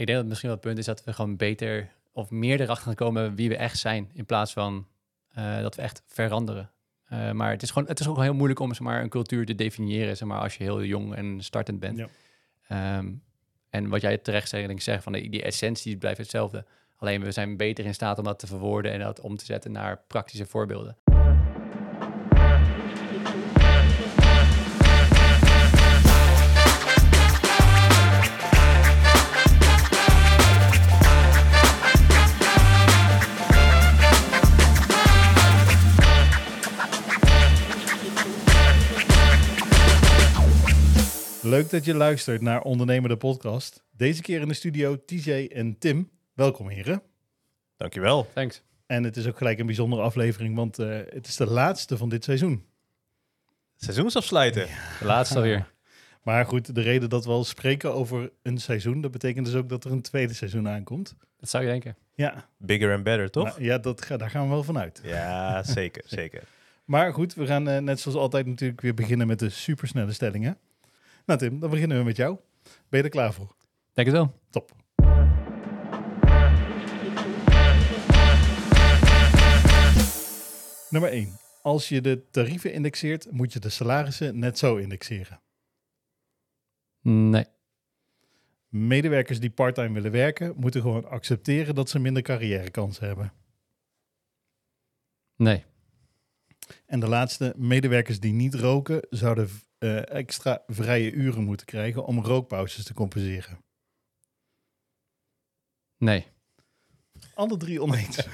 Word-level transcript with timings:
ik 0.00 0.06
denk 0.06 0.18
dat 0.18 0.26
misschien 0.26 0.48
wel 0.48 0.58
het 0.58 0.66
punt 0.66 0.78
is 0.78 0.84
dat 0.84 1.04
we 1.04 1.12
gewoon 1.12 1.36
beter 1.36 1.92
of 2.12 2.30
meer 2.30 2.60
erachter 2.60 2.84
gaan 2.84 2.94
komen 2.94 3.34
wie 3.34 3.48
we 3.48 3.56
echt 3.56 3.78
zijn, 3.78 4.10
in 4.12 4.26
plaats 4.26 4.52
van 4.52 4.86
eh, 5.28 5.60
dat 5.60 5.74
we 5.74 5.82
echt 5.82 6.02
veranderen. 6.06 6.70
Eh, 7.04 7.30
maar 7.30 7.50
het 7.50 7.62
is, 7.62 7.70
gewoon, 7.70 7.88
het 7.88 8.00
is 8.00 8.08
ook 8.08 8.22
heel 8.22 8.34
moeilijk 8.34 8.60
om 8.60 8.68
zeg 8.68 8.80
maar, 8.80 9.02
een 9.02 9.08
cultuur 9.08 9.46
te 9.46 9.54
definiëren, 9.54 10.16
zeg 10.16 10.28
maar, 10.28 10.40
als 10.40 10.56
je 10.56 10.64
heel 10.64 10.84
jong 10.84 11.14
en 11.14 11.42
startend 11.42 11.80
bent. 11.80 11.98
Ja. 11.98 12.08
Ehm, 12.68 13.12
en 13.70 13.88
wat 13.88 14.00
jij 14.00 14.18
terecht 14.18 14.48
zegt, 14.48 14.66
denk 14.66 14.78
ik, 14.78 14.84
zeg 14.84 15.02
van 15.02 15.12
die, 15.12 15.30
die 15.30 15.42
essentie 15.42 15.96
blijft 15.96 16.18
hetzelfde. 16.18 16.64
Alleen 16.96 17.22
we 17.22 17.32
zijn 17.32 17.56
beter 17.56 17.84
in 17.84 17.94
staat 17.94 18.18
om 18.18 18.24
dat 18.24 18.38
te 18.38 18.46
verwoorden 18.46 18.92
en 18.92 19.00
dat 19.00 19.20
om 19.20 19.36
te 19.36 19.44
zetten 19.44 19.72
naar 19.72 20.02
praktische 20.06 20.46
voorbeelden. 20.46 20.96
Leuk 41.50 41.70
dat 41.70 41.84
je 41.84 41.94
luistert 41.94 42.40
naar 42.40 42.62
Ondernemer 42.62 43.08
de 43.08 43.16
podcast. 43.16 43.82
Deze 43.96 44.22
keer 44.22 44.40
in 44.40 44.48
de 44.48 44.54
studio 44.54 45.04
TJ 45.04 45.48
en 45.52 45.78
Tim. 45.78 46.10
Welkom 46.34 46.68
heren. 46.68 47.02
Dankjewel. 47.76 48.28
Thanks. 48.34 48.62
En 48.86 49.04
het 49.04 49.16
is 49.16 49.26
ook 49.26 49.36
gelijk 49.38 49.58
een 49.58 49.66
bijzondere 49.66 50.02
aflevering, 50.02 50.54
want 50.56 50.78
eh, 50.78 50.98
het 51.08 51.26
is 51.26 51.36
de 51.36 51.46
laatste 51.46 51.96
van 51.96 52.08
dit 52.08 52.24
seizoen. 52.24 52.64
Seizoensafsluiten. 53.76 54.66
De 54.98 55.04
laatste 55.04 55.34
alweer. 55.36 55.68
Maar 56.22 56.46
goed, 56.46 56.74
de 56.74 56.80
reden 56.80 57.08
dat 57.08 57.24
we 57.24 57.30
al 57.30 57.44
spreken 57.44 57.94
over 57.94 58.30
een 58.42 58.58
seizoen, 58.58 59.00
dat 59.00 59.10
betekent 59.10 59.46
dus 59.46 59.54
ook 59.54 59.68
dat 59.68 59.84
er 59.84 59.90
een 59.92 60.02
tweede 60.02 60.34
seizoen 60.34 60.68
aankomt. 60.68 61.14
Dat 61.38 61.48
zou 61.48 61.64
je 61.64 61.70
denken. 61.70 61.96
Ja, 62.14 62.48
Bigger 62.58 62.94
and 62.94 63.02
better, 63.02 63.30
toch? 63.30 63.44
nou, 63.44 63.62
ja 63.64 63.78
dat, 63.78 64.04
ga- 64.04 64.16
daar 64.16 64.30
gaan 64.30 64.42
we 64.42 64.48
wel 64.48 64.62
van 64.62 64.78
uit. 64.78 65.00
Ja, 65.04 65.62
zeker, 65.62 66.02
zeker. 66.20 66.42
Maar 66.84 67.12
goed, 67.12 67.34
we 67.34 67.46
gaan 67.46 67.68
eh, 67.68 67.78
net 67.78 68.00
zoals 68.00 68.18
altijd 68.18 68.46
natuurlijk 68.46 68.80
weer 68.80 68.94
beginnen 68.94 69.26
met 69.26 69.38
de 69.38 69.48
supersnelle 69.48 70.12
stellingen. 70.12 70.58
Nou 71.30 71.42
Tim, 71.42 71.60
dan 71.60 71.70
beginnen 71.70 71.98
we 71.98 72.04
met 72.04 72.16
jou. 72.16 72.38
Ben 72.88 72.98
je 72.98 73.02
er 73.04 73.08
klaar 73.10 73.32
voor? 73.32 73.56
Denk 73.92 74.08
het 74.08 74.16
wel. 74.16 74.40
Top. 74.50 74.72
Nummer 80.90 81.10
1. 81.10 81.38
Als 81.62 81.88
je 81.88 82.00
de 82.00 82.30
tarieven 82.30 82.72
indexeert, 82.72 83.30
moet 83.30 83.52
je 83.52 83.58
de 83.58 83.68
salarissen 83.68 84.38
net 84.38 84.58
zo 84.58 84.76
indexeren. 84.76 85.40
Nee. 87.02 87.46
Medewerkers 88.68 89.40
die 89.40 89.50
parttime 89.50 89.94
willen 89.94 90.12
werken, 90.12 90.54
moeten 90.56 90.80
gewoon 90.80 91.08
accepteren 91.08 91.74
dat 91.74 91.88
ze 91.88 91.98
minder 91.98 92.22
carrièrekansen 92.22 93.06
hebben. 93.06 93.32
Nee. 95.36 95.64
En 96.86 97.00
de 97.00 97.08
laatste, 97.08 97.54
medewerkers 97.56 98.20
die 98.20 98.32
niet 98.32 98.54
roken, 98.54 99.06
zouden 99.10 99.50
eh, 99.80 100.08
extra 100.14 100.62
vrije 100.66 101.10
uren 101.12 101.44
moeten 101.44 101.66
krijgen 101.66 102.04
om 102.04 102.24
rookpauzes 102.24 102.84
te 102.84 102.94
compenseren. 102.94 103.58
Nee. 105.96 106.26
Alle 107.34 107.56
drie 107.56 107.82
oneens. 107.82 108.16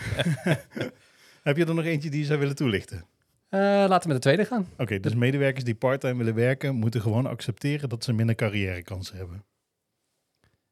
Heb 1.43 1.57
je 1.57 1.65
er 1.65 1.75
nog 1.75 1.85
eentje 1.85 2.11
die 2.11 2.21
je 2.21 2.27
zou 2.27 2.39
willen 2.39 2.57
toelichten? 2.57 3.07
Eh, 3.49 3.61
laten 3.61 4.09
we 4.09 4.15
met 4.15 4.23
de 4.23 4.29
tweede 4.29 4.45
gaan. 4.45 4.69
Oké, 4.79 5.01
dus 5.01 5.15
medewerkers 5.15 5.65
die 5.65 5.75
parttime 5.75 6.17
willen 6.17 6.35
werken, 6.35 6.75
moeten 6.75 7.01
gewoon 7.01 7.27
accepteren 7.27 7.89
dat 7.89 8.05
ze 8.05 8.13
minder 8.13 8.35
carrièrekansen 8.35 9.17
hebben. 9.17 9.45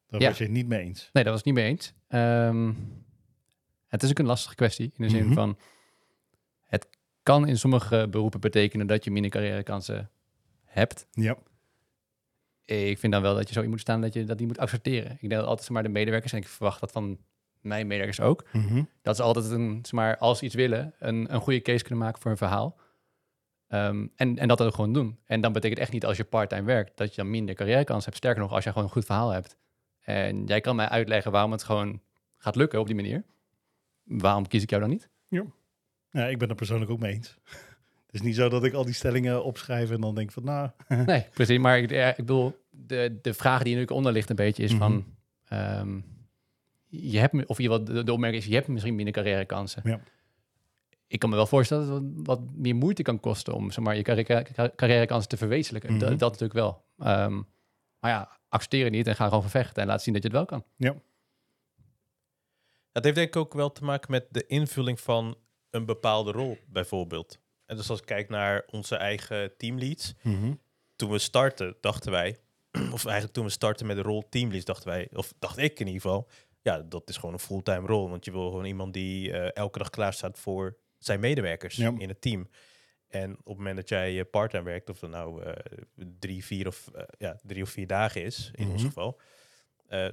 Daar 0.06 0.20
Ja. 0.20 0.28
was 0.28 0.38
je 0.38 0.44
het 0.44 0.52
niet 0.52 0.66
mee 0.66 0.80
eens. 0.80 1.08
Nee, 1.12 1.24
dat 1.24 1.32
was 1.32 1.42
niet 1.42 1.54
mee 1.54 1.64
eens. 1.66 1.92
Ehm, 2.08 2.72
het 3.88 4.02
is 4.02 4.10
ook 4.10 4.18
een 4.18 4.26
lastige 4.26 4.54
kwestie. 4.54 4.92
In 4.96 5.02
de 5.04 5.08
zin 5.10 5.24
Mhm. 5.24 5.34
van... 5.34 5.58
Het 6.64 6.88
kan 7.22 7.48
in 7.48 7.58
sommige 7.58 8.06
beroepen 8.10 8.40
betekenen 8.40 8.86
dat 8.86 9.04
je 9.04 9.10
minder 9.10 9.30
carrièrekansen 9.30 10.10
hebt. 10.74 11.06
Ja, 11.10 11.36
Ik 12.64 12.98
vind 12.98 13.12
dan 13.12 13.22
wel 13.22 13.34
dat 13.34 13.48
je 13.48 13.54
zo 13.54 13.60
in 13.62 13.70
moet 13.70 13.80
staan 13.80 14.00
dat 14.00 14.14
je 14.14 14.24
dat 14.24 14.38
niet 14.38 14.46
moet 14.48 14.58
accepteren. 14.58 15.12
Ik 15.12 15.20
denk 15.28 15.32
dat 15.32 15.44
altijd 15.44 15.70
maar, 15.70 15.82
de 15.82 15.88
medewerkers, 15.88 16.32
en 16.32 16.38
ik 16.38 16.48
verwacht 16.48 16.80
dat 16.80 16.92
van 16.92 17.18
mijn 17.60 17.86
medewerkers 17.86 18.20
ook, 18.20 18.44
Mhm. 18.52 18.82
dat 19.02 19.16
ze 19.16 19.22
altijd 19.22 19.50
een, 19.50 19.84
maar, 19.90 20.16
als 20.18 20.38
ze 20.38 20.44
iets 20.44 20.54
willen, 20.54 20.94
een, 20.98 21.34
een 21.34 21.40
goede 21.40 21.62
case 21.62 21.84
kunnen 21.84 22.04
maken 22.04 22.22
voor 22.22 22.30
een 22.30 22.36
verhaal. 22.36 22.78
Ehm, 23.68 24.06
en, 24.16 24.38
en 24.38 24.48
dat 24.48 24.62
ook 24.62 24.74
gewoon 24.74 24.92
doen. 24.92 25.18
En 25.24 25.40
dan 25.40 25.52
betekent 25.52 25.80
echt 25.80 25.92
niet 25.92 26.04
als 26.04 26.16
je 26.16 26.24
parttime 26.24 26.62
werkt, 26.62 26.96
dat 26.96 27.14
je 27.14 27.22
dan 27.22 27.30
minder 27.30 27.54
carrièrekans 27.54 28.04
hebt. 28.04 28.16
Sterker 28.16 28.42
nog, 28.42 28.52
als 28.52 28.64
je 28.64 28.70
gewoon 28.70 28.84
een 28.84 28.92
goed 28.92 29.04
verhaal 29.04 29.30
hebt. 29.30 29.56
En 30.00 30.44
jij 30.46 30.60
kan 30.60 30.76
mij 30.76 30.88
uitleggen 30.88 31.32
waarom 31.32 31.52
het 31.52 31.62
gewoon 31.62 32.00
gaat 32.36 32.56
lukken 32.56 32.80
op 32.80 32.86
die 32.86 32.94
manier. 32.94 33.24
Waarom 34.04 34.46
kies 34.48 34.62
ik 34.62 34.70
jou 34.70 34.80
dan 34.82 34.90
niet? 34.90 35.08
ja, 36.10 36.26
ik 36.26 36.38
ben 36.38 36.48
er 36.48 36.54
persoonlijk 36.54 36.90
ook 36.90 36.98
mee 36.98 37.12
eens. 37.12 37.38
Het 38.14 38.22
is 38.22 38.28
niet 38.28 38.38
zo 38.38 38.48
dat 38.48 38.64
ik 38.64 38.72
al 38.72 38.84
die 38.84 38.94
stellingen 38.94 39.44
opschrijf 39.44 39.90
en 39.90 40.00
dan 40.00 40.14
denk 40.14 40.32
van, 40.32 40.44
nou, 40.44 40.70
Nee, 41.06 41.26
precies. 41.32 41.58
Maar 41.58 41.78
ik, 41.78 41.90
ja, 41.90 42.08
ik 42.08 42.16
bedoel, 42.16 42.64
de, 42.70 43.18
de 43.22 43.34
vraag 43.34 43.62
die 43.62 43.74
er 43.74 43.80
natuurlijk 43.80 43.90
onder 43.90 44.12
ligt 44.12 44.30
een 44.30 44.36
beetje 44.36 44.62
is 44.62 44.70
Mhm. 44.70 44.80
van... 44.80 45.04
ehm, 45.48 46.00
je 46.88 47.18
hebt, 47.18 47.46
of 47.46 47.58
ieder 47.58 47.76
geval 47.76 47.94
de, 47.94 48.04
de 48.04 48.12
opmerking 48.12 48.42
is, 48.42 48.48
je 48.48 48.54
hebt 48.54 48.68
misschien 48.68 48.94
minder 48.94 49.14
carrièrekansen. 49.14 49.82
Ja. 49.84 50.00
Ik 51.06 51.18
kan 51.18 51.30
me 51.30 51.36
wel 51.36 51.46
voorstellen 51.46 51.86
dat 51.86 51.94
het 52.02 52.04
wat, 52.14 52.38
wat 52.38 52.54
meer 52.54 52.74
moeite 52.74 53.02
kan 53.02 53.20
kosten 53.20 53.54
om 53.54 53.70
zeg 53.70 53.84
maar, 53.84 53.96
je 53.96 54.02
carrière, 54.02 54.72
carrièrekansen 54.76 55.28
te 55.28 55.36
verwezenlijken. 55.36 55.90
Mhm. 55.90 56.00
Dat, 56.00 56.08
dat 56.18 56.30
natuurlijk 56.30 56.52
wel. 56.52 56.84
Ehm, 56.98 57.34
maar 58.00 58.10
ja, 58.10 58.38
accepteer 58.48 58.84
het 58.84 58.92
niet 58.92 59.06
en 59.06 59.16
ga 59.16 59.24
gewoon 59.24 59.42
vervechten 59.42 59.82
en 59.82 59.88
laat 59.88 60.02
zien 60.02 60.14
dat 60.14 60.22
je 60.22 60.28
het 60.28 60.36
wel 60.38 60.46
kan. 60.46 60.64
Dat 62.92 63.04
heeft 63.04 63.16
denk 63.16 63.28
ik 63.28 63.36
ook 63.36 63.54
wel 63.54 63.72
te 63.72 63.84
maken 63.84 64.10
met 64.10 64.26
de 64.30 64.46
invulling 64.46 65.00
van 65.00 65.36
een 65.70 65.84
bepaalde 65.84 66.32
rol, 66.32 66.58
bijvoorbeeld. 66.68 67.38
En 67.66 67.76
dus 67.76 67.90
als 67.90 67.98
ik 68.00 68.06
kijk 68.06 68.28
naar 68.28 68.64
onze 68.70 68.96
eigen 68.96 69.56
teamleads. 69.56 70.14
Toen 70.96 71.10
we 71.10 71.18
starten, 71.18 71.76
dachten 71.80 72.10
wij, 72.10 72.38
of 72.92 73.04
eigenlijk 73.04 73.32
toen 73.34 73.44
we 73.44 73.50
startten 73.50 73.86
met 73.86 73.96
de 73.96 74.02
rol 74.02 74.28
teamleads, 74.28 74.64
dachten 74.64 74.88
wij, 74.88 75.08
of 75.12 75.32
dacht 75.38 75.56
ik 75.58 75.80
in 75.80 75.86
ieder 75.86 76.00
geval, 76.02 76.28
ja, 76.62 76.78
dat 76.82 77.08
is 77.08 77.16
gewoon 77.16 77.32
een 77.34 77.40
fulltime 77.40 77.86
rol. 77.86 78.08
Want 78.08 78.24
je 78.24 78.30
wil 78.32 78.48
gewoon 78.48 78.64
iemand 78.64 78.92
die 78.92 79.32
eh, 79.32 79.50
elke 79.62 79.78
dag 79.78 79.90
klaar 79.90 80.12
staat 80.12 80.38
voor 80.38 80.76
zijn 80.98 81.20
medewerkers 81.20 81.76
Ja. 81.76 81.94
in 81.98 82.08
het 82.08 82.20
team. 82.20 82.48
En 83.08 83.30
op 83.32 83.44
het 83.46 83.56
moment 83.56 83.76
dat 83.76 83.88
jij 83.88 84.18
eh, 84.18 84.24
parttime 84.30 84.62
werkt, 84.62 84.90
of 84.90 84.98
dat 84.98 85.10
nou 85.10 85.42
eh, 85.42 85.52
drie, 86.18 86.44
vier 86.44 86.66
of, 86.66 86.90
ja, 87.18 87.38
drie 87.42 87.62
of 87.62 87.68
vier 87.70 87.86
dagen 87.86 88.22
is, 88.22 88.50
in 88.54 88.68
ons 88.68 88.80
Mhm. 88.82 88.86
geval, 88.86 89.20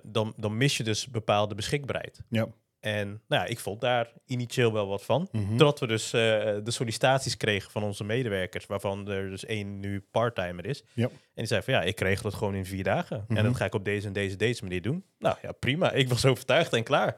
dan, 0.03 0.33
dan 0.37 0.57
mis 0.57 0.77
je 0.77 0.83
dus 0.83 1.07
bepaalde 1.07 1.55
beschikbaarheid. 1.55 2.21
Ja. 2.29 2.47
En 2.81 3.07
nou 3.07 3.43
ja, 3.43 3.45
ik 3.45 3.59
vond 3.59 3.81
daar 3.81 4.13
initieel 4.25 4.73
wel 4.73 4.87
wat 4.87 5.03
van. 5.03 5.29
Mhm. 5.31 5.49
Totdat 5.49 5.79
we 5.79 5.87
dus 5.87 6.05
eh, 6.05 6.21
de 6.63 6.71
sollicitaties 6.71 7.37
kregen 7.37 7.71
van 7.71 7.83
onze 7.83 8.03
medewerkers, 8.03 8.65
waarvan 8.65 9.09
er 9.09 9.29
dus 9.29 9.45
één 9.45 9.79
nu 9.79 10.05
parttimer 10.11 10.65
is. 10.65 10.83
Ja. 10.93 11.07
En 11.07 11.11
die 11.33 11.45
zei 11.45 11.61
van 11.61 11.73
ja, 11.73 11.81
ik 11.81 11.99
regel 11.99 12.25
het 12.25 12.37
gewoon 12.37 12.55
in 12.55 12.65
vier 12.65 12.83
dagen. 12.83 13.25
Mhm. 13.27 13.37
En 13.37 13.43
dat 13.43 13.55
ga 13.55 13.65
ik 13.65 13.73
op 13.73 13.85
deze 13.85 14.07
en 14.07 14.13
deze, 14.13 14.35
deze 14.35 14.63
manier 14.63 14.81
doen. 14.81 15.03
Nou 15.19 15.37
ja, 15.41 15.51
prima. 15.51 15.91
Ik 15.91 16.09
was 16.09 16.25
overtuigd 16.31 16.73
en 16.73 16.83
klaar. 16.83 17.17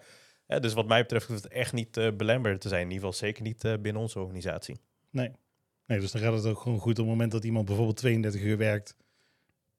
Dus 0.59 0.73
wat 0.73 0.88
mij 0.88 1.02
betreft 1.02 1.28
hoeft 1.28 1.44
het 1.44 1.52
echt 1.52 1.73
niet 1.73 1.97
eh 1.97 2.07
belemmerend 2.18 2.62
te 2.62 2.68
zijn. 2.68 2.81
In 2.81 2.91
ieder 2.91 3.06
geval 3.06 3.19
zeker 3.28 3.44
niet 3.44 3.63
eh, 3.63 3.73
binnen 3.81 4.02
onze 4.02 4.19
organisatie. 4.19 4.79
Nee. 5.09 5.31
nee, 5.85 6.00
dus 6.00 6.12
dan 6.12 6.22
gaat 6.22 6.34
het 6.34 6.46
ook 6.46 6.59
gewoon 6.59 6.79
goed 6.79 6.91
op 6.91 7.06
het 7.06 7.07
moment 7.13 7.31
dat 7.31 7.44
iemand 7.44 7.66
bijvoorbeeld 7.66 7.97
32 7.97 8.41
uur 8.41 8.57
werkt. 8.57 8.96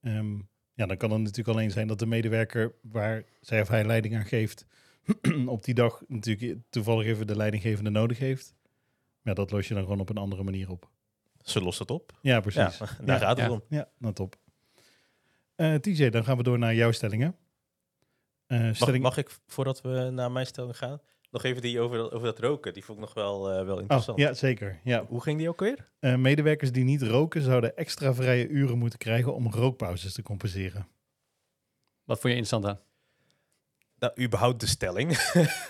Ehm, 0.00 0.34
ja, 0.74 0.86
dan 0.86 0.96
kan 0.96 1.10
het 1.10 1.20
natuurlijk 1.20 1.56
alleen 1.56 1.70
zijn 1.70 1.86
dat 1.86 1.98
de 1.98 2.06
medewerker 2.06 2.74
waar 2.82 3.24
zij 3.40 3.60
of 3.60 3.68
hij 3.68 3.84
leiding 3.84 4.16
aan 4.16 4.24
geeft, 4.24 4.66
op 5.46 5.64
die 5.64 5.74
dag 5.74 6.02
natuurlijk 6.08 6.60
toevallig 6.70 7.06
even 7.06 7.26
de 7.26 7.36
leidinggevende 7.36 7.90
nodig 7.90 8.18
heeft. 8.18 8.54
Maar 9.22 9.34
dat 9.34 9.50
los 9.50 9.68
je 9.68 9.74
dan 9.74 9.82
gewoon 9.82 10.00
op 10.00 10.08
een 10.08 10.16
andere 10.16 10.42
manier 10.42 10.70
op. 10.70 10.88
Ze 11.42 11.60
lost 11.62 11.78
het 11.78 11.90
op. 11.90 12.12
Ja, 12.20 12.32
Ja, 12.34 12.40
precies. 12.40 12.78
daar 12.78 12.98
Ja, 13.04 13.18
gaat 13.18 13.36
het 13.36 13.46
ja. 13.46 13.52
om. 13.52 13.62
Ja, 13.68 13.88
nou 13.98 14.14
top. 14.14 14.36
Eh 15.54 15.74
TJ, 15.74 16.08
dan 16.10 16.24
gaan 16.24 16.36
we 16.36 16.42
door 16.42 16.58
naar 16.58 16.74
jouw 16.74 16.92
stellingen. 16.92 17.36
Eh, 18.46 18.60
Mag, 18.60 18.76
stelling... 18.76 19.02
mag 19.02 19.16
ik, 19.16 19.38
voordat 19.46 19.80
we 19.80 20.10
naar 20.12 20.32
mijn 20.32 20.46
stelling 20.46 20.76
gaan, 20.76 21.00
nog 21.30 21.42
even 21.44 21.62
die 21.62 21.80
over, 21.80 21.96
dat- 21.98 22.12
over 22.12 22.26
dat 22.26 22.38
roken? 22.38 22.72
Die 22.74 22.84
vond 22.84 22.98
ik 22.98 23.04
nog 23.04 23.14
wel, 23.14 23.50
eh, 23.50 23.64
wel 23.64 23.74
Oh, 23.74 23.80
interessant. 23.80 24.18
ja, 24.18 24.32
zeker. 24.34 24.80
Ja. 24.84 25.04
Hoe 25.06 25.22
ging 25.22 25.38
die 25.38 25.48
ook 25.48 25.60
weer? 25.60 25.88
Eh, 25.98 26.16
medewerkers 26.16 26.72
die 26.72 26.84
niet 26.84 27.02
roken 27.02 27.42
zouden 27.42 27.76
extra 27.76 28.14
vrije 28.14 28.48
uren 28.48 28.78
moeten 28.78 28.98
krijgen 28.98 29.34
om 29.34 29.50
rookpauzes 29.52 30.12
te 30.12 30.22
compenseren. 30.22 30.86
Wat 32.04 32.20
vond 32.20 32.32
je 32.34 32.38
interessant 32.40 32.64
aan? 32.64 32.80
Nou, 34.04 34.22
überhaupt 34.26 34.60
de 34.60 34.66
stelling. 34.66 35.18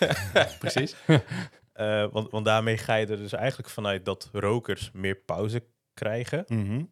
Precies. 0.59 0.95
Eh, 1.75 2.07
want, 2.11 2.31
want 2.31 2.45
daarmee 2.45 2.77
ga 2.77 2.95
je 2.95 3.05
er 3.05 3.17
dus 3.17 3.33
eigenlijk 3.33 3.69
vanuit 3.69 4.05
dat 4.05 4.29
rokers 4.31 4.91
meer 4.93 5.15
pauze 5.15 5.63
krijgen. 5.93 6.43
Mhm. 6.47 6.83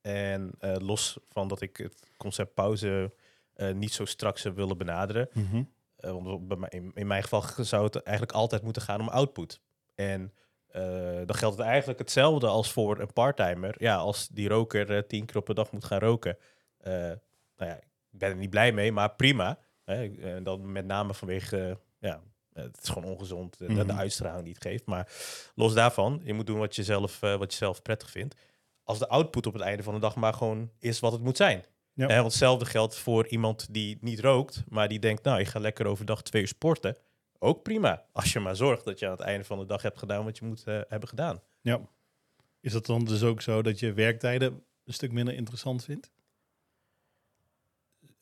En 0.00 0.50
eh, 0.58 0.74
los 0.78 1.18
van 1.28 1.48
dat 1.48 1.60
ik 1.60 1.76
het 1.76 2.10
concept 2.16 2.54
pauze 2.54 3.14
eh, 3.54 3.72
niet 3.72 3.92
zo 3.92 4.04
strak 4.04 4.38
zou 4.38 4.54
willen 4.54 4.78
benaderen. 4.78 5.28
Mhm. 5.32 5.62
Eh, 5.96 6.10
want 6.10 6.48
bij 6.48 6.56
mij, 6.56 6.68
in, 6.68 6.90
in 6.94 7.06
mijn 7.06 7.22
geval 7.22 7.44
zou 7.64 7.84
het 7.84 8.02
eigenlijk 8.02 8.36
altijd 8.36 8.62
moeten 8.62 8.82
gaan 8.82 9.00
om 9.00 9.08
output. 9.08 9.60
En 9.94 10.32
dan 11.26 11.34
geldt 11.34 11.56
het 11.56 11.66
eigenlijk 11.66 11.98
hetzelfde 11.98 12.46
als 12.46 12.72
voor 12.72 12.98
een 12.98 13.12
parttimer. 13.12 13.74
Ja, 13.78 13.96
als 13.96 14.28
die 14.28 14.48
roker 14.48 15.06
tien 15.06 15.26
keer 15.26 15.36
op 15.36 15.48
een 15.48 15.54
dag 15.54 15.72
moet 15.72 15.84
gaan 15.84 15.98
roken. 15.98 16.38
nou 16.82 17.18
ja, 17.56 17.76
ik 18.10 18.18
ben 18.18 18.30
er 18.30 18.36
niet 18.36 18.50
blij 18.50 18.72
mee, 18.72 18.92
maar 18.92 19.14
prima. 19.14 19.58
Hè? 19.84 20.14
En 20.20 20.42
dan 20.42 20.72
met 20.72 20.86
name 20.86 21.14
vanwege, 21.14 21.78
ja, 21.98 22.22
het 22.52 22.78
is 22.82 22.88
gewoon 22.88 23.10
ongezond, 23.10 23.58
de, 23.58 23.84
de 23.84 23.92
uitstraling 23.92 24.44
die 24.44 24.54
het 24.54 24.62
geeft. 24.62 24.86
Maar 24.86 25.12
los 25.54 25.74
daarvan, 25.74 26.20
je 26.24 26.34
moet 26.34 26.46
doen 26.46 26.58
wat 26.58 26.76
je, 26.76 26.82
zelf, 26.82 27.22
eh, 27.22 27.36
wat 27.36 27.52
je 27.52 27.58
zelf 27.58 27.82
prettig 27.82 28.10
vindt. 28.10 28.34
Als 28.82 28.98
de 28.98 29.08
output 29.08 29.46
op 29.46 29.52
het 29.52 29.62
einde 29.62 29.82
van 29.82 29.94
de 29.94 30.00
dag 30.00 30.16
maar 30.16 30.34
gewoon 30.34 30.70
is 30.78 31.00
wat 31.00 31.12
het 31.12 31.22
moet 31.22 31.36
zijn. 31.36 31.64
Ja. 31.92 32.06
Want 32.06 32.24
hetzelfde 32.24 32.64
geldt 32.64 32.96
voor 32.96 33.26
iemand 33.26 33.66
die 33.70 33.98
niet 34.00 34.20
rookt, 34.20 34.64
maar 34.68 34.88
die 34.88 34.98
denkt, 34.98 35.24
nou, 35.24 35.40
ik 35.40 35.46
ga 35.46 35.58
lekker 35.58 35.86
overdag 35.86 36.22
twee 36.22 36.42
uur 36.42 36.48
sporten. 36.48 36.96
Ook 37.38 37.62
prima, 37.62 38.04
als 38.12 38.32
je 38.32 38.40
maar 38.40 38.56
zorgt 38.56 38.84
dat 38.84 38.98
je 38.98 39.06
aan 39.06 39.12
het 39.12 39.20
einde 39.20 39.44
van 39.44 39.58
de 39.58 39.66
dag 39.66 39.82
hebt 39.82 39.98
gedaan 39.98 40.24
wat 40.24 40.38
je 40.38 40.44
moet 40.44 40.64
eh, 40.64 40.80
hebben 40.88 41.08
gedaan. 41.08 41.42
Ja. 41.60 41.80
Is 42.60 42.72
het 42.72 42.86
dan 42.86 43.04
dus 43.04 43.22
ook 43.22 43.42
zo 43.42 43.62
dat 43.62 43.78
je 43.78 43.92
werktijden 43.92 44.62
een 44.84 44.92
stuk 44.92 45.12
minder 45.12 45.34
interessant 45.34 45.84
vindt? 45.84 46.12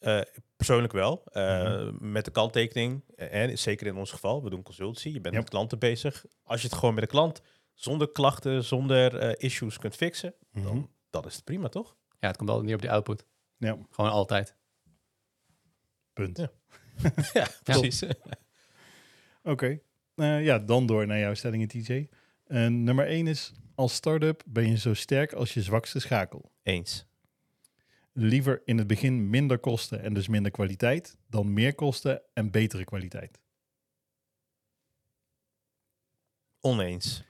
Eh, 0.02 0.20
persoonlijk 0.56 0.92
wel. 0.92 1.24
Eh, 1.24 1.62
Mhm. 1.62 2.12
Met 2.12 2.24
de 2.24 2.30
kanttekening, 2.30 3.04
eh, 3.16 3.42
en 3.42 3.58
zeker 3.58 3.86
in 3.86 3.96
ons 3.96 4.10
geval, 4.10 4.42
we 4.42 4.50
doen 4.50 4.62
consultie, 4.62 5.12
je 5.12 5.20
bent 5.20 5.34
met 5.34 5.48
klanten 5.48 5.78
bezig. 5.78 6.24
Als 6.42 6.60
je 6.62 6.66
het 6.68 6.76
gewoon 6.76 6.94
met 6.94 7.04
de 7.04 7.10
klant 7.10 7.42
zonder 7.74 8.12
klachten, 8.12 8.64
zonder 8.64 9.16
eh, 9.18 9.34
issues 9.48 9.78
kunt 9.78 9.96
fixen, 9.96 10.34
dan, 10.52 10.62
Mhm. 10.76 10.84
dan 11.10 11.24
is 11.24 11.34
het 11.34 11.44
prima, 11.44 11.68
toch? 11.68 11.96
Ja, 12.20 12.28
het 12.28 12.36
komt 12.36 12.48
altijd 12.48 12.66
neer 12.66 12.76
op 12.76 12.82
die 12.82 12.90
output. 12.90 13.26
Ja, 13.56 13.76
Gewoon 13.90 14.10
altijd. 14.10 14.56
punt. 16.12 16.36
Ja. 16.38 16.50
ja, 17.32 17.46
precies. 17.62 18.02
Oké. 19.42 19.80
Eh, 20.14 20.44
ja, 20.44 20.58
dan 20.58 20.86
door 20.86 21.06
naar 21.06 21.18
jouw 21.18 21.34
stellingen, 21.34 21.68
TJ. 21.68 22.08
Eh, 22.46 22.66
nummer 22.66 23.06
1 23.08 23.26
is, 23.26 23.52
als 23.74 23.94
start-up 23.94 24.42
ben 24.46 24.68
je 24.68 24.76
zo 24.78 24.94
sterk 24.94 25.32
als 25.32 25.54
je 25.54 25.62
zwakste 25.62 26.00
schakel. 26.00 26.52
Eens. 26.62 27.06
Liever 28.12 28.62
in 28.64 28.78
het 28.78 28.86
begin 28.86 29.30
minder 29.30 29.58
kosten 29.58 30.02
en 30.02 30.14
dus 30.14 30.28
minder 30.28 30.50
kwaliteit, 30.50 31.18
dan 31.26 31.52
meer 31.52 31.74
kosten 31.74 32.22
en 32.34 32.50
betere 32.50 32.84
kwaliteit. 32.84 33.40
Oneens. 36.60 37.24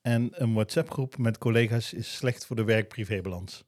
En 0.00 0.42
een 0.42 0.54
WhatsApp-groep 0.54 1.18
met 1.18 1.38
collega's 1.38 1.92
is 1.92 2.16
slecht 2.16 2.46
voor 2.46 2.56
de 2.56 2.64
werk-privébalans. 2.64 3.64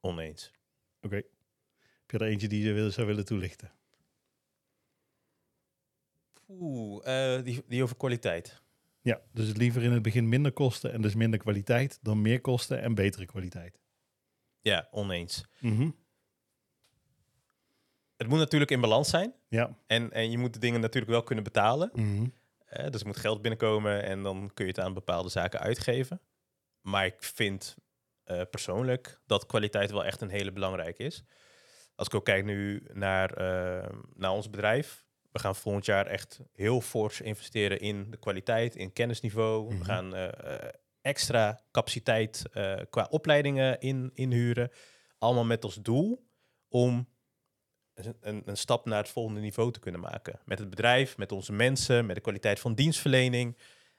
Oneens. 0.00 0.52
Oké. 1.00 1.16
Heb 1.16 2.10
je 2.10 2.18
er 2.18 2.30
eentje 2.30 2.48
die 2.48 2.74
je 2.74 2.90
zou 2.90 3.06
willen 3.06 3.24
toelichten? 3.24 3.72
Oeh, 6.48 7.36
eh, 7.36 7.44
die, 7.44 7.64
die 7.66 7.82
over 7.82 7.96
kwaliteit. 7.96 8.62
Ja, 9.00 9.22
dus 9.32 9.54
liever 9.54 9.82
in 9.82 9.92
het 9.92 10.02
begin 10.02 10.28
minder 10.28 10.52
kosten 10.52 10.92
en 10.92 11.02
dus 11.02 11.14
minder 11.14 11.38
kwaliteit, 11.38 11.98
dan 12.02 12.22
meer 12.22 12.40
kosten 12.40 12.80
en 12.80 12.94
betere 12.94 13.26
kwaliteit. 13.26 13.80
Ja, 14.60 14.88
oneens. 14.90 15.44
Mhm. 15.60 15.90
Het 18.16 18.28
moet 18.28 18.38
natuurlijk 18.38 18.70
in 18.70 18.80
balans 18.80 19.10
zijn. 19.10 19.34
Ja. 19.48 19.76
En, 19.86 20.12
en 20.12 20.30
je 20.30 20.38
moet 20.38 20.52
de 20.52 20.58
dingen 20.58 20.80
natuurlijk 20.80 21.12
wel 21.12 21.22
kunnen 21.22 21.44
betalen. 21.44 21.90
Mhm. 21.94 22.26
Eh, 22.64 22.90
dus 22.90 23.00
er 23.00 23.06
moet 23.06 23.16
geld 23.16 23.42
binnenkomen 23.42 24.02
en 24.02 24.22
dan 24.22 24.50
kun 24.54 24.64
je 24.64 24.70
het 24.70 24.80
aan 24.80 24.94
bepaalde 24.94 25.28
zaken 25.28 25.60
uitgeven. 25.60 26.20
Maar 26.80 27.06
ik 27.06 27.22
vind 27.22 27.76
eh, 28.24 28.42
persoonlijk 28.50 29.20
dat 29.26 29.46
kwaliteit 29.46 29.90
wel 29.90 30.04
echt 30.04 30.20
een 30.20 30.30
hele 30.30 30.52
belangrijke 30.52 31.02
is. 31.02 31.24
Als 31.98 32.06
ik 32.06 32.14
ook 32.14 32.24
kijk 32.24 32.44
nu 32.44 32.82
naar, 32.92 33.32
eh, 33.32 33.88
naar 34.14 34.30
ons 34.30 34.50
bedrijf. 34.50 35.04
We 35.32 35.38
gaan 35.38 35.56
volgend 35.56 35.84
jaar 35.84 36.06
echt 36.06 36.40
heel 36.52 36.80
fors 36.80 37.20
investeren 37.20 37.80
in 37.80 38.10
de 38.10 38.16
kwaliteit, 38.16 38.76
in 38.76 38.92
kennisniveau. 38.92 39.68
Mhm. 39.68 39.78
We 39.78 39.84
gaan 39.84 40.14
eh, 40.14 40.54
eh, 40.54 40.68
extra 41.00 41.60
capaciteit 41.70 42.44
eh, 42.52 42.76
qua 42.90 43.06
opleidingen 43.10 43.80
in, 43.80 44.10
inhuren. 44.14 44.70
Allemaal 45.18 45.44
met 45.44 45.64
als 45.64 45.74
doel 45.74 46.26
om 46.68 47.08
een, 47.94 48.42
een, 48.44 48.56
stap 48.56 48.86
naar 48.86 48.98
het 48.98 49.08
volgende 49.08 49.40
niveau 49.40 49.72
te 49.72 49.80
kunnen 49.80 50.00
maken. 50.00 50.40
Met 50.44 50.58
het 50.58 50.70
bedrijf, 50.70 51.16
met 51.16 51.32
onze 51.32 51.52
mensen, 51.52 52.06
met 52.06 52.14
de 52.14 52.22
kwaliteit 52.22 52.60
van 52.60 52.74
dienstverlening. 52.74 53.58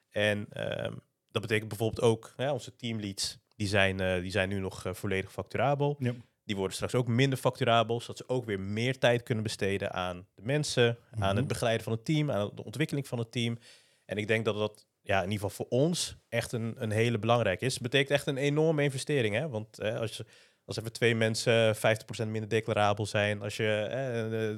En 0.09 0.45
ehm, 0.49 0.93
dat 1.31 1.41
betekent 1.41 1.69
bijvoorbeeld 1.69 2.01
ook, 2.01 2.33
ja, 2.37 2.53
onze 2.53 2.75
teamleads, 2.75 3.37
die 3.55 3.67
zijn, 3.67 3.99
eh, 3.99 4.21
die 4.21 4.31
zijn 4.31 4.49
nu 4.49 4.59
nog 4.59 4.85
eh, 4.85 4.93
volledig 4.93 5.31
facturabel. 5.31 5.95
Ja. 5.99 6.13
Die 6.43 6.55
worden 6.55 6.75
straks 6.75 6.95
ook 6.95 7.07
minder 7.07 7.39
facturabel, 7.39 8.01
zodat 8.01 8.17
ze 8.17 8.27
ook 8.29 8.45
weer 8.45 8.59
meer 8.59 8.99
tijd 8.99 9.23
kunnen 9.23 9.43
besteden 9.43 9.91
aan 9.91 10.27
de 10.35 10.41
mensen, 10.41 10.97
aan 11.11 11.19
Mhm. 11.19 11.35
het 11.35 11.47
begeleiden 11.47 11.83
van 11.83 11.93
het 11.93 12.05
team, 12.05 12.31
aan 12.31 12.51
de 12.55 12.63
ontwikkeling 12.63 13.07
van 13.07 13.19
het 13.19 13.31
team. 13.31 13.57
En 14.05 14.17
ik 14.17 14.27
denk 14.27 14.45
dat 14.45 14.55
dat 14.55 14.87
ja, 15.01 15.17
in 15.17 15.31
ieder 15.31 15.49
geval 15.49 15.65
voor 15.65 15.79
ons 15.79 16.17
echt 16.29 16.51
een, 16.51 16.75
een 16.77 16.91
hele 16.91 17.19
belangrijke 17.19 17.65
is. 17.65 17.73
Het 17.73 17.83
betekent 17.83 18.11
echt 18.11 18.27
een 18.27 18.37
enorme 18.37 18.83
investering. 18.83 19.35
Hè? 19.35 19.49
Want 19.49 19.79
eh, 19.79 19.99
als, 19.99 20.17
je, 20.17 20.25
als 20.69 20.77
even 20.77 20.93
twee 20.93 21.15
mensen 21.15 21.75
50% 21.75 21.79
minder 22.27 22.49
declarabel 22.49 23.05
zijn, 23.05 23.41
als 23.41 23.57
je 23.57 23.87
eh, 23.89 24.49
eh, 24.49 24.57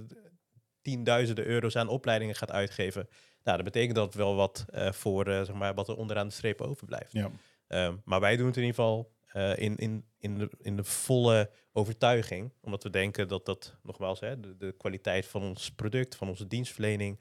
tienduizenden 0.81 1.45
euro's 1.45 1.75
aan 1.75 1.87
opleidingen 1.87 2.35
gaat 2.35 2.51
uitgeven, 2.51 3.07
nou, 3.43 3.57
dat 3.57 3.65
betekent 3.65 3.95
dat 3.95 4.13
wel 4.13 4.35
wat 4.35 4.65
eh, 4.69 4.91
voor 4.91 5.25
zeg 5.25 5.53
maar, 5.53 5.73
wat 5.73 5.89
er 5.89 5.95
onderaan 5.95 6.27
de 6.27 6.33
streep 6.33 6.61
overblijft. 6.61 7.11
Ja. 7.11 7.31
Ehm, 7.67 7.95
maar 8.05 8.19
wij 8.19 8.35
doen 8.35 8.47
het 8.47 8.57
in 8.57 8.63
ieder 8.63 8.75
geval 8.75 9.11
in, 9.55 9.75
in, 9.75 10.05
in, 10.17 10.37
de, 10.37 10.51
in 10.57 10.75
de 10.75 10.83
volle 10.83 11.49
overtuiging. 11.71 12.53
Omdat 12.61 12.83
we 12.83 12.89
denken 12.89 13.27
dat 13.27 13.45
dat, 13.45 13.75
nogmaals, 13.83 14.19
hè, 14.19 14.39
de, 14.39 14.57
de 14.57 14.75
kwaliteit 14.77 15.25
van 15.25 15.41
ons 15.41 15.71
product, 15.71 16.15
van 16.15 16.29
onze 16.29 16.47
dienstverlening, 16.47 17.19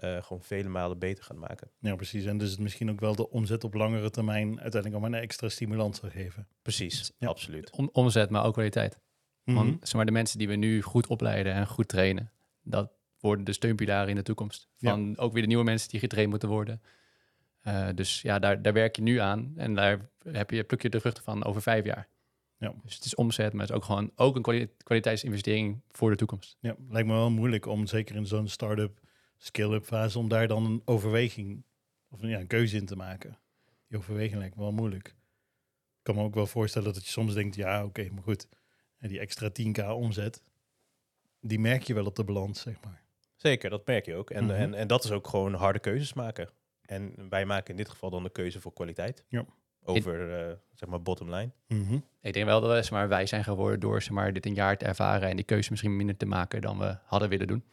eh, 0.00 0.22
gewoon 0.22 0.42
vele 0.42 0.68
malen 0.68 0.98
beter 0.98 1.24
gaat 1.24 1.36
maken. 1.36 1.70
ja, 1.78 1.94
precies. 1.96 2.24
En 2.24 2.38
dus 2.38 2.50
het 2.50 2.58
misschien 2.60 2.90
ook 2.90 3.00
wel 3.00 3.14
de 3.14 3.30
omzet 3.30 3.64
op 3.64 3.74
langere 3.74 4.10
termijn 4.10 4.46
uiteindelijk 4.60 4.94
allemaal 4.94 5.18
een 5.18 5.24
extra 5.24 5.48
stimulans 5.48 5.98
zou 5.98 6.12
geven. 6.12 6.46
Precies, 6.62 7.12
Ja. 7.18 7.28
absoluut. 7.28 7.70
Om, 7.70 7.88
omzet, 7.92 8.30
maar 8.30 8.44
ook 8.44 8.52
kwaliteit. 8.52 9.00
Mhm. 9.44 9.56
Want 9.56 9.78
zeg 9.82 9.94
maar, 9.94 10.06
de 10.06 10.12
mensen 10.12 10.38
die 10.38 10.48
we 10.48 10.54
nu 10.56 10.82
goed 10.82 11.06
opleiden 11.06 11.52
en 11.52 11.66
goed 11.66 11.88
trainen, 11.88 12.32
dat 12.62 12.92
worden 13.20 13.44
de 13.44 13.52
steunpilaren 13.52 14.08
in 14.08 14.14
de 14.14 14.22
toekomst. 14.22 14.68
Ja. 14.76 14.90
Van 14.90 15.18
ook 15.18 15.32
weer 15.32 15.42
de 15.42 15.48
nieuwe 15.48 15.64
mensen 15.64 15.88
die 15.88 16.00
getraind 16.00 16.30
moeten 16.30 16.48
worden. 16.48 16.82
Eh, 17.60 17.88
dus 17.94 18.22
ja, 18.22 18.38
daar, 18.38 18.62
daar 18.62 18.72
werk 18.72 18.96
je 18.96 19.02
nu 19.02 19.16
aan 19.18 19.52
en 19.56 19.74
daar 19.74 20.10
heb 20.22 20.50
je, 20.50 20.64
pluk 20.64 20.82
je 20.82 20.88
de 20.88 21.00
vruchten 21.00 21.22
van 21.24 21.44
over 21.44 21.62
vijf 21.62 21.84
jaar. 21.84 22.08
Ja. 22.58 22.74
Dus 22.82 22.94
het 22.94 23.04
is 23.04 23.14
omzet, 23.14 23.52
maar 23.52 23.60
het 23.60 23.70
is 23.70 23.76
ook 23.76 23.84
gewoon 23.84 24.10
ook 24.16 24.36
een 24.36 24.42
kwali- 24.42 24.70
kwaliteitsinvestering 24.82 25.82
voor 25.90 26.10
de 26.10 26.16
toekomst. 26.16 26.56
Ja, 26.60 26.76
lijkt 26.88 27.08
me 27.08 27.14
wel 27.14 27.30
moeilijk 27.30 27.66
om 27.66 27.86
zeker 27.86 28.16
in 28.16 28.26
zo'n 28.26 28.48
start-up, 28.48 29.00
scale-up 29.42 29.84
fase, 29.84 30.18
om 30.18 30.28
daar 30.28 30.48
dan 30.48 30.64
een 30.64 30.82
overweging 30.84 31.64
of 32.08 32.20
ja, 32.22 32.38
een 32.40 32.46
keuze 32.46 32.76
in 32.76 32.86
te 32.86 32.96
maken. 32.96 33.38
Die 33.88 33.98
overweging 33.98 34.38
lijkt 34.38 34.56
me 34.56 34.62
wel 34.62 34.72
moeilijk. 34.72 35.06
Ik 35.08 36.02
kan 36.02 36.14
me 36.14 36.22
ook 36.22 36.34
wel 36.34 36.46
voorstellen 36.46 36.92
dat 36.92 37.04
je 37.04 37.10
soms 37.10 37.34
denkt, 37.34 37.54
ja 37.54 37.84
oké, 37.84 38.08
maar 38.12 38.22
goed, 38.22 38.48
en 38.98 39.08
die 39.08 39.18
extra 39.20 39.48
10k 39.50 39.88
omzet, 39.90 40.42
die 41.40 41.58
merk 41.58 41.82
je 41.82 41.94
wel 41.94 42.06
op 42.06 42.16
de 42.16 42.24
balans, 42.24 42.60
zeg 42.60 42.76
maar. 42.84 43.02
Zeker, 43.36 43.70
dat 43.70 43.86
merk 43.86 44.04
je 44.06 44.14
ook. 44.14 44.30
En, 44.30 44.44
Mhm. 44.44 44.54
en, 44.54 44.74
en 44.74 44.86
dat 44.86 45.04
is 45.04 45.10
ook 45.10 45.28
gewoon 45.28 45.54
harde 45.54 45.78
keuzes 45.78 46.12
maken. 46.12 46.48
En 46.82 47.28
wij 47.28 47.46
maken 47.46 47.70
in 47.70 47.76
dit 47.76 47.88
geval 47.88 48.10
dan 48.10 48.22
de 48.22 48.30
keuze 48.30 48.60
voor 48.60 48.72
kwaliteit. 48.72 49.24
Ja. 49.28 49.44
Over, 49.82 50.48
eh, 50.48 50.56
zeg 50.74 50.88
maar, 50.88 51.02
bottom 51.02 51.34
line. 51.34 51.50
Ik 52.20 52.32
denk 52.32 52.46
wel 52.46 52.60
dat 52.60 52.70
we 52.70 52.76
zeg 52.82 52.90
maar, 52.90 53.08
wij 53.08 53.26
zijn 53.26 53.44
geworden 53.44 53.80
door 53.80 54.02
zeg 54.02 54.10
maar, 54.12 54.32
dit 54.32 54.46
een 54.46 54.54
jaar 54.54 54.76
te 54.76 54.84
ervaren 54.84 55.28
en 55.28 55.36
die 55.36 55.44
keuze 55.44 55.70
misschien 55.70 55.96
minder 55.96 56.16
te 56.16 56.26
maken 56.26 56.60
dan 56.60 56.78
we 56.78 56.98
hadden 57.04 57.28
willen 57.28 57.46
doen. 57.46 57.64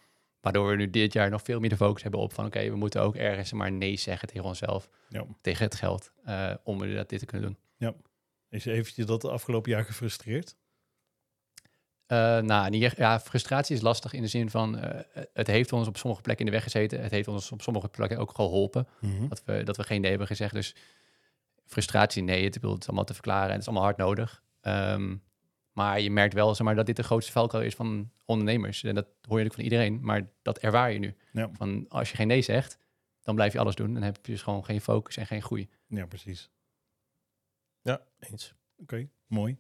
Waardoor 0.48 0.70
we 0.70 0.76
nu 0.76 0.90
dit 0.90 1.14
jaar 1.14 1.30
nog 1.30 1.42
veel 1.42 1.60
meer 1.60 1.70
de 1.70 1.78
focus 1.78 2.02
hebben 2.02 2.20
op 2.20 2.34
van 2.34 2.46
oké, 2.46 2.70
we 2.70 2.76
moeten 2.76 3.02
ook 3.02 3.16
ergens 3.16 3.52
maar 3.52 3.72
nee 3.72 3.98
zeggen 3.98 4.28
tegen 4.28 4.46
onszelf, 4.46 4.90
Ja. 5.10 5.26
tegen 5.42 5.66
het 5.66 5.76
geld, 5.76 6.12
eh, 6.24 6.54
om 6.64 6.82
inderdaad 6.82 7.10
dit 7.10 7.20
te 7.20 7.26
kunnen 7.26 7.48
doen. 7.80 7.96
Is 8.50 8.66
heeft 8.66 8.96
je 8.96 9.06
dat 9.06 9.22
de 9.22 9.30
afgelopen 9.30 9.72
jaar 9.72 9.86
gefrustreerd? 9.86 10.56
Eh, 12.06 12.40
nou, 12.40 12.70
niet 12.70 12.94
ja, 12.98 13.20
frustratie 13.20 13.76
is 13.76 13.82
lastig 13.82 14.14
in 14.14 14.22
de 14.22 14.28
zin 14.28 14.50
van 14.50 14.78
eh, 14.78 15.24
het 15.34 15.48
heeft 15.48 15.74
ons 15.74 15.88
op 15.88 15.98
sommige 15.98 16.22
plekken 16.22 16.46
in 16.46 16.52
de 16.52 16.58
weg 16.58 16.66
gezeten. 16.72 17.02
Het 17.02 17.12
heeft 17.12 17.28
ons 17.28 17.52
op 17.52 17.62
sommige 17.62 17.88
plekken 17.88 18.18
ook 18.18 18.32
geholpen 18.36 18.88
dat 19.30 19.42
we, 19.46 19.64
dat 19.64 19.78
we 19.78 19.84
geen 19.84 20.02
nee 20.02 20.10
hebben 20.10 20.28
gezegd. 20.28 20.54
Dus 20.54 20.76
frustratie, 21.66 22.24
nee, 22.24 22.44
het, 22.44 22.56
het 22.56 22.82
is 22.82 22.88
allemaal 22.88 23.06
te 23.06 23.14
verklaren 23.14 23.48
en 23.48 23.52
het 23.52 23.62
is 23.62 23.68
allemaal 23.68 23.84
hard 23.86 23.98
nodig. 23.98 24.44
Ehm, 24.62 25.16
maar 25.78 26.02
je 26.02 26.12
merkt 26.12 26.34
wel 26.34 26.56
zeg 26.56 26.66
maar, 26.66 26.76
dat 26.76 26.86
dit 26.86 26.96
de 26.96 27.04
grootste 27.04 27.32
valkuil 27.32 27.64
is 27.64 27.76
van 27.76 28.12
ondernemers. 28.26 28.84
En 28.84 28.96
dat 28.96 29.06
hoor 29.06 29.38
je 29.38 29.44
natuurlijk 29.44 29.54
van 29.54 29.64
iedereen, 29.64 30.00
maar 30.02 30.30
dat 30.42 30.58
ervaar 30.58 30.92
je 30.92 31.00
nu. 31.00 31.16
Ja. 31.32 31.50
Van 31.54 31.86
als 31.90 32.10
je 32.10 32.16
geen 32.16 32.28
nee 32.28 32.42
zegt, 32.42 32.78
dan 33.22 33.36
blijf 33.36 33.54
je 33.54 33.60
alles 33.60 33.76
doen. 33.76 33.94
Dan 33.94 34.04
heb 34.04 34.16
je 34.26 34.32
dus 34.32 34.42
gewoon 34.42 34.66
geen 34.66 34.82
focus 34.82 35.18
en 35.18 35.28
geen 35.28 35.42
groei. 35.42 35.70
Ja, 35.88 36.06
precies. 36.06 36.50
Ja, 37.82 38.02
eens. 38.20 38.54
Oké, 38.78 39.10
mooi. 39.28 39.58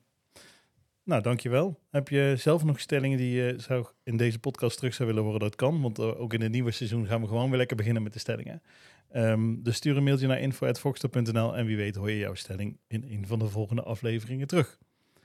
Nou, 1.03 1.21
dankjewel. 1.21 1.79
Heb 1.89 2.09
je 2.09 2.33
zelf 2.37 2.63
nog 2.63 2.79
stellingen 2.79 3.17
die 3.17 3.35
je 3.35 3.53
zou 3.57 3.87
in 4.03 4.17
deze 4.17 4.39
podcast 4.39 4.77
terug 4.77 4.93
zou 4.93 5.09
willen 5.09 5.23
horen? 5.23 5.39
Dat 5.39 5.55
kan, 5.55 5.81
want 5.81 5.99
eh, 5.99 6.19
ook 6.19 6.33
in 6.33 6.41
het 6.41 6.51
nieuwe 6.51 6.71
seizoen 6.71 7.05
gaan 7.05 7.21
we 7.21 7.27
gewoon 7.27 7.49
weer 7.49 7.57
lekker 7.57 7.77
beginnen 7.77 8.03
met 8.03 8.13
de 8.13 8.19
stellingen. 8.19 8.61
Ehm, 9.09 9.61
dus 9.61 9.75
stuur 9.75 9.97
een 9.97 10.03
mailtje 10.03 10.27
naar 10.27 10.39
info.foxter.nl 10.39 11.57
en 11.57 11.65
wie 11.65 11.77
weet 11.77 11.95
hoor 11.95 12.11
je 12.11 12.17
jouw 12.17 12.33
stelling 12.33 12.79
in 12.87 13.03
een 13.03 13.27
van 13.27 13.39
de 13.39 13.49
volgende 13.49 13.83
afleveringen 13.83 14.47
terug. 14.47 14.77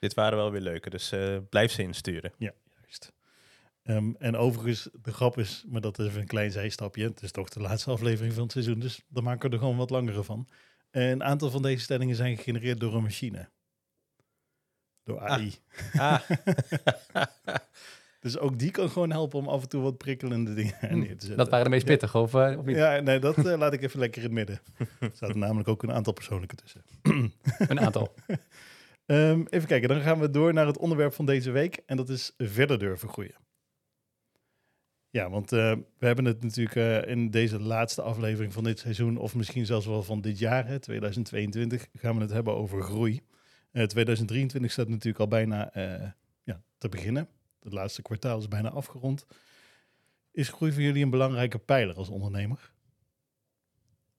Dit 0.02 0.14
waren 0.14 0.38
wel 0.38 0.50
weer 0.50 0.60
leuke, 0.60 0.90
dus 0.90 1.12
eh, 1.12 1.36
blijf 1.50 1.72
ze 1.72 1.82
insturen. 1.82 2.32
Juist. 2.38 3.12
Ehm, 3.82 4.12
en 4.18 4.36
overigens, 4.36 4.88
de 5.02 5.12
grap 5.12 5.38
is, 5.38 5.64
maar 5.68 5.80
dat 5.80 5.98
is 5.98 6.06
even 6.06 6.20
een 6.20 6.26
klein 6.26 6.50
zijstapje. 6.50 7.04
Het 7.04 7.22
is 7.22 7.30
toch 7.30 7.48
de 7.48 7.60
laatste 7.60 7.90
aflevering 7.90 8.34
van 8.34 8.42
het 8.42 8.52
seizoen, 8.52 8.78
dus 8.78 9.02
dan 9.08 9.24
maken 9.24 9.48
we 9.48 9.54
er 9.54 9.62
gewoon 9.62 9.76
wat 9.76 9.90
langere 9.90 10.22
van. 10.22 10.48
En 10.90 11.02
een 11.02 11.24
aantal 11.24 11.50
van 11.50 11.62
deze 11.62 11.82
stellingen 11.82 12.16
zijn 12.16 12.36
gegenereerd 12.36 12.80
door 12.80 12.94
een 12.94 13.02
machine. 13.02 13.48
Door 15.02 15.20
AI. 15.20 15.54
Ah. 15.92 16.20
Dus 18.20 18.38
ook 18.38 18.58
die 18.58 18.70
kan 18.70 18.90
gewoon 18.90 19.10
helpen 19.10 19.38
om 19.38 19.48
af 19.48 19.62
en 19.62 19.68
toe 19.68 19.82
wat 19.82 19.98
prikkelende 19.98 20.54
dingen 20.54 20.74
Hm, 20.78 20.98
neer 20.98 21.08
te 21.08 21.26
zetten. 21.26 21.36
Dat 21.36 21.48
waren 21.48 21.64
de 21.64 21.70
meest 21.70 21.84
pittige, 21.84 22.18
of, 22.18 22.34
eh, 22.34 22.58
of 22.58 22.64
niet? 22.64 22.76
Ja, 22.76 23.00
nee, 23.00 23.18
dat 23.18 23.36
eh, 23.36 23.58
laat 23.58 23.72
ik 23.72 23.82
even 23.82 23.98
lekker 23.98 24.22
in 24.22 24.26
het 24.26 24.36
midden. 24.36 24.60
Er 25.00 25.10
zaten 25.14 25.38
namelijk 25.38 25.68
ook 25.68 25.82
een 25.82 25.92
aantal 25.92 26.12
persoonlijke 26.12 26.54
tussen. 26.54 26.82
Een 27.58 27.80
aantal. 27.80 28.14
Ehm, 29.06 29.44
even 29.48 29.68
kijken, 29.68 29.88
dan 29.88 30.00
gaan 30.00 30.18
we 30.18 30.30
door 30.30 30.52
naar 30.52 30.66
het 30.66 30.78
onderwerp 30.78 31.12
van 31.12 31.26
deze 31.26 31.50
week. 31.50 31.76
En 31.86 31.96
dat 31.96 32.08
is 32.08 32.32
verder 32.38 32.78
durven 32.78 33.08
groeien. 33.08 33.36
Ja, 35.10 35.30
want 35.30 35.52
eh, 35.52 35.76
we 35.98 36.06
hebben 36.06 36.24
het 36.24 36.42
natuurlijk 36.42 36.76
eh, 36.76 37.10
in 37.10 37.30
deze 37.30 37.60
laatste 37.60 38.02
aflevering 38.02 38.52
van 38.52 38.64
dit 38.64 38.78
seizoen, 38.78 39.16
of 39.16 39.34
misschien 39.34 39.66
zelfs 39.66 39.86
wel 39.86 40.02
van 40.02 40.20
dit 40.20 40.38
jaar, 40.38 40.66
hè, 40.66 40.78
2022, 40.78 41.88
gaan 41.92 42.14
we 42.14 42.20
het 42.20 42.30
hebben 42.30 42.54
over 42.54 42.82
groei. 42.82 43.22
Eh 43.72 43.84
2023 43.84 44.72
staat 44.72 44.88
natuurlijk 44.88 45.18
al 45.18 45.28
bijna 45.28 45.72
eh, 45.72 46.10
ja, 46.42 46.62
te 46.78 46.88
beginnen. 46.88 47.28
Het 47.62 47.72
laatste 47.72 48.02
kwartaal 48.02 48.38
is 48.38 48.48
bijna 48.48 48.70
afgerond. 48.70 49.26
Is 50.30 50.48
groei 50.48 50.72
voor 50.72 50.82
jullie 50.82 51.04
een 51.04 51.10
belangrijke 51.10 51.58
pijler 51.58 51.96
als 51.96 52.08
ondernemer? 52.08 52.72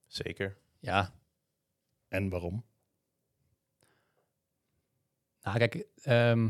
Zeker. 0.08 0.58
Ja, 0.80 1.14
En 2.08 2.30
waarom? 2.30 2.64
Nou 5.44 5.58
kijk, 5.58 5.86
ehm, 6.04 6.48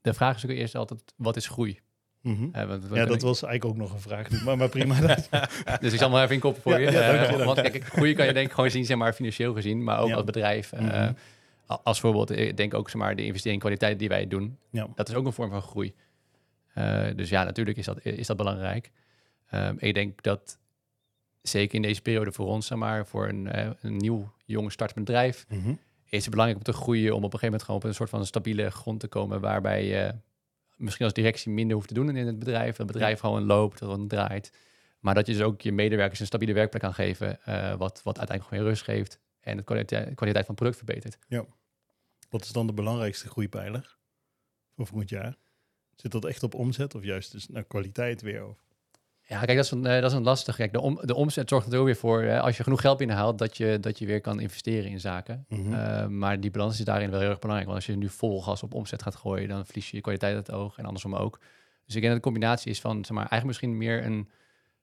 de 0.00 0.14
vraag 0.14 0.36
is 0.36 0.44
ook 0.44 0.50
eerst 0.50 0.74
altijd, 0.74 1.14
wat 1.16 1.36
is 1.36 1.46
groei? 1.48 1.80
Mhm. 2.22 2.48
Eh, 2.52 2.64
want 2.66 2.82
Ja, 2.92 3.04
dat 3.04 3.22
was 3.22 3.42
eigenlijk 3.42 3.64
ook 3.64 3.76
nog 3.86 3.92
een 3.92 4.00
vraag. 4.00 4.44
Maar, 4.44 4.56
maar 4.56 4.68
prima. 4.68 5.16
Dus 5.80 5.92
ik 5.92 5.98
zal 5.98 6.10
maar 6.10 6.22
even 6.22 6.34
inkoppen 6.34 6.62
voor 6.62 6.72
Ja, 6.72 6.78
je. 6.78 6.90
ja, 6.90 7.12
je, 7.12 7.26
Eh, 7.26 7.44
want 7.44 7.60
kijk, 7.60 7.84
groei 7.84 8.14
kan 8.14 8.26
je 8.26 8.32
denk 8.32 8.46
ik 8.46 8.52
gewoon 8.52 8.70
zien, 8.70 8.84
zeg 8.84 8.96
maar, 8.96 9.12
financieel 9.12 9.54
gezien, 9.54 9.84
maar 9.84 9.98
ook 10.00 10.08
Ja. 10.08 10.14
als 10.14 10.24
bedrijf. 10.24 10.72
eh, 10.72 10.80
Mhm. 10.80 11.12
als 11.82 12.00
voorbeeld, 12.00 12.30
ik 12.30 12.56
denk 12.56 12.74
ook, 12.74 12.90
zeg 12.90 13.00
maar, 13.00 13.16
de 13.16 13.24
investering 13.24 13.54
in 13.62 13.68
kwaliteit 13.68 13.98
die 13.98 14.08
wij 14.08 14.26
doen, 14.28 14.58
Ja. 14.70 14.86
dat 14.94 15.08
is 15.08 15.14
ook 15.14 15.26
een 15.26 15.32
vorm 15.32 15.50
van 15.50 15.62
groei. 15.62 15.94
Dus 17.16 17.28
ja, 17.28 17.44
natuurlijk 17.44 17.78
is 17.78 17.84
dat, 17.84 18.04
is 18.04 18.26
dat 18.26 18.36
belangrijk. 18.36 18.90
Ehm, 19.50 19.74
ik 19.78 19.94
denk 19.94 20.22
dat 20.22 20.58
zeker 21.42 21.74
in 21.74 21.82
deze 21.82 22.02
periode 22.02 22.32
voor 22.32 22.46
ons, 22.46 22.66
zeg 22.66 22.78
maar, 22.78 23.06
voor 23.06 23.28
een, 23.28 23.48
een 23.80 23.96
nieuw, 23.96 24.32
jong 24.44 24.72
startend 24.72 25.04
bedrijf, 25.04 25.46
Mhm. 25.48 25.72
Is 26.08 26.20
het 26.22 26.30
belangrijk 26.30 26.66
om 26.66 26.72
te 26.72 26.78
groeien, 26.80 27.14
om 27.14 27.24
op 27.24 27.32
een 27.32 27.38
gegeven 27.38 27.46
moment 27.46 27.62
gewoon 27.62 27.80
op 27.80 27.86
een 27.86 27.94
soort 27.94 28.10
van 28.10 28.26
stabiele 28.26 28.70
grond 28.70 29.00
te 29.00 29.08
komen, 29.08 29.40
waarbij 29.40 29.84
je 29.86 30.14
misschien 30.76 31.04
als 31.04 31.14
directie 31.14 31.52
minder 31.52 31.76
hoeft 31.76 31.88
te 31.88 31.94
doen 31.94 32.16
in 32.16 32.26
het 32.26 32.38
bedrijf, 32.38 32.68
dat 32.68 32.78
het 32.78 32.86
bedrijf 32.86 33.20
gewoon 33.20 33.44
loopt, 33.44 33.80
het 33.80 34.08
draait. 34.08 34.52
Maar 35.00 35.14
dat 35.14 35.26
je 35.26 35.32
dus 35.32 35.42
ook 35.42 35.60
je 35.60 35.72
medewerkers 35.72 36.20
een 36.20 36.26
stabiele 36.26 36.52
werkplek 36.52 36.82
kan 36.82 36.94
geven, 36.94 37.42
eh, 37.44 37.74
wat, 37.74 38.00
wat 38.02 38.18
uiteindelijk 38.18 38.48
gewoon 38.48 38.64
rust 38.64 38.82
geeft 38.82 39.20
en 39.40 39.56
de 39.56 39.62
kwaliteit, 39.62 40.14
kwaliteit 40.14 40.46
van 40.46 40.54
het 40.54 40.64
product 40.64 40.76
verbetert. 40.76 41.18
Wat 42.30 42.42
is 42.42 42.52
dan 42.52 42.66
de 42.66 42.72
belangrijkste 42.72 43.28
groeipijler 43.28 43.96
voor 44.74 44.86
volgend 44.86 45.10
jaar? 45.10 45.36
Zit 45.96 46.12
dat 46.12 46.24
echt 46.24 46.42
op 46.42 46.54
omzet 46.54 46.94
of 46.94 47.04
juist 47.04 47.32
dus 47.32 47.48
naar 47.48 47.64
kwaliteit 47.64 48.22
weer? 48.22 48.46
Of? 48.46 48.67
Ja, 49.28 49.40
kijk, 49.44 49.56
dat 49.56 49.64
is 49.64 49.70
een, 49.70 49.86
eh, 49.86 50.00
dat 50.00 50.10
is 50.10 50.16
een 50.16 50.22
lastig. 50.22 50.56
Kijk, 50.56 50.72
de, 50.72 50.80
om, 50.80 50.98
de 51.02 51.14
omzet 51.14 51.48
zorgt 51.48 51.72
er 51.72 51.78
ook 51.78 51.84
weer 51.84 51.96
voor, 51.96 52.22
eh, 52.22 52.40
als 52.40 52.56
je 52.56 52.62
genoeg 52.62 52.80
geld 52.80 52.98
binnenhaalt, 52.98 53.38
dat 53.38 53.56
je, 53.56 53.80
dat 53.80 53.98
je 53.98 54.06
weer 54.06 54.20
kan 54.20 54.40
investeren 54.40 54.90
in 54.90 55.00
zaken. 55.00 55.44
Mhm. 55.48 55.72
Eh, 55.72 56.06
maar 56.06 56.40
die 56.40 56.50
balans 56.50 56.78
is 56.78 56.84
daarin 56.84 57.10
wel 57.10 57.20
heel 57.20 57.28
erg 57.28 57.38
belangrijk. 57.38 57.70
Want 57.70 57.80
als 57.80 57.94
je 57.94 58.00
nu 58.00 58.08
vol 58.08 58.42
gas 58.42 58.62
op 58.62 58.74
omzet 58.74 59.02
gaat 59.02 59.16
gooien, 59.16 59.48
dan 59.48 59.66
verlies 59.66 59.90
je 59.90 59.96
je 59.96 60.02
kwaliteit 60.02 60.34
uit 60.34 60.46
het 60.46 60.56
oog 60.56 60.78
en 60.78 60.84
andersom 60.84 61.14
ook. 61.14 61.38
Dus 61.84 61.94
ik 61.94 62.00
denk 62.00 62.04
dat 62.04 62.14
de 62.14 62.30
combinatie 62.30 62.70
is 62.70 62.80
van, 62.80 63.04
zeg 63.04 63.16
maar, 63.16 63.28
eigenlijk 63.28 63.44
misschien 63.46 63.76
meer 63.76 64.04
een, 64.04 64.28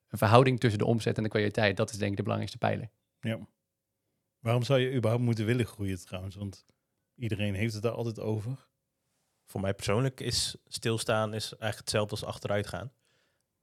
een 0.10 0.18
verhouding 0.18 0.60
tussen 0.60 0.80
de 0.80 0.86
omzet 0.86 1.18
en 1.18 1.24
de 1.24 1.30
kwaliteit. 1.30 1.78
Dat 1.78 1.92
is 1.92 1.98
denk 1.98 2.12
ik 2.12 2.18
de 2.18 2.24
belangrijkste 2.24 2.66
pijler. 2.66 2.90
Ja. 3.20 3.40
Waarom 4.40 4.64
zou 4.64 4.80
je 4.80 4.94
überhaupt 4.94 5.24
moeten 5.24 5.46
willen 5.46 5.66
groeien 5.66 6.06
trouwens? 6.06 6.36
Want 6.36 6.66
iedereen 7.16 7.54
heeft 7.54 7.74
het 7.74 7.84
daar 7.84 7.92
altijd 7.92 8.20
over. 8.20 8.68
Voor 9.46 9.62
mij 9.62 9.74
persoonlijk 9.74 10.20
is 10.20 10.56
stilstaan 10.68 11.34
is 11.34 11.44
eigenlijk 11.44 11.78
hetzelfde 11.78 12.12
als 12.12 12.26
achteruit 12.26 12.68
gaan. 12.68 12.92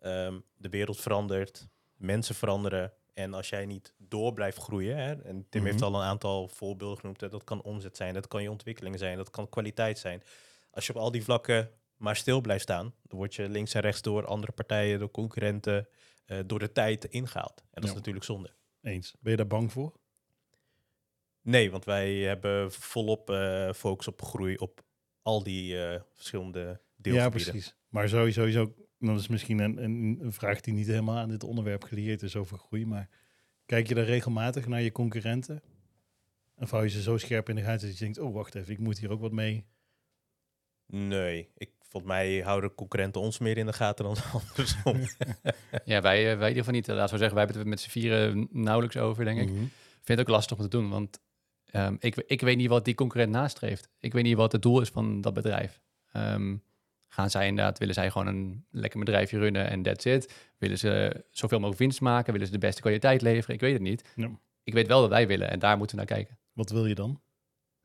Ehm, 0.02 0.40
de 0.56 0.68
wereld 0.68 1.00
verandert, 1.00 1.68
mensen 1.96 2.34
veranderen. 2.34 2.92
En 3.14 3.34
als 3.34 3.48
jij 3.48 3.66
niet 3.66 3.94
door 3.98 4.32
blijft 4.32 4.58
groeien, 4.58 4.96
hè, 4.96 5.22
en 5.22 5.46
Tim 5.48 5.60
Mhm. 5.62 5.70
heeft 5.70 5.82
al 5.82 5.94
een 5.94 6.00
aantal 6.06 6.48
voorbeelden 6.48 6.98
genoemd, 6.98 7.20
hè, 7.20 7.28
dat 7.28 7.44
kan 7.44 7.62
omzet 7.62 7.96
zijn, 7.96 8.14
dat 8.14 8.28
kan 8.28 8.42
je 8.42 8.50
ontwikkeling 8.50 8.98
zijn, 8.98 9.16
dat 9.16 9.30
kan 9.30 9.48
kwaliteit 9.48 9.98
zijn. 9.98 10.22
Als 10.70 10.86
je 10.86 10.92
op 10.94 10.98
al 11.00 11.10
die 11.10 11.22
vlakken 11.24 11.70
maar 11.96 12.16
stil 12.16 12.40
blijft 12.40 12.62
staan, 12.62 12.94
dan 13.02 13.18
word 13.18 13.34
je 13.34 13.48
links 13.48 13.74
en 13.74 13.80
rechts 13.80 14.02
door 14.02 14.26
andere 14.26 14.52
partijen, 14.52 14.98
door 14.98 15.10
concurrenten, 15.10 15.88
eh, 16.26 16.38
door 16.46 16.58
de 16.58 16.72
tijd 16.72 17.04
ingehaald. 17.04 17.58
En 17.60 17.66
dat 17.70 17.82
Ja. 17.84 17.88
is 17.88 17.94
natuurlijk 17.94 18.24
zonde. 18.24 18.50
Eens. 18.80 19.14
Ben 19.20 19.30
je 19.30 19.36
daar 19.36 19.46
bang 19.46 19.72
voor? 19.72 19.92
Nee, 21.40 21.70
want 21.70 21.84
wij 21.84 22.14
hebben 22.14 22.72
volop 22.72 23.30
eh, 23.30 23.72
focus 23.72 24.08
op 24.08 24.22
groei 24.22 24.56
op 24.56 24.80
al 25.22 25.42
die 25.42 25.84
eh, 25.86 26.00
verschillende 26.12 26.60
Ja, 26.60 26.78
deelgebieden. 26.96 27.52
precies. 27.52 27.76
Maar 27.88 28.08
sowieso, 28.08 28.40
sowieso 28.40 28.74
dat 29.06 29.20
is 29.20 29.28
misschien 29.28 29.58
een, 29.58 29.82
een, 29.84 30.18
een 30.20 30.32
vraag 30.32 30.60
die 30.60 30.74
niet 30.74 30.86
helemaal 30.86 31.16
aan 31.16 31.28
dit 31.28 31.44
onderwerp 31.44 31.84
geleerd 31.84 32.22
is 32.22 32.36
over 32.36 32.58
groei. 32.58 32.86
Maar 32.86 33.08
kijk 33.66 33.88
je 33.88 33.94
daar 33.94 34.04
regelmatig 34.04 34.66
naar 34.66 34.82
je 34.82 34.92
concurrenten? 34.92 35.62
Of 36.56 36.70
hou 36.70 36.82
je 36.82 36.90
ze 36.90 37.02
zo 37.02 37.16
scherp 37.16 37.48
in 37.48 37.54
de 37.54 37.62
gaten 37.62 37.86
dat 37.88 37.98
je 37.98 38.04
denkt, 38.04 38.18
oh 38.18 38.34
wacht 38.34 38.54
even, 38.54 38.72
ik 38.72 38.78
moet 38.78 38.98
hier 38.98 39.10
ook 39.10 39.20
wat 39.20 39.32
mee. 39.32 39.64
Nee, 40.86 41.48
ik, 41.56 41.70
volgens 41.80 42.12
mij 42.12 42.40
houden 42.40 42.74
concurrenten 42.74 43.20
ons 43.20 43.38
meer 43.38 43.56
in 43.58 43.66
de 43.66 43.72
gaten 43.72 44.04
dan 44.04 44.16
andersom. 44.40 45.00
Ja, 45.84 46.00
wij, 46.00 46.32
eh, 46.32 46.38
wij 46.38 46.50
in 46.50 46.56
ieder 46.56 46.56
geval 46.56 46.72
niet. 46.72 46.86
Laten 46.86 47.12
we 47.12 47.18
zeggen, 47.18 47.36
wij 47.36 47.44
hebben 47.44 47.58
het 47.58 47.66
met 47.70 47.80
z'n 47.80 47.90
vieren 47.90 48.48
nauwelijks 48.50 48.96
over, 48.96 49.24
denk 49.24 49.40
ik. 49.40 49.50
Mhm. 49.50 49.62
Ik 49.62 50.08
vind 50.08 50.18
het 50.18 50.20
ook 50.20 50.34
lastig 50.34 50.56
om 50.56 50.62
te 50.62 50.68
doen, 50.68 50.88
want 50.88 51.20
ehm, 51.64 51.96
ik, 51.98 52.16
ik 52.16 52.40
weet 52.40 52.56
niet 52.56 52.68
wat 52.68 52.84
die 52.84 52.94
concurrent 52.94 53.32
nastreeft. 53.32 53.88
Ik 53.98 54.12
weet 54.12 54.24
niet 54.24 54.36
wat 54.36 54.52
het 54.52 54.62
doel 54.62 54.80
is 54.80 54.88
van 54.88 55.20
dat 55.20 55.34
bedrijf. 55.34 55.80
Ehm, 56.12 56.56
gaan 57.12 57.30
zij 57.30 57.46
inderdaad, 57.46 57.78
willen 57.78 57.94
zij 57.94 58.10
gewoon 58.10 58.26
een 58.26 58.64
lekker 58.70 58.98
bedrijfje 58.98 59.38
runnen 59.38 59.68
en 59.68 59.82
that's 59.82 60.04
it? 60.04 60.52
Willen 60.58 60.78
ze 60.78 61.24
zoveel 61.30 61.58
mogelijk 61.58 61.80
winst 61.80 62.00
maken? 62.00 62.32
Willen 62.32 62.46
ze 62.46 62.52
de 62.52 62.58
beste 62.58 62.80
kwaliteit 62.80 63.22
leveren? 63.22 63.54
Ik 63.54 63.60
weet 63.60 63.72
het 63.72 63.82
niet. 63.82 64.12
Ja. 64.16 64.30
Ik 64.64 64.72
weet 64.72 64.86
wel 64.86 65.00
wat 65.00 65.10
wij 65.10 65.26
willen 65.26 65.50
en 65.50 65.58
daar 65.58 65.76
moeten 65.76 65.96
we 65.96 66.04
naar 66.04 66.16
kijken. 66.16 66.38
Wat 66.52 66.70
wil 66.70 66.86
je 66.86 66.94
dan? 66.94 67.20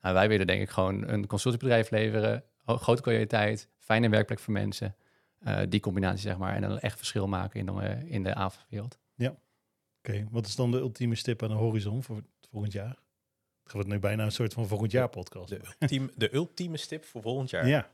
Nou, 0.01 0.13
wij 0.13 0.27
willen 0.27 0.47
denk 0.47 0.61
ik 0.61 0.69
gewoon 0.69 1.07
een 1.07 1.27
consultiebedrijf 1.27 1.89
leveren, 1.89 2.43
grote 2.65 3.01
kwaliteit, 3.01 3.69
fijne 3.77 4.09
werkplek 4.09 4.39
voor 4.39 4.53
mensen. 4.53 4.95
Eh, 5.39 5.59
die 5.69 5.79
combinatie 5.79 6.19
zeg 6.19 6.37
maar 6.37 6.55
en 6.55 6.61
dan 6.61 6.79
echt 6.79 6.97
verschil 6.97 7.27
maken 7.27 7.59
in 7.59 7.65
de, 7.65 8.09
in 8.09 8.23
de 8.23 8.33
avondwereld. 8.33 8.99
Oké, 9.97 10.27
wat 10.31 10.45
is 10.45 10.55
dan 10.55 10.71
de 10.71 10.77
ultieme 10.77 11.15
stip 11.15 11.43
aan 11.43 11.49
de 11.49 11.55
horizon 11.55 12.03
voor 12.03 12.15
het 12.15 12.25
volgend 12.49 12.73
jaar? 12.73 12.97
Het 13.63 13.73
wordt 13.73 13.87
nu 13.87 13.99
bijna 13.99 14.23
een 14.23 14.31
soort 14.31 14.53
van 14.53 14.67
volgend 14.67 14.91
jaar 14.91 15.09
podcast. 15.09 15.49
De, 15.49 15.61
ultiem, 15.79 16.11
de 16.15 16.33
ultieme 16.33 16.77
stip 16.77 17.05
voor 17.05 17.21
volgend 17.21 17.49
jaar. 17.49 17.67
Ja. 17.67 17.89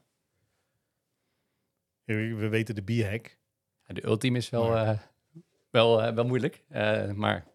We 2.04 2.34
we 2.36 2.48
weten 2.48 2.76
de 2.76 2.82
B-hack. 2.82 3.38
Ja, 3.86 3.94
de 3.94 4.06
ultiem 4.06 4.36
is 4.36 4.50
wel, 4.50 4.68
Maar- 4.68 4.88
eh, 4.88 5.00
wel, 5.70 6.02
eh, 6.02 6.14
wel 6.14 6.26
moeilijk, 6.26 6.64
eh, 6.70 7.12
maar 7.12 7.52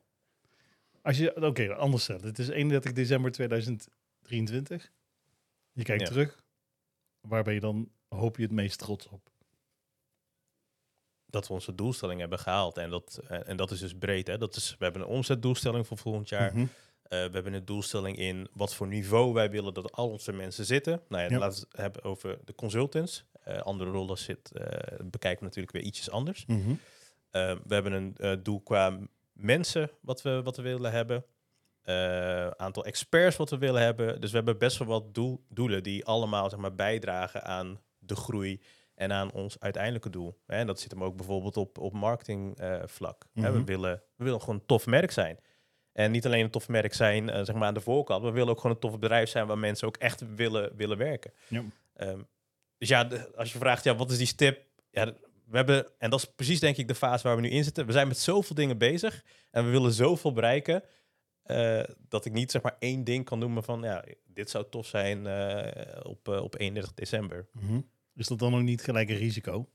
Als 1.03 1.19
je, 1.19 1.37
oké, 1.47 1.75
anders 1.75 2.03
stellen. 2.03 2.25
Het 2.27 2.39
is 2.39 2.49
31 2.49 2.93
december 2.93 3.33
2023. 3.33 4.91
Je 5.73 5.83
kijkt 5.85 6.03
Ja. 6.03 6.09
terug. 6.09 6.45
Waar 7.21 7.43
ben 7.43 7.55
je 7.55 7.61
dan, 7.61 7.91
hoop 8.09 8.37
je 8.37 8.43
het 8.43 8.53
meest 8.53 8.79
trots 8.79 9.07
op? 9.09 9.31
Dat 11.27 11.47
we 11.49 11.53
onze 11.55 11.75
doelstelling 11.75 12.21
hebben 12.21 12.39
gehaald. 12.39 12.77
En 12.77 12.91
dat, 12.91 13.21
en 13.29 13.57
dat 13.57 13.71
is 13.71 13.81
dus 13.81 13.95
breed. 13.95 14.27
Hè? 14.27 14.39
Dat 14.39 14.57
is, 14.57 14.77
we 14.79 14.85
hebben 14.85 15.03
een 15.03 15.09
omzetdoelstelling 15.09 15.87
voor 15.87 15.99
volgend 15.99 16.29
jaar. 16.29 16.53
Mhm. 16.53 16.61
Eh, 16.63 16.69
we 17.09 17.31
hebben 17.33 17.53
een 17.53 17.65
doelstelling 17.65 18.17
in 18.17 18.49
wat 18.53 18.75
voor 18.75 18.87
niveau 18.87 19.33
wij 19.33 19.51
willen 19.51 19.75
dat 19.75 19.93
al 19.93 20.09
onze 20.11 20.33
mensen 20.33 20.65
zitten. 20.65 21.03
Nou 21.09 21.23
ja, 21.23 21.29
Ja. 21.31 21.39
laten 21.39 21.61
we 21.61 21.67
het 21.71 21.81
hebben 21.81 22.03
over 22.03 22.39
de 22.45 22.55
consultants. 22.55 23.25
Eh, 23.49 23.59
andere 23.63 23.91
rollen 23.91 24.19
zit, 24.19 24.51
eh, 24.53 24.65
bekijken 25.05 25.39
we 25.39 25.45
natuurlijk 25.45 25.73
weer 25.73 25.83
ietsjes 25.85 26.11
anders. 26.11 26.47
Mhm. 26.47 26.71
Eh, 27.31 27.55
we 27.67 27.75
hebben 27.75 27.93
een 27.93 28.43
doel 28.43 28.61
qua 28.61 28.99
mensen 29.33 29.91
wat 30.01 30.23
we, 30.23 30.43
wat 30.43 30.57
we 30.57 30.63
willen 30.63 30.91
hebben. 30.93 31.25
Eh, 31.83 32.47
aantal 32.49 32.85
experts 32.85 33.37
wat 33.37 33.51
we 33.51 33.59
willen 33.59 33.83
hebben. 33.83 34.21
Dus 34.21 34.31
we 34.31 34.37
hebben 34.37 34.59
best 34.59 34.79
wel 34.79 34.89
wat 34.89 35.15
doel, 35.15 35.45
doelen 35.49 35.83
die 35.83 36.05
allemaal 36.05 36.51
zeg 36.51 36.59
maar, 36.59 36.75
bijdragen 36.75 37.45
aan 37.45 37.81
de 37.99 38.17
groei 38.17 38.61
en 38.95 39.13
aan 39.13 39.33
ons 39.33 39.61
uiteindelijke 39.61 40.11
doel. 40.11 40.39
En 40.47 40.67
dat 40.67 40.81
zit 40.81 40.91
hem 40.91 41.05
ook 41.05 41.17
bijvoorbeeld 41.17 41.57
op, 41.57 41.79
op 41.79 41.93
marketingvlak. 41.93 42.91
vlak. 42.91 43.27
Hè, 43.35 43.51
we, 43.53 43.57
Mhm. 43.59 43.65
willen, 43.67 44.03
we 44.17 44.25
willen 44.25 44.41
gewoon 44.41 44.55
een 44.55 44.67
tof 44.67 44.87
merk 44.87 45.11
zijn. 45.11 45.39
En 45.93 46.11
niet 46.11 46.27
alleen 46.27 46.45
een 46.45 46.51
tof 46.51 46.69
merk 46.69 46.95
zijn 46.95 47.47
zeg 47.47 47.55
maar 47.57 47.69
aan 47.69 47.75
de 47.75 47.81
voorkant. 47.81 48.23
We 48.25 48.31
willen 48.31 48.49
ook 48.49 48.61
gewoon 48.61 48.73
een 48.77 48.83
tof 48.83 48.99
bedrijf 48.99 49.29
zijn 49.29 49.47
waar 49.47 49.59
mensen 49.59 49.87
ook 49.89 49.97
echt 49.97 50.35
willen, 50.35 50.77
willen 50.77 50.99
werken. 50.99 51.33
Ja. 51.49 51.63
Ehm, 51.95 52.21
dus 52.79 52.89
ja, 52.89 53.05
de- 53.05 53.37
als 53.37 53.53
je 53.53 53.59
vraagt, 53.59 53.85
ja, 53.85 53.97
wat 53.97 54.11
is 54.11 54.19
die 54.19 54.27
stip? 54.27 54.65
Ja, 54.91 55.05
we 55.47 55.57
hebben, 55.57 55.87
en 55.99 56.11
dat 56.11 56.19
is 56.19 56.25
precies 56.35 56.61
denk 56.61 56.77
ik 56.77 56.89
de 56.89 56.95
fase 56.95 57.27
waar 57.27 57.37
we 57.37 57.43
nu 57.43 57.49
in 57.51 57.65
zitten. 57.65 57.87
We 57.87 57.93
zijn 57.93 58.09
met 58.09 58.19
zoveel 58.19 58.55
dingen 58.57 58.79
bezig 58.79 59.25
en 59.51 59.65
we 59.65 59.71
willen 59.71 59.93
zoveel 59.93 60.33
bereiken. 60.33 60.83
eh, 61.43 61.83
dat 62.09 62.25
ik 62.25 62.33
niet 62.33 62.51
zeg 62.51 62.63
maar 62.63 62.77
één 62.79 63.05
ding 63.05 63.25
kan 63.25 63.39
noemen 63.39 63.63
van, 63.65 63.83
ja, 63.83 64.05
dit 64.27 64.51
zou 64.51 64.65
tof 64.71 64.87
zijn 64.87 65.27
eh, 65.27 66.01
op, 66.03 66.29
eh, 66.29 66.43
op 66.43 66.59
31 66.59 66.95
december. 66.95 67.49
Mhm. 67.53 67.81
Is 68.15 68.27
dat 68.27 68.39
dan 68.39 68.55
ook 68.55 68.63
niet 68.63 68.83
gelijk 68.83 69.09
een 69.11 69.17
risico? 69.17 69.69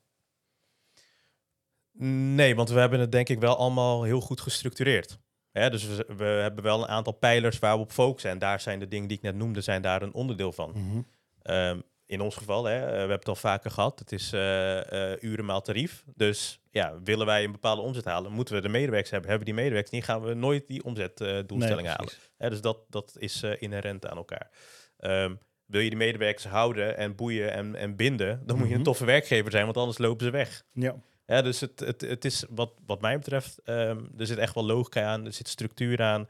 Nee, 2.36 2.56
want 2.56 2.70
we 2.70 2.80
hebben 2.80 3.00
het 3.00 3.12
denk 3.12 3.30
ik 3.30 3.40
wel 3.40 3.56
allemaal 3.58 4.04
heel 4.04 4.22
goed 4.22 4.42
gestructureerd. 4.42 5.20
Hè, 5.52 5.70
dus 5.70 5.86
we, 5.86 6.06
we 6.18 6.24
hebben 6.24 6.64
wel 6.64 6.82
een 6.82 6.88
aantal 6.88 7.14
pijlers 7.14 7.60
waar 7.60 7.76
we 7.76 7.82
op 7.84 7.92
focussen. 7.92 8.32
En 8.32 8.40
daar 8.40 8.60
zijn 8.62 8.80
de 8.80 8.88
dingen 8.88 9.08
die 9.08 9.18
ik 9.18 9.24
net 9.24 9.36
noemde, 9.36 9.62
zijn 9.62 9.82
daar 9.82 10.02
een 10.02 10.14
onderdeel 10.14 10.52
van. 10.52 11.06
Ehm, 11.42 11.80
in 12.14 12.22
ons 12.22 12.36
geval, 12.36 12.66
hè, 12.66 12.80
eh, 12.80 12.86
we 12.92 12.98
hebben 12.98 13.18
het 13.18 13.28
al 13.28 13.36
vaker 13.36 13.72
gehad, 13.72 14.00
het 14.00 14.12
is 14.12 14.34
eh, 14.34 15.22
uren 15.24 15.46
maal 15.46 15.62
tarief. 15.62 16.04
Dus 16.16 16.60
ja, 16.72 17.00
willen 17.04 17.26
wij 17.26 17.44
een 17.44 17.52
bepaalde 17.52 17.82
omzet 17.82 18.06
halen, 18.06 18.32
moeten 18.32 18.56
we 18.56 18.62
de 18.62 18.70
medewerkers 18.70 19.10
hebben. 19.12 19.30
Hebben 19.30 19.48
we 19.48 19.54
die 19.54 19.62
medewerkers 19.64 19.96
niet, 19.96 20.04
gaan 20.04 20.22
we 20.22 20.34
nooit 20.34 20.68
die 20.68 20.84
omzetdoelstellingen 20.84 21.84
Nee, 21.84 21.94
halen. 21.94 22.14
Hè, 22.38 22.50
dus 22.50 22.62
dat, 22.62 22.78
dat 22.90 23.16
is 23.18 23.44
inherent 23.44 24.08
aan 24.08 24.18
elkaar. 24.18 24.50
Ehm, 24.98 25.36
wil 25.66 25.82
je 25.82 25.90
die 25.90 25.98
medewerkers 25.98 26.46
houden 26.46 26.98
en 26.98 27.16
boeien 27.16 27.52
en, 27.52 27.76
en 27.76 27.96
binden, 27.96 28.42
dan 28.46 28.58
moet 28.58 28.66
je 28.68 28.72
een 28.74 28.80
Mhm. 28.80 28.88
toffe 28.90 29.06
werkgever 29.06 29.52
zijn, 29.52 29.64
want 29.66 29.78
anders 29.78 29.98
lopen 29.98 30.26
ze 30.26 30.32
weg. 30.32 30.64
Ja. 30.74 30.96
Ja, 31.26 31.42
dus 31.42 31.60
het, 31.60 31.80
het, 31.80 32.02
het 32.02 32.26
is 32.26 32.46
wat, 32.50 32.72
wat 32.86 33.02
mij 33.02 33.18
betreft, 33.18 33.60
ehm, 33.64 34.00
er 34.18 34.26
zit 34.26 34.38
echt 34.38 34.54
wel 34.56 34.66
logica 34.66 35.04
aan, 35.06 35.26
er 35.26 35.34
zit 35.34 35.48
structuur 35.48 36.02
aan. 36.02 36.28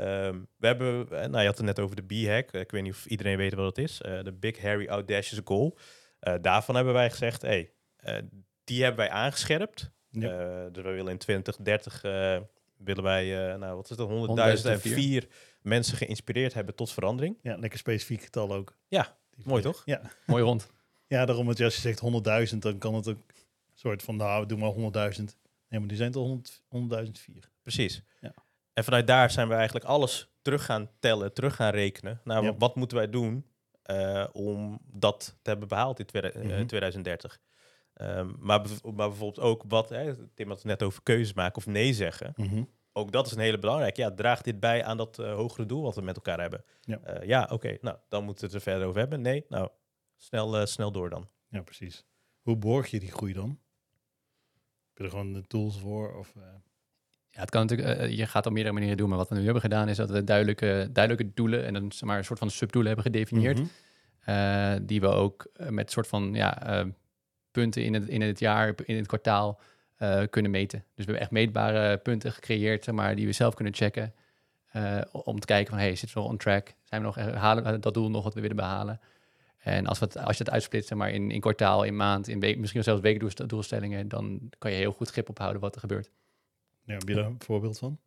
Ehm, 0.00 0.38
we 0.56 0.66
hebben, 0.66 1.08
eh, 1.10 1.18
nou 1.28 1.38
je 1.40 1.46
had 1.46 1.56
het 1.56 1.66
net 1.66 1.78
over 1.80 1.96
de 1.96 2.02
B-hack, 2.24 2.52
ik 2.52 2.70
weet 2.70 2.82
niet 2.82 2.92
of 2.92 3.06
iedereen 3.06 3.36
weet 3.36 3.54
wat 3.54 3.76
het 3.76 3.84
is, 3.84 4.00
Eh, 4.00 4.22
de 4.22 4.32
Big 4.32 4.60
Harry 4.62 4.86
Audacious 4.86 5.40
Goal. 5.44 5.78
Eh, 6.20 6.34
daarvan 6.40 6.74
hebben 6.74 6.92
wij 6.94 7.10
gezegd, 7.10 7.42
hey, 7.42 7.72
eh, 7.96 8.16
die 8.64 8.82
hebben 8.82 9.00
wij 9.06 9.10
aangescherpt. 9.14 9.90
Ja. 10.10 10.28
Eh, 10.30 10.72
dus 10.72 10.84
we 10.84 10.90
willen 10.90 11.12
in 11.12 11.18
2030, 11.18 12.02
eh, 12.04 12.40
willen 12.76 13.02
wij, 13.02 13.50
eh, 13.52 13.58
nou 13.58 13.76
wat 13.76 13.90
is 13.90 13.96
dat, 13.96 14.08
100.004 14.08 15.22
100.004 15.26 15.28
mensen 15.62 15.96
geïnspireerd 15.96 16.54
hebben 16.54 16.74
tot 16.74 16.92
verandering. 16.92 17.36
ja, 17.42 17.56
lekker 17.56 17.78
specifiek 17.78 18.22
getal 18.22 18.54
ook. 18.54 18.76
Ja, 18.88 19.18
Die 19.30 19.46
mooi 19.46 19.62
toch? 19.62 19.82
Ja. 19.84 20.00
Mooi 20.26 20.42
rond. 20.42 20.70
ja, 21.06 21.24
daarom 21.24 21.52
je 21.54 21.64
als 21.64 21.74
je 21.74 21.80
zegt 21.80 22.00
100.000, 22.52 22.58
dan 22.58 22.78
kan 22.78 22.94
het 22.94 23.08
ook 23.08 23.16
een 23.16 23.44
soort 23.74 24.02
van, 24.02 24.16
nou, 24.16 24.46
doe 24.46 24.58
maar 24.58 24.70
100.000. 24.72 25.36
Nee, 25.68 25.78
maar 25.80 25.88
die 25.88 25.96
zijn 25.96 26.12
toch 26.12 26.26
100 26.26 26.62
100.004. 26.68 27.50
Precies. 27.62 28.02
Ja. 28.20 28.34
En 28.80 28.86
vanuit 28.86 29.06
daar 29.06 29.30
zijn 29.30 29.48
we 29.48 29.54
eigenlijk 29.54 29.84
alles 29.84 30.30
terug 30.42 30.64
gaan 30.64 30.90
tellen, 30.98 31.32
terug 31.34 31.54
gaan 31.56 31.70
rekenen. 31.72 32.20
Nou, 32.24 32.44
Ja. 32.44 32.56
wat 32.56 32.74
moeten 32.76 32.96
wij 32.96 33.10
doen 33.10 33.48
eh, 33.82 34.26
om 34.32 34.78
dat 34.92 35.36
te 35.42 35.50
hebben 35.50 35.68
behaald 35.68 35.98
in 35.98 36.06
tweede- 36.06 36.30
eh, 36.30 36.42
Mhm. 36.44 36.66
2030? 36.66 37.40
Ehm, 37.94 38.30
maar, 38.38 38.60
bev- 38.62 38.82
maar 38.82 38.92
bijvoorbeeld 39.08 39.38
ook 39.40 39.64
wat, 39.68 39.88
hè, 39.88 40.26
Tim 40.34 40.48
had 40.48 40.56
het 40.56 40.66
net 40.66 40.82
over 40.82 41.02
keuzes 41.02 41.32
maken 41.34 41.56
of 41.56 41.66
nee 41.66 41.92
zeggen. 41.92 42.32
Mhm. 42.36 42.64
Ook 42.92 43.12
dat 43.12 43.26
is 43.26 43.32
een 43.32 43.38
hele 43.38 43.58
belangrijke. 43.58 44.00
Ja, 44.00 44.10
draagt 44.14 44.44
dit 44.44 44.60
bij 44.60 44.84
aan 44.84 44.96
dat 44.96 45.18
eh, 45.18 45.34
hogere 45.34 45.66
doel 45.66 45.82
wat 45.82 45.94
we 45.94 46.02
met 46.02 46.16
elkaar 46.16 46.40
hebben? 46.40 46.64
Ja. 46.80 47.00
Ja, 47.22 47.48
oké. 47.52 47.76
Nou, 47.80 47.96
dan 48.08 48.24
moeten 48.24 48.40
we 48.48 48.54
het 48.54 48.64
er 48.66 48.70
verder 48.72 48.88
over 48.88 49.00
hebben. 49.00 49.20
Nee, 49.20 49.44
nou, 49.48 49.68
snel, 50.16 50.66
snel 50.66 50.92
door 50.92 51.10
dan. 51.10 51.28
Ja, 51.48 51.62
precies. 51.62 52.04
Hoe 52.40 52.56
borg 52.56 52.86
je 52.90 53.00
die 53.00 53.12
groei 53.12 53.32
dan? 53.32 53.48
Heb 54.88 54.96
je 54.98 55.04
er 55.04 55.10
gewoon 55.10 55.32
de 55.32 55.46
tools 55.46 55.78
voor? 55.80 56.14
Of, 56.18 56.34
Ja, 57.30 57.40
het 57.40 57.50
kan 57.50 57.60
natuurlijk, 57.66 57.98
eh, 57.98 58.16
je 58.16 58.26
gaat 58.26 58.46
op 58.46 58.52
meerdere 58.52 58.74
manieren 58.74 58.96
doen, 58.98 59.08
maar 59.08 59.18
wat 59.18 59.28
we 59.28 59.34
nu 59.34 59.44
hebben 59.44 59.62
gedaan 59.62 59.88
is 59.88 59.96
dat 59.96 60.10
we 60.10 60.24
duidelijke, 60.24 60.88
duidelijke 60.92 61.32
doelen 61.34 61.66
en 61.66 61.72
dan 61.72 61.92
zeg 61.92 62.02
maar 62.08 62.18
een 62.18 62.24
soort 62.24 62.38
van 62.38 62.50
subdoelen 62.50 62.92
hebben 62.92 63.12
gedefinieerd. 63.12 63.58
mhm. 63.58 63.68
eh, 64.24 64.80
die 64.82 65.00
we 65.00 65.06
ook 65.06 65.46
eh, 65.54 65.68
met 65.68 65.90
soort 65.90 66.06
van 66.06 66.34
ja, 66.34 66.62
eh, 66.66 66.86
punten 67.50 67.84
in 67.84 67.94
het, 67.94 68.08
in 68.08 68.20
het 68.20 68.38
jaar, 68.38 68.74
in 68.84 68.96
het 68.96 69.06
kwartaal 69.06 69.60
eh, 69.96 70.22
kunnen 70.30 70.50
meten. 70.50 70.78
Dus 70.78 70.88
we 70.94 71.02
hebben 71.02 71.20
echt 71.20 71.30
meetbare 71.30 71.96
punten 71.98 72.32
gecreëerd, 72.32 72.84
zeg 72.84 72.94
maar, 72.94 73.14
die 73.16 73.26
we 73.26 73.32
zelf 73.32 73.54
kunnen 73.54 73.74
checken. 73.74 74.14
eh, 74.70 75.00
om 75.12 75.40
te 75.40 75.46
kijken 75.46 75.70
van, 75.70 75.78
hey, 75.78 75.96
zitten 75.96 76.22
we 76.22 76.28
on 76.28 76.36
track? 76.36 76.74
Zijn 76.84 77.00
we 77.00 77.06
nog, 77.06 77.16
eh, 77.16 77.34
halen 77.34 77.64
we 77.64 77.78
dat 77.78 77.94
doel 77.94 78.10
nog 78.10 78.24
wat 78.24 78.34
we 78.34 78.40
willen 78.40 78.56
behalen? 78.56 79.00
En 79.58 79.86
als, 79.86 79.98
we 79.98 80.04
het, 80.04 80.16
als 80.18 80.36
je 80.36 80.44
het 80.44 80.52
uitsplitst, 80.52 80.88
zeg 80.88 80.98
maar, 80.98 81.10
in, 81.10 81.30
in 81.30 81.40
kwartaal, 81.40 81.82
in 81.84 81.96
maand, 81.96 82.28
in 82.28 82.40
week, 82.40 82.58
misschien 82.58 82.82
zelfs 82.82 83.00
weekdoelstellingen, 83.00 84.08
dan 84.08 84.40
kan 84.58 84.70
je 84.70 84.76
heel 84.76 84.92
goed 84.92 85.10
grip 85.10 85.28
ophouden 85.28 85.60
wat 85.60 85.74
er 85.74 85.80
gebeurt. 85.80 86.10
Ja, 86.84 86.92
heb 86.94 87.08
je 87.08 87.14
daar 87.14 87.24
een 87.24 87.42
voorbeeld 87.42 87.78
van? 87.78 87.98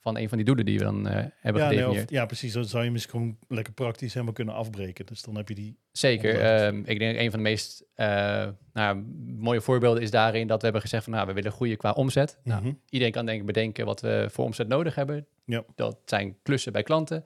Van 0.00 0.16
een 0.18 0.28
van 0.28 0.36
die 0.36 0.46
doelen 0.46 0.64
die 0.64 0.78
we 0.78 0.84
dan 0.84 1.08
eh, 1.08 1.14
hebben 1.14 1.62
Ja, 1.62 1.68
nee, 1.68 1.76
gedefinieerd. 1.76 2.04
of, 2.04 2.10
ja, 2.10 2.26
precies. 2.26 2.52
Dan 2.52 2.64
zou 2.64 2.84
je 2.84 2.90
misschien 2.90 3.12
gewoon 3.12 3.38
lekker 3.48 3.72
praktisch 3.72 4.12
helemaal 4.12 4.34
kunnen 4.34 4.54
afbreken. 4.54 5.06
Dus 5.06 5.22
dan 5.22 5.36
heb 5.36 5.48
je 5.48 5.54
die... 5.54 5.78
Zeker. 5.92 6.40
Ehm, 6.40 6.82
ik 6.84 6.98
denk 6.98 7.18
een 7.18 7.30
van 7.30 7.38
de 7.38 7.44
meest 7.48 7.84
eh, 7.94 8.48
nou, 8.72 8.96
mooie 9.36 9.60
voorbeelden 9.60 10.02
is 10.02 10.10
daarin 10.10 10.46
dat 10.46 10.56
we 10.58 10.64
hebben 10.64 10.82
gezegd 10.82 11.04
van 11.04 11.12
nou, 11.12 11.26
we 11.26 11.32
willen 11.32 11.52
groeien 11.52 11.76
qua 11.76 11.92
omzet. 11.92 12.38
Nou, 12.44 12.62
Mhm. 12.62 12.72
iedereen 12.88 13.12
kan 13.12 13.26
denk 13.26 13.40
ik 13.40 13.46
bedenken 13.46 13.86
wat 13.86 14.00
we 14.00 14.26
voor 14.30 14.44
omzet 14.44 14.68
nodig 14.68 14.94
hebben. 14.94 15.26
Ja. 15.44 15.64
Dat 15.74 15.98
zijn 16.04 16.36
klussen 16.42 16.72
bij 16.72 16.82
klanten. 16.82 17.24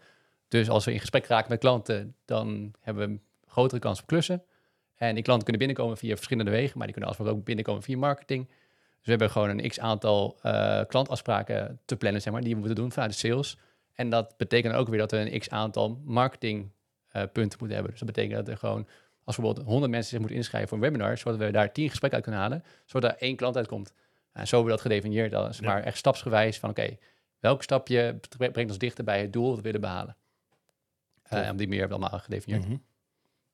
Dus 0.48 0.68
als 0.68 0.84
we 0.84 0.92
in 0.92 1.00
gesprek 1.00 1.26
raken 1.26 1.50
met 1.50 1.58
klanten, 1.60 2.14
dan 2.24 2.74
hebben 2.80 3.06
we 3.06 3.12
een 3.12 3.22
grotere 3.46 3.80
kans 3.80 4.00
op 4.00 4.06
klussen. 4.06 4.42
En 4.94 5.14
die 5.14 5.22
klanten 5.24 5.44
kunnen 5.48 5.66
binnenkomen 5.66 5.98
via 5.98 6.14
verschillende 6.14 6.50
wegen, 6.50 6.72
maar 6.76 6.86
die 6.86 6.92
kunnen 6.92 7.10
afspraken 7.10 7.36
ook 7.38 7.44
binnenkomen 7.44 7.82
via 7.82 7.96
marketing. 7.96 8.48
Dus 9.00 9.08
we 9.08 9.10
hebben 9.10 9.30
gewoon 9.30 9.48
een 9.58 9.68
x 9.68 9.80
aantal 9.80 10.38
eh, 10.42 10.80
klantafspraken 10.86 11.80
te 11.84 11.96
plannen, 11.96 12.22
zeg 12.22 12.32
maar, 12.32 12.42
die 12.42 12.52
we 12.52 12.58
moeten 12.58 12.76
doen 12.76 12.92
vanuit 12.92 13.10
de 13.10 13.16
sales. 13.16 13.56
En 13.92 14.10
dat 14.10 14.36
betekent 14.36 14.74
ook 14.74 14.88
weer 14.88 14.98
dat 14.98 15.10
we 15.10 15.16
een 15.32 15.38
x 15.38 15.48
aantal 15.50 16.00
marketing 16.04 16.70
eh, 17.08 17.22
punten 17.32 17.58
moeten 17.58 17.76
hebben. 17.76 17.90
Dus 17.90 18.00
dat 18.00 18.14
betekent 18.14 18.36
dat 18.36 18.48
er 18.48 18.56
gewoon, 18.56 18.86
als 19.24 19.36
bijvoorbeeld 19.36 19.66
100 19.66 19.90
mensen 19.92 20.10
zich 20.10 20.18
moeten 20.18 20.36
inschrijven 20.36 20.68
voor 20.68 20.78
een 20.78 20.84
webinar, 20.84 21.18
zodat 21.18 21.38
we 21.38 21.50
daar 21.50 21.72
10 21.72 21.88
gesprekken 21.88 22.18
uit 22.18 22.28
kunnen 22.28 22.46
halen, 22.46 22.64
zodat 22.84 23.10
er 23.10 23.16
één 23.18 23.36
klant 23.36 23.56
uitkomt. 23.56 23.92
En 24.32 24.46
zo 24.48 24.56
hebben 24.56 24.64
we 24.76 24.82
dat 24.82 24.92
gedefinieerd, 24.92 25.30
Ja. 25.30 25.50
maar 25.62 25.82
echt 25.82 25.96
stapsgewijs 25.98 26.58
van 26.58 26.70
oké, 26.70 26.96
welk 27.38 27.62
stapje 27.62 28.20
brengt 28.36 28.70
ons 28.70 28.78
dichter 28.78 29.04
bij 29.04 29.20
het 29.20 29.32
doel 29.32 29.46
dat 29.46 29.56
we 29.56 29.62
willen 29.62 29.80
behalen. 29.80 30.16
Eh, 31.22 31.30
Tof. 31.30 31.40
en 31.40 31.50
op 31.50 31.58
die 31.58 31.66
manier 31.66 31.80
hebben 31.80 31.98
we 31.98 32.04
allemaal 32.04 32.24
gedefinieerd. 32.24 32.64
Mhm. 32.68 32.76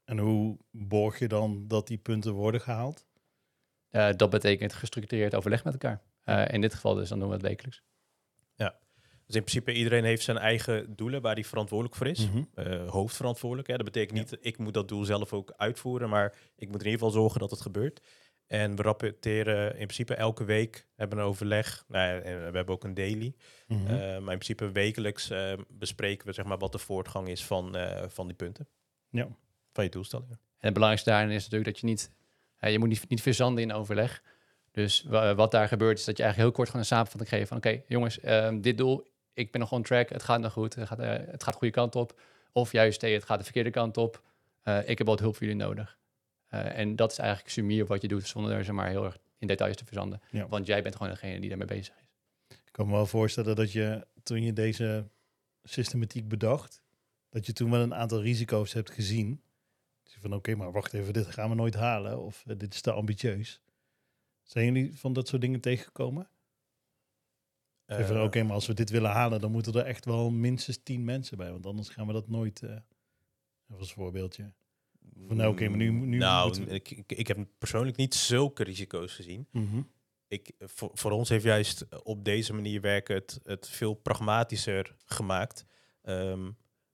En 0.05 0.19
hoe 0.19 0.57
borg 0.71 1.19
je 1.19 1.29
dan 1.29 1.65
dat 1.69 1.87
die 1.87 1.99
punten 1.99 2.33
worden 2.33 2.61
gehaald? 2.61 3.07
Eh, 3.97 4.09
dat 4.17 4.31
betekent 4.31 4.73
gestructureerd 4.73 5.35
overleg 5.35 5.65
met 5.65 5.73
elkaar. 5.73 6.03
Eh, 6.25 6.55
in 6.55 6.61
dit 6.61 6.75
geval 6.75 6.95
dus, 6.95 7.09
dan 7.09 7.19
doen 7.19 7.29
we 7.29 7.35
het 7.35 7.43
wekelijks. 7.43 7.83
Dus 9.27 9.35
in 9.35 9.43
principe 9.43 9.73
iedereen 9.73 10.05
heeft 10.05 10.23
zijn 10.23 10.39
eigen 10.39 10.97
doelen 10.97 11.23
waar 11.23 11.35
hij 11.35 11.45
verantwoordelijk 11.45 11.97
voor 11.97 12.07
is. 12.07 12.29
Eh, 12.55 12.89
hoofdverantwoordelijk. 12.89 13.69
Hè. 13.69 13.77
Dat 13.77 13.85
betekent 13.85 14.19
Ja. 14.19 14.25
niet, 14.25 14.39
ik 14.41 14.59
moet 14.59 14.75
dat 14.75 14.89
doel 14.89 15.05
zelf 15.05 15.33
ook 15.33 15.53
uitvoeren, 15.57 16.09
maar 16.09 16.27
ik 16.57 16.69
moet 16.69 16.81
in 16.81 16.87
ieder 16.91 16.93
geval 16.93 17.11
zorgen 17.11 17.41
dat 17.41 17.51
het 17.51 17.61
gebeurt. 17.61 18.01
En 18.47 18.77
we 18.77 18.83
rapporteren 18.83 19.67
in 19.71 19.87
principe 19.87 20.15
elke 20.15 20.45
week, 20.45 20.89
hebben 20.95 21.19
een 21.19 21.25
overleg. 21.25 21.85
Nou 21.89 22.09
ja, 22.09 22.21
en 22.21 22.37
we 22.39 22.57
hebben 22.57 22.69
ook 22.75 22.85
een 22.85 22.95
daily. 22.95 23.35
Mhm. 23.67 23.85
Maar 23.95 24.17
in 24.17 24.25
principe 24.25 24.71
wekelijks 24.73 25.33
bespreken 25.69 26.27
we 26.27 26.33
zeg 26.33 26.45
maar, 26.45 26.59
wat 26.59 26.73
de 26.73 26.79
voortgang 26.79 27.29
is 27.29 27.45
van, 27.45 27.77
van 28.07 28.27
die 28.27 28.37
punten. 28.37 28.69
Ja. 29.09 29.29
Van 29.73 29.85
je 29.85 29.91
doelstellingen. 29.91 30.41
En 30.59 30.73
het 30.73 30.73
belangrijkste 30.73 31.11
daarin 31.11 31.31
is 31.31 31.43
natuurlijk 31.43 31.71
dat 31.71 31.81
je 31.81 31.87
niet, 31.87 32.11
je 32.61 32.79
moet 32.79 32.89
niet, 32.89 33.09
niet 33.09 33.23
verzanden 33.23 33.63
in 33.63 33.73
overleg. 33.73 34.23
Dus 34.71 35.03
wa- 35.03 35.35
wat 35.35 35.51
daar 35.51 35.69
gebeurt 35.69 35.99
is 35.99 36.05
dat 36.05 36.17
je 36.17 36.23
eigenlijk 36.23 36.37
heel 36.51 36.57
kort 36.59 36.69
gewoon 36.69 36.83
een 36.83 36.97
samenvatting 36.97 37.29
geeft 37.31 37.49
van 37.49 37.57
oké 37.57 37.83
jongens, 37.87 38.21
ehm, 38.21 38.61
dit 38.61 38.79
doel, 38.79 39.07
ik 39.35 39.51
ben 39.53 39.61
nog 39.61 39.73
on 39.73 39.83
track, 39.83 40.09
het 40.09 40.23
gaat 40.23 40.41
nog 40.41 40.53
goed, 40.53 40.75
het 40.75 40.87
gaat, 40.89 40.99
eh, 40.99 41.09
het 41.09 41.43
gaat 41.43 41.53
de 41.53 41.59
goede 41.59 41.73
kant 41.75 41.95
op. 41.97 42.21
Of 42.53 42.73
juist, 42.73 43.01
hey, 43.01 43.13
het 43.13 43.25
gaat 43.25 43.39
de 43.39 43.45
verkeerde 43.45 43.71
kant 43.71 43.97
op, 43.97 44.23
Eh, 44.63 44.89
ik 44.89 44.99
heb 44.99 45.07
wat 45.07 45.21
hulp 45.21 45.37
voor 45.37 45.47
jullie 45.47 45.63
nodig. 45.63 45.99
Eh, 46.47 46.79
en 46.79 46.97
dat 46.97 47.11
is 47.13 47.19
eigenlijk 47.19 47.51
sumier 47.51 47.87
wat 47.87 48.03
je 48.03 48.09
doet 48.09 48.27
zonder 48.27 48.53
er 48.53 48.65
zeg 48.65 48.75
maar 48.75 48.89
heel 48.89 49.05
erg 49.05 49.19
in 49.39 49.47
details 49.47 49.77
te 49.77 49.85
verzanden. 49.85 50.21
Ja. 50.31 50.49
Want 50.49 50.67
jij 50.67 50.83
bent 50.83 50.97
gewoon 50.97 51.13
degene 51.13 51.41
die 51.41 51.49
daarmee 51.49 51.67
bezig 51.67 51.95
is. 51.97 52.05
Ik 52.49 52.73
kan 52.73 52.87
me 52.87 52.93
wel 52.93 53.07
voorstellen 53.07 53.57
dat 53.57 53.73
je 53.73 54.07
toen 54.23 54.43
je 54.43 54.53
deze 54.53 55.09
systematiek 55.63 56.29
bedacht, 56.29 56.81
dat 57.31 57.47
je 57.47 57.53
toen 57.53 57.71
wel 57.71 57.81
een 57.81 57.95
aantal 57.95 58.23
risico's 58.23 58.73
hebt 58.73 58.91
gezien. 58.91 59.41
Van 60.21 60.33
oké, 60.35 60.55
maar 60.55 60.73
wacht 60.73 60.93
even, 60.93 61.13
dit 61.13 61.27
gaan 61.27 61.49
we 61.49 61.55
nooit 61.55 61.75
halen 61.75 62.19
of 62.23 62.45
eh, 62.47 62.57
dit 62.59 62.75
is 62.75 62.81
te 62.81 62.93
ambitieus. 62.93 63.61
Zijn 64.43 64.65
jullie 64.65 64.99
van 64.99 65.13
dat 65.13 65.29
soort 65.29 65.41
dingen 65.43 65.61
tegengekomen? 65.61 66.29
Uh, 67.87 68.23
oké, 68.23 68.43
maar 68.43 68.55
als 68.55 68.67
we 68.67 68.75
dit 68.75 68.91
willen 68.91 69.11
halen, 69.11 69.41
dan 69.41 69.51
moeten 69.51 69.73
er 69.75 69.85
echt 69.87 70.05
wel 70.05 70.31
minstens 70.31 70.79
tien 70.83 71.05
mensen 71.05 71.37
bij, 71.37 71.51
want 71.53 71.67
anders 71.67 71.89
gaan 71.89 72.07
we 72.07 72.13
dat 72.13 72.29
nooit. 72.29 72.63
eh 72.63 72.71
even 72.71 73.79
als 73.81 73.93
voorbeeldje. 73.93 74.53
Van, 75.27 75.37
nou, 75.37 75.53
oké, 75.53 75.69
maar 75.69 75.77
nu- 75.79 75.91
nu 75.91 76.17
nou, 76.19 76.47
moeten 76.47 76.65
we- 76.67 76.75
ik, 76.75 76.91
ik, 76.91 77.13
ik 77.13 77.27
heb 77.27 77.47
persoonlijk 77.59 77.97
niet 77.97 78.15
zulke 78.15 78.63
risico's 78.65 79.13
gezien. 79.15 79.49
Mhm. 79.53 79.83
ik, 80.29 80.53
voor, 80.59 80.91
voor 80.93 81.11
ons 81.11 81.29
heeft 81.29 81.45
juist 81.45 82.03
op 82.03 82.25
deze 82.25 82.53
manier 82.53 82.81
werken 82.81 83.15
het, 83.15 83.41
het 83.43 83.69
veel 83.69 83.95
pragmatischer 83.95 84.97
gemaakt. 85.05 85.65
Ehm, 86.03 86.51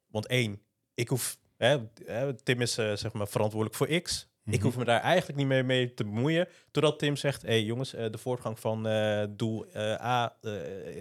want 0.07 0.27
één, 0.27 0.63
ik 0.95 1.09
hoef, 1.09 1.39
hè, 1.65 2.35
Tim 2.43 2.61
is 2.61 2.79
eh, 2.79 2.93
zeg 2.97 3.13
maar 3.13 3.29
verantwoordelijk 3.29 3.77
voor 3.77 4.01
X. 4.01 4.31
Ik 4.45 4.53
Mhm. 4.53 4.63
hoef 4.63 4.77
me 4.77 4.85
daar 4.85 5.01
eigenlijk 5.01 5.39
niet 5.39 5.47
meer 5.49 5.65
mee 5.65 5.95
te 5.95 6.05
bemoeien. 6.05 6.49
Totdat 6.71 6.99
Tim 6.99 7.17
zegt, 7.17 7.43
hé 7.43 7.49
hey, 7.49 7.63
jongens, 7.63 7.95
eh, 7.95 8.11
de 8.11 8.19
voortgang 8.19 8.61
van 8.61 8.87
eh, 8.87 9.25
doel 9.31 9.67
A 10.01 10.37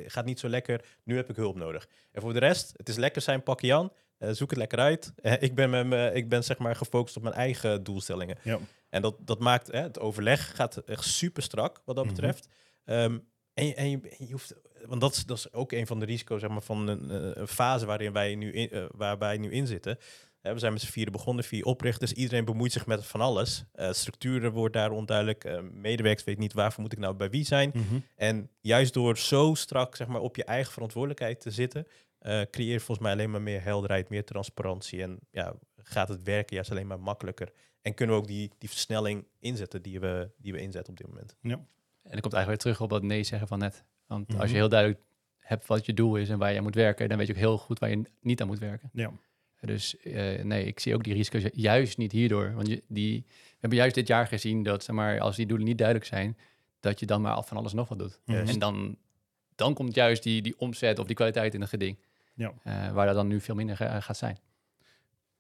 gaat 0.08 0.26
niet 0.26 0.40
zo 0.40 0.50
lekker. 0.50 0.86
Nu 1.04 1.16
heb 1.16 1.30
ik 1.30 1.36
hulp 1.36 1.56
nodig. 1.56 1.88
En 2.12 2.22
voor 2.22 2.34
de 2.34 2.40
rest, 2.40 2.74
het 2.78 2.90
is 2.90 2.96
lekker 2.98 3.22
zijn 3.22 3.44
pakje 3.44 3.74
aan. 3.74 3.92
Zoek 4.20 4.50
het 4.50 4.60
lekker 4.60 4.80
uit. 4.80 5.14
Ik 5.40 5.56
ben, 5.56 5.70
met 5.70 5.86
me, 5.86 6.12
ik 6.14 6.30
ben 6.30 6.44
zeg 6.44 6.58
maar 6.58 6.76
gefocust 6.76 7.16
op 7.18 7.24
mijn 7.24 7.36
eigen 7.36 7.84
doelstellingen. 7.84 8.38
Ja. 8.44 8.60
En 8.90 9.02
dat, 9.02 9.16
dat 9.20 9.40
maakt 9.40 9.68
hè, 9.72 9.82
het 9.82 10.00
overleg 10.00 10.56
gaat 10.56 10.78
echt 10.78 11.04
super 11.04 11.44
strak 11.44 11.82
wat 11.86 11.96
dat 11.96 12.06
Mhm. 12.06 12.14
betreft. 12.14 12.48
Ehm, 12.86 13.18
en, 13.54 13.66
je, 13.66 13.74
en, 13.76 13.90
je, 13.90 14.00
en 14.20 14.26
je 14.26 14.32
hoeft, 14.32 14.56
want 14.86 15.02
dat 15.02 15.16
is, 15.16 15.26
dat 15.26 15.38
is 15.38 15.54
ook 15.54 15.72
een 15.72 15.88
van 15.88 16.00
de 16.00 16.06
risico's 16.06 16.42
zeg 16.42 16.50
maar, 16.50 16.62
van 16.62 16.88
een, 16.88 17.40
een 17.40 17.48
fase 17.48 17.86
waarin 17.86 18.14
wij 18.14 18.36
nu 18.36 18.52
in, 18.54 18.88
waar 18.96 19.18
wij 19.18 19.38
nu 19.38 19.52
in 19.52 19.68
zitten. 19.68 19.98
We 20.42 20.60
zijn 20.60 20.74
met 20.74 20.82
z'n 20.82 20.92
vieren 20.92 21.12
begonnen, 21.12 21.44
vier 21.44 21.66
oprichters. 21.66 22.14
Iedereen 22.14 22.46
bemoeit 22.46 22.72
zich 22.72 22.86
met 22.86 23.06
van 23.06 23.22
alles. 23.22 23.64
Eh, 23.72 23.92
structuren 23.92 24.52
wordt 24.52 24.74
daar 24.74 24.92
onduidelijk. 24.92 25.44
Eh, 25.44 25.62
medewerkers 25.72 26.24
weet 26.26 26.38
niet 26.38 26.54
waarvoor 26.54 26.82
moet 26.84 26.92
ik 26.92 27.00
nou 27.00 27.14
bij 27.16 27.30
wie 27.30 27.46
zijn. 27.46 27.72
Mhm. 27.74 28.00
En 28.16 28.50
juist 28.62 28.94
door 28.94 29.18
zo 29.18 29.54
strak 29.54 29.96
zeg 29.96 30.08
maar, 30.08 30.22
op 30.22 30.36
je 30.36 30.44
eigen 30.44 30.74
verantwoordelijkheid 30.74 31.42
te 31.42 31.52
zitten, 31.52 31.88
eh, 32.20 32.42
creëer 32.52 32.72
je 32.72 32.80
volgens 32.80 33.00
mij 33.00 33.12
alleen 33.12 33.32
maar 33.32 33.42
meer 33.42 33.64
helderheid, 33.64 34.10
meer 34.10 34.26
transparantie. 34.26 35.02
En 35.02 35.20
ja, 35.32 35.54
gaat 35.76 36.08
het 36.08 36.24
werken 36.24 36.56
juist 36.56 36.72
alleen 36.72 36.88
maar 36.88 37.00
makkelijker. 37.00 37.52
En 37.82 37.94
kunnen 37.94 38.16
we 38.16 38.22
ook 38.22 38.28
die, 38.28 38.52
die 38.58 38.70
versnelling 38.70 39.26
inzetten 39.40 39.82
die 39.82 40.00
we, 40.00 40.30
die 40.38 40.52
we 40.54 40.60
inzetten 40.60 40.92
op 40.94 40.98
dit 41.00 41.08
moment. 41.08 41.36
En 42.04 42.12
dan 42.12 42.22
komt 42.22 42.34
eigenlijk 42.34 42.64
weer 42.64 42.74
terug 42.74 42.82
op 42.82 42.90
dat 42.90 43.04
nee 43.04 43.24
zeggen 43.24 43.48
van 43.48 43.60
net. 43.60 43.84
Want 44.08 44.28
als 44.28 44.38
Mhm. 44.38 44.48
je 44.48 44.56
heel 44.56 44.70
duidelijk 44.70 45.02
hebt 45.38 45.66
wat 45.66 45.86
je 45.86 45.94
doel 45.94 46.16
is 46.16 46.30
en 46.30 46.38
waar 46.38 46.52
je 46.52 46.58
aan 46.58 46.64
moet 46.64 46.76
werken, 46.76 47.10
dan 47.10 47.18
weet 47.18 47.28
je 47.28 47.34
ook 47.34 47.40
heel 47.40 47.58
goed 47.58 47.80
waar 47.80 47.90
je 47.90 48.02
niet 48.22 48.42
aan 48.42 48.48
moet 48.48 48.60
werken. 48.60 48.90
Ja. 48.94 49.12
Dus 49.62 49.98
eh, 49.98 50.44
nee, 50.44 50.66
ik 50.66 50.80
zie 50.80 50.94
ook 50.96 51.04
die 51.04 51.14
risico's 51.14 51.42
ju- 51.42 51.50
juist 51.54 51.98
niet 51.98 52.12
hierdoor. 52.12 52.54
Want 52.54 52.68
je, 52.68 52.84
die, 52.88 53.24
we 53.28 53.58
hebben 53.60 53.80
juist 53.80 53.96
dit 53.96 54.08
jaar 54.08 54.28
gezien 54.28 54.64
dat, 54.64 54.84
zeg 54.84 54.96
maar, 54.96 55.20
als 55.20 55.36
die 55.36 55.46
doelen 55.46 55.68
niet 55.68 55.78
duidelijk 55.78 56.08
zijn, 56.08 56.38
dat 56.80 57.00
je 57.00 57.06
dan 57.06 57.22
maar 57.22 57.34
af 57.34 57.48
van 57.48 57.58
alles 57.58 57.74
nog 57.74 57.90
wat 57.90 58.00
doet. 58.00 58.20
En 58.50 58.60
dan, 58.60 58.98
dan 59.56 59.74
komt 59.74 59.96
juist 59.96 60.24
die, 60.24 60.42
die 60.42 60.60
omzet 60.60 61.00
of 61.00 61.06
die 61.06 61.16
kwaliteit 61.16 61.54
in 61.54 61.62
het 61.62 61.70
geding. 61.70 61.98
Ja. 62.34 62.54
Eh, 62.64 62.92
waar 62.92 63.06
dat 63.06 63.16
dan 63.16 63.28
nu 63.28 63.42
veel 63.42 63.56
minder 63.56 63.76
ga- 63.76 64.00
gaat 64.00 64.18
zijn. 64.18 64.38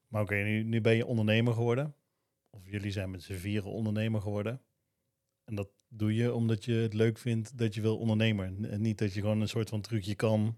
Maar 0.07 0.21
oké, 0.21 0.35
nu, 0.35 0.63
nu 0.63 0.81
ben 0.81 0.95
je 0.95 1.05
ondernemer 1.05 1.53
geworden. 1.53 1.95
Of 2.49 2.59
jullie 2.69 2.91
zijn 2.91 3.11
met 3.11 3.23
z'n 3.23 3.33
vieren 3.33 3.71
ondernemer 3.71 4.21
geworden. 4.21 4.61
En 5.45 5.55
dat 5.55 5.69
doe 5.87 6.15
je 6.15 6.33
omdat 6.33 6.65
je 6.65 6.73
het 6.73 6.93
leuk 6.93 7.17
vindt 7.17 7.57
dat 7.57 7.73
je 7.75 7.81
wil 7.81 7.97
ondernemen. 7.97 8.65
En 8.71 8.81
niet 8.81 8.97
dat 8.97 9.13
je 9.13 9.19
gewoon 9.19 9.41
een 9.41 9.47
soort 9.47 9.69
van 9.69 9.81
trucje 9.81 10.15
kan. 10.15 10.57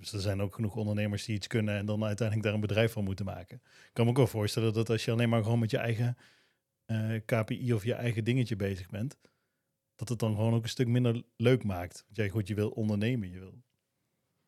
Dus 0.00 0.12
er 0.12 0.20
zijn 0.20 0.42
ook 0.42 0.54
genoeg 0.54 0.76
ondernemers 0.76 1.24
die 1.24 1.34
iets 1.34 1.46
kunnen 1.46 1.76
en 1.76 1.86
dan 1.86 2.04
uiteindelijk 2.04 2.46
daar 2.46 2.54
een 2.56 2.66
bedrijf 2.66 2.92
van 2.92 3.04
moeten 3.04 3.24
maken. 3.24 3.56
Ik 3.64 3.90
kan 3.92 4.04
me 4.04 4.10
ook 4.10 4.16
wel 4.16 4.26
voorstellen 4.26 4.72
dat 4.72 4.90
als 4.90 5.04
je 5.04 5.10
alleen 5.10 5.28
maar 5.28 5.42
gewoon 5.42 5.58
met 5.58 5.70
je 5.70 5.78
eigen 5.78 6.16
eh, 6.84 7.20
KPI 7.24 7.72
of 7.72 7.84
je 7.84 7.94
eigen 7.94 8.24
dingetje 8.24 8.56
bezig 8.56 8.88
bent, 8.88 9.18
dat 9.94 10.08
het 10.08 10.18
dan 10.18 10.34
gewoon 10.34 10.54
ook 10.54 10.62
een 10.62 10.68
stuk 10.68 10.86
minder 10.88 11.22
leuk 11.36 11.64
maakt. 11.64 12.02
Want 12.04 12.16
jij 12.16 12.28
goed, 12.28 12.48
je 12.48 12.54
wil 12.54 12.70
ondernemen, 12.70 13.30
je 13.30 13.38
wil. 13.38 13.62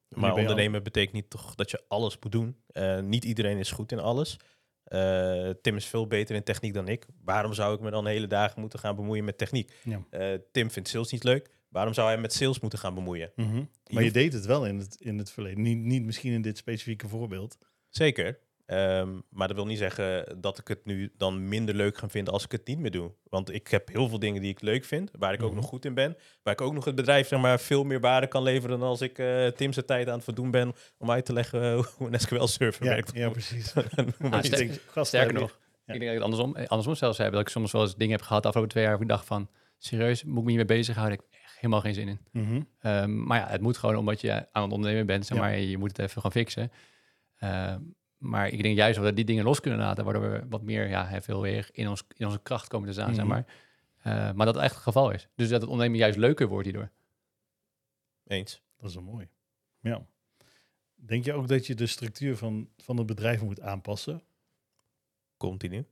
Maar 0.09 0.31
al- 0.31 0.39
ondernemen 0.39 0.83
betekent 0.83 1.13
niet 1.15 1.31
toch 1.31 1.55
dat 1.55 1.71
je 1.71 1.85
alles 1.89 2.17
moet 2.21 2.33
doen. 2.33 2.57
Eh, 2.67 3.01
niet 3.01 3.25
iedereen 3.25 3.59
is 3.59 3.71
goed 3.71 3.93
in 3.93 3.99
alles. 3.99 4.37
Eh, 4.85 5.51
Tim 5.51 5.77
is 5.77 5.87
veel 5.87 6.07
beter 6.07 6.35
in 6.37 6.43
techniek 6.43 6.75
dan 6.75 6.89
ik. 6.89 7.07
Waarom 7.25 7.53
zou 7.53 7.75
ik 7.75 7.81
me 7.81 7.91
dan 7.91 8.07
hele 8.07 8.27
dagen 8.27 8.61
moeten 8.61 8.79
gaan 8.79 8.97
bemoeien 8.97 9.25
met 9.25 9.39
techniek? 9.39 9.73
Ja. 9.85 10.39
Tim 10.53 10.71
vindt 10.71 10.89
sales 10.89 11.11
niet 11.13 11.25
leuk. 11.25 11.51
Waarom 11.73 11.95
zou 11.95 12.09
hij 12.09 12.19
met 12.19 12.33
sales 12.33 12.61
moeten 12.61 12.79
gaan 12.79 12.95
bemoeien? 12.95 13.33
Mhm. 13.37 13.65
Maar 13.91 14.03
je 14.03 14.11
deed 14.13 14.33
het 14.33 14.47
wel 14.47 14.67
in 14.67 14.79
het, 14.79 14.97
in 15.01 15.19
het 15.19 15.31
verleden. 15.31 15.63
Niet, 15.63 15.79
niet 15.79 16.05
misschien 16.05 16.33
in 16.33 16.43
dit 16.43 16.57
specifieke 16.59 17.09
voorbeeld. 17.09 17.59
Zeker. 17.89 18.39
Ehm, 18.67 19.09
maar 19.31 19.47
dat 19.49 19.57
wil 19.57 19.67
niet 19.67 19.79
zeggen 19.79 20.37
dat 20.41 20.59
ik 20.59 20.69
het 20.69 20.85
nu 20.85 21.13
dan 21.17 21.49
minder 21.49 21.75
leuk 21.75 21.99
ga 21.99 22.09
vinden 22.09 22.33
als 22.33 22.45
ik 22.45 22.53
het 22.53 22.67
niet 22.67 22.79
meer 22.79 22.91
doe. 22.91 23.13
Want 23.29 23.53
ik 23.55 23.69
heb 23.69 23.89
heel 23.89 24.09
veel 24.09 24.19
dingen 24.19 24.41
die 24.43 24.51
ik 24.51 24.61
leuk 24.61 24.85
vind, 24.85 25.11
waar 25.19 25.33
ik 25.33 25.43
ook 25.43 25.51
Mhm. 25.51 25.61
nog 25.61 25.69
goed 25.69 25.85
in 25.85 25.95
ben. 25.95 26.17
Waar 26.43 26.53
ik 26.53 26.61
ook 26.61 26.73
nog 26.73 26.85
het 26.85 26.95
bedrijf 26.95 27.29
zeg 27.29 27.41
maar, 27.41 27.61
veel 27.61 27.85
meer 27.85 28.01
waarde 28.01 28.27
kan 28.27 28.43
leveren 28.43 28.79
dan 28.79 28.89
als 28.89 29.01
ik 29.01 29.19
eh 29.19 29.47
Tim 29.47 29.73
zijn 29.73 29.87
tijd 29.87 30.09
aan 30.09 30.15
het 30.15 30.25
verdoen 30.25 30.51
ben 30.51 30.73
om 30.99 31.11
uit 31.11 31.25
te 31.25 31.33
leggen 31.33 31.63
eh, 31.63 31.85
hoe 31.97 32.09
een 32.13 32.21
SQL-server 32.21 32.85
Ja, 32.85 32.91
werkt. 32.91 33.11
ja 33.15 33.31
precies. 33.31 33.73
Maar 33.75 33.85
Ah, 34.31 34.43
sterk- 34.43 34.45
Ik 34.45 34.69
denk, 34.69 34.81
Sterker 35.07 35.19
hebben- 35.21 35.41
nog, 35.43 35.59
Ja. 35.87 35.95
ik 35.95 36.01
denk 36.01 36.01
dat 36.01 36.03
ik 36.03 36.15
het 36.15 36.23
andersom, 36.23 36.57
eh, 36.57 36.67
andersom 36.67 36.95
zelfs 36.95 37.19
heb. 37.19 37.33
Dat 37.33 37.41
ik 37.41 37.49
soms 37.49 37.73
wel 37.73 37.83
eens 37.83 37.97
dingen 37.97 38.17
heb 38.17 38.23
gehad 38.27 38.43
de 38.43 38.49
afgelopen 38.49 38.73
twee 38.75 38.85
jaar 38.85 38.93
waar 38.99 39.03
ik 39.03 39.09
dacht 39.09 39.27
van, 39.27 39.49
serieus, 39.79 40.25
moet 40.25 40.37
ik 40.39 40.43
me 40.43 40.49
hiermee 40.49 40.77
bezighouden? 40.77 41.19
Ik 41.19 41.32
helemaal 41.63 41.81
geen 41.81 41.95
zin 41.95 42.09
in. 42.09 42.19
Mhm. 42.31 42.63
Ehm, 42.79 43.23
maar 43.25 43.39
ja, 43.39 43.47
het 43.49 43.61
moet 43.61 43.77
gewoon 43.77 43.97
omdat 43.97 44.21
je 44.21 44.53
aan 44.53 44.63
het 44.63 44.73
ondernemen 44.73 45.07
bent, 45.07 45.27
zeg 45.27 45.39
maar, 45.39 45.59
je 45.59 45.79
moet 45.79 45.89
het 45.97 45.99
even 45.99 46.23
gaan 46.23 46.33
fixen. 46.33 46.73
Ehm, 47.39 47.81
maar 48.17 48.49
ik 48.49 48.63
denk 48.63 48.77
juist 48.77 48.97
dat 48.97 49.05
we 49.05 49.13
die 49.15 49.25
dingen 49.25 49.45
los 49.45 49.61
kunnen 49.61 49.81
laten, 49.81 50.05
waardoor 50.05 50.31
we 50.31 50.47
wat 50.49 50.63
meer, 50.63 50.89
ja, 50.89 51.21
veel 51.23 51.41
weer 51.41 51.69
in, 51.73 51.89
ons, 51.89 52.05
in 52.17 52.27
onze 52.27 52.41
kracht 52.43 52.69
komen 52.69 52.87
te 52.89 52.93
staan, 52.95 53.15
zeg 53.15 53.25
Mhm. 53.25 53.33
maar. 53.33 53.45
Eh, 54.03 54.33
maar 54.33 54.47
dat 54.47 54.57
echt 54.57 54.75
het 54.75 54.83
geval 54.83 55.11
is. 55.11 55.29
Dus 55.35 55.49
dat 55.49 55.61
het 55.61 55.71
ondernemen 55.71 56.01
juist 56.01 56.19
leuker 56.19 56.47
wordt 56.49 56.65
hierdoor. 56.67 56.91
Eens. 58.27 58.63
Dat 58.77 58.89
is 58.89 58.95
wel 58.95 59.05
mooi. 59.05 59.29
Ja. 59.81 60.07
Denk 60.95 61.25
je 61.25 61.33
ook 61.33 61.49
dat 61.49 61.67
je 61.67 61.75
de 61.75 61.87
structuur 61.87 62.37
van, 62.37 62.69
van 62.77 62.97
het 62.97 63.07
bedrijf 63.07 63.43
moet 63.43 63.61
aanpassen? 63.61 64.23
Continu. 65.37 65.87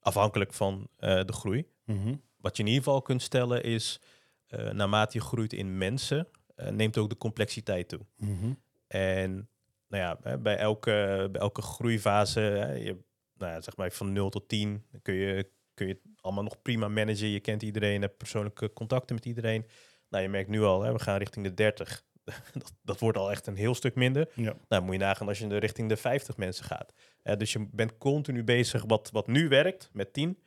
Afhankelijk 0.00 0.52
van 0.52 0.88
eh, 0.96 1.24
de 1.24 1.32
groei. 1.32 1.66
Mhm. 1.84 2.14
Wat 2.42 2.56
je 2.56 2.62
in 2.62 2.68
ieder 2.68 2.84
geval 2.84 3.02
kunt 3.02 3.22
stellen 3.22 3.62
is, 3.62 4.00
eh, 4.46 4.70
naarmate 4.70 5.18
je 5.18 5.24
groeit 5.24 5.52
in 5.52 5.78
mensen, 5.78 6.28
eh, 6.54 6.68
neemt 6.68 6.98
ook 6.98 7.08
de 7.08 7.16
complexiteit 7.16 7.88
toe. 7.88 8.00
Mhm. 8.16 8.52
En 8.86 9.48
nou 9.88 10.02
ja, 10.02 10.18
hè, 10.22 10.38
bij 10.38 10.56
elke, 10.56 11.28
bij 11.32 11.40
elke 11.40 11.62
groeifase, 11.62 12.40
hè, 12.40 12.72
je, 12.72 12.96
nou 13.34 13.52
ja, 13.52 13.60
zeg 13.60 13.76
maar 13.76 13.90
van 13.90 14.12
0 14.12 14.30
tot 14.30 14.48
10, 14.48 14.84
dan 14.90 15.02
kun 15.02 15.14
je, 15.14 15.50
kun 15.74 15.86
je 15.86 15.92
het 15.92 16.02
allemaal 16.20 16.42
nog 16.42 16.62
prima 16.62 16.88
managen. 16.88 17.28
Je 17.28 17.40
kent 17.40 17.62
iedereen, 17.62 18.00
hebt 18.00 18.16
persoonlijke 18.16 18.72
contacten 18.72 19.14
met 19.14 19.24
iedereen. 19.24 19.66
Nou, 20.08 20.22
je 20.22 20.28
merkt 20.30 20.48
nu 20.48 20.62
al, 20.62 20.82
hè, 20.82 20.92
we 20.92 20.98
gaan 20.98 21.18
richting 21.18 21.44
de 21.44 21.54
30. 21.54 22.04
dat, 22.52 22.72
dat 22.82 23.00
wordt 23.00 23.18
al 23.18 23.30
echt 23.30 23.46
een 23.46 23.56
heel 23.56 23.74
stuk 23.74 23.94
minder. 23.94 24.28
Ja. 24.34 24.56
Nou, 24.68 24.82
moet 24.82 24.92
je 24.92 25.00
nagaan 25.00 25.28
als 25.28 25.38
je 25.38 25.58
richting 25.58 25.88
de 25.88 25.96
50 25.96 26.36
mensen 26.36 26.64
gaat. 26.64 26.92
Dus 27.38 27.52
je 27.52 27.68
bent 27.70 27.98
continu 27.98 28.44
bezig 28.44 28.84
wat, 28.86 29.10
wat 29.12 29.26
nu 29.26 29.48
werkt 29.48 29.90
met 29.92 30.12
10, 30.12 30.38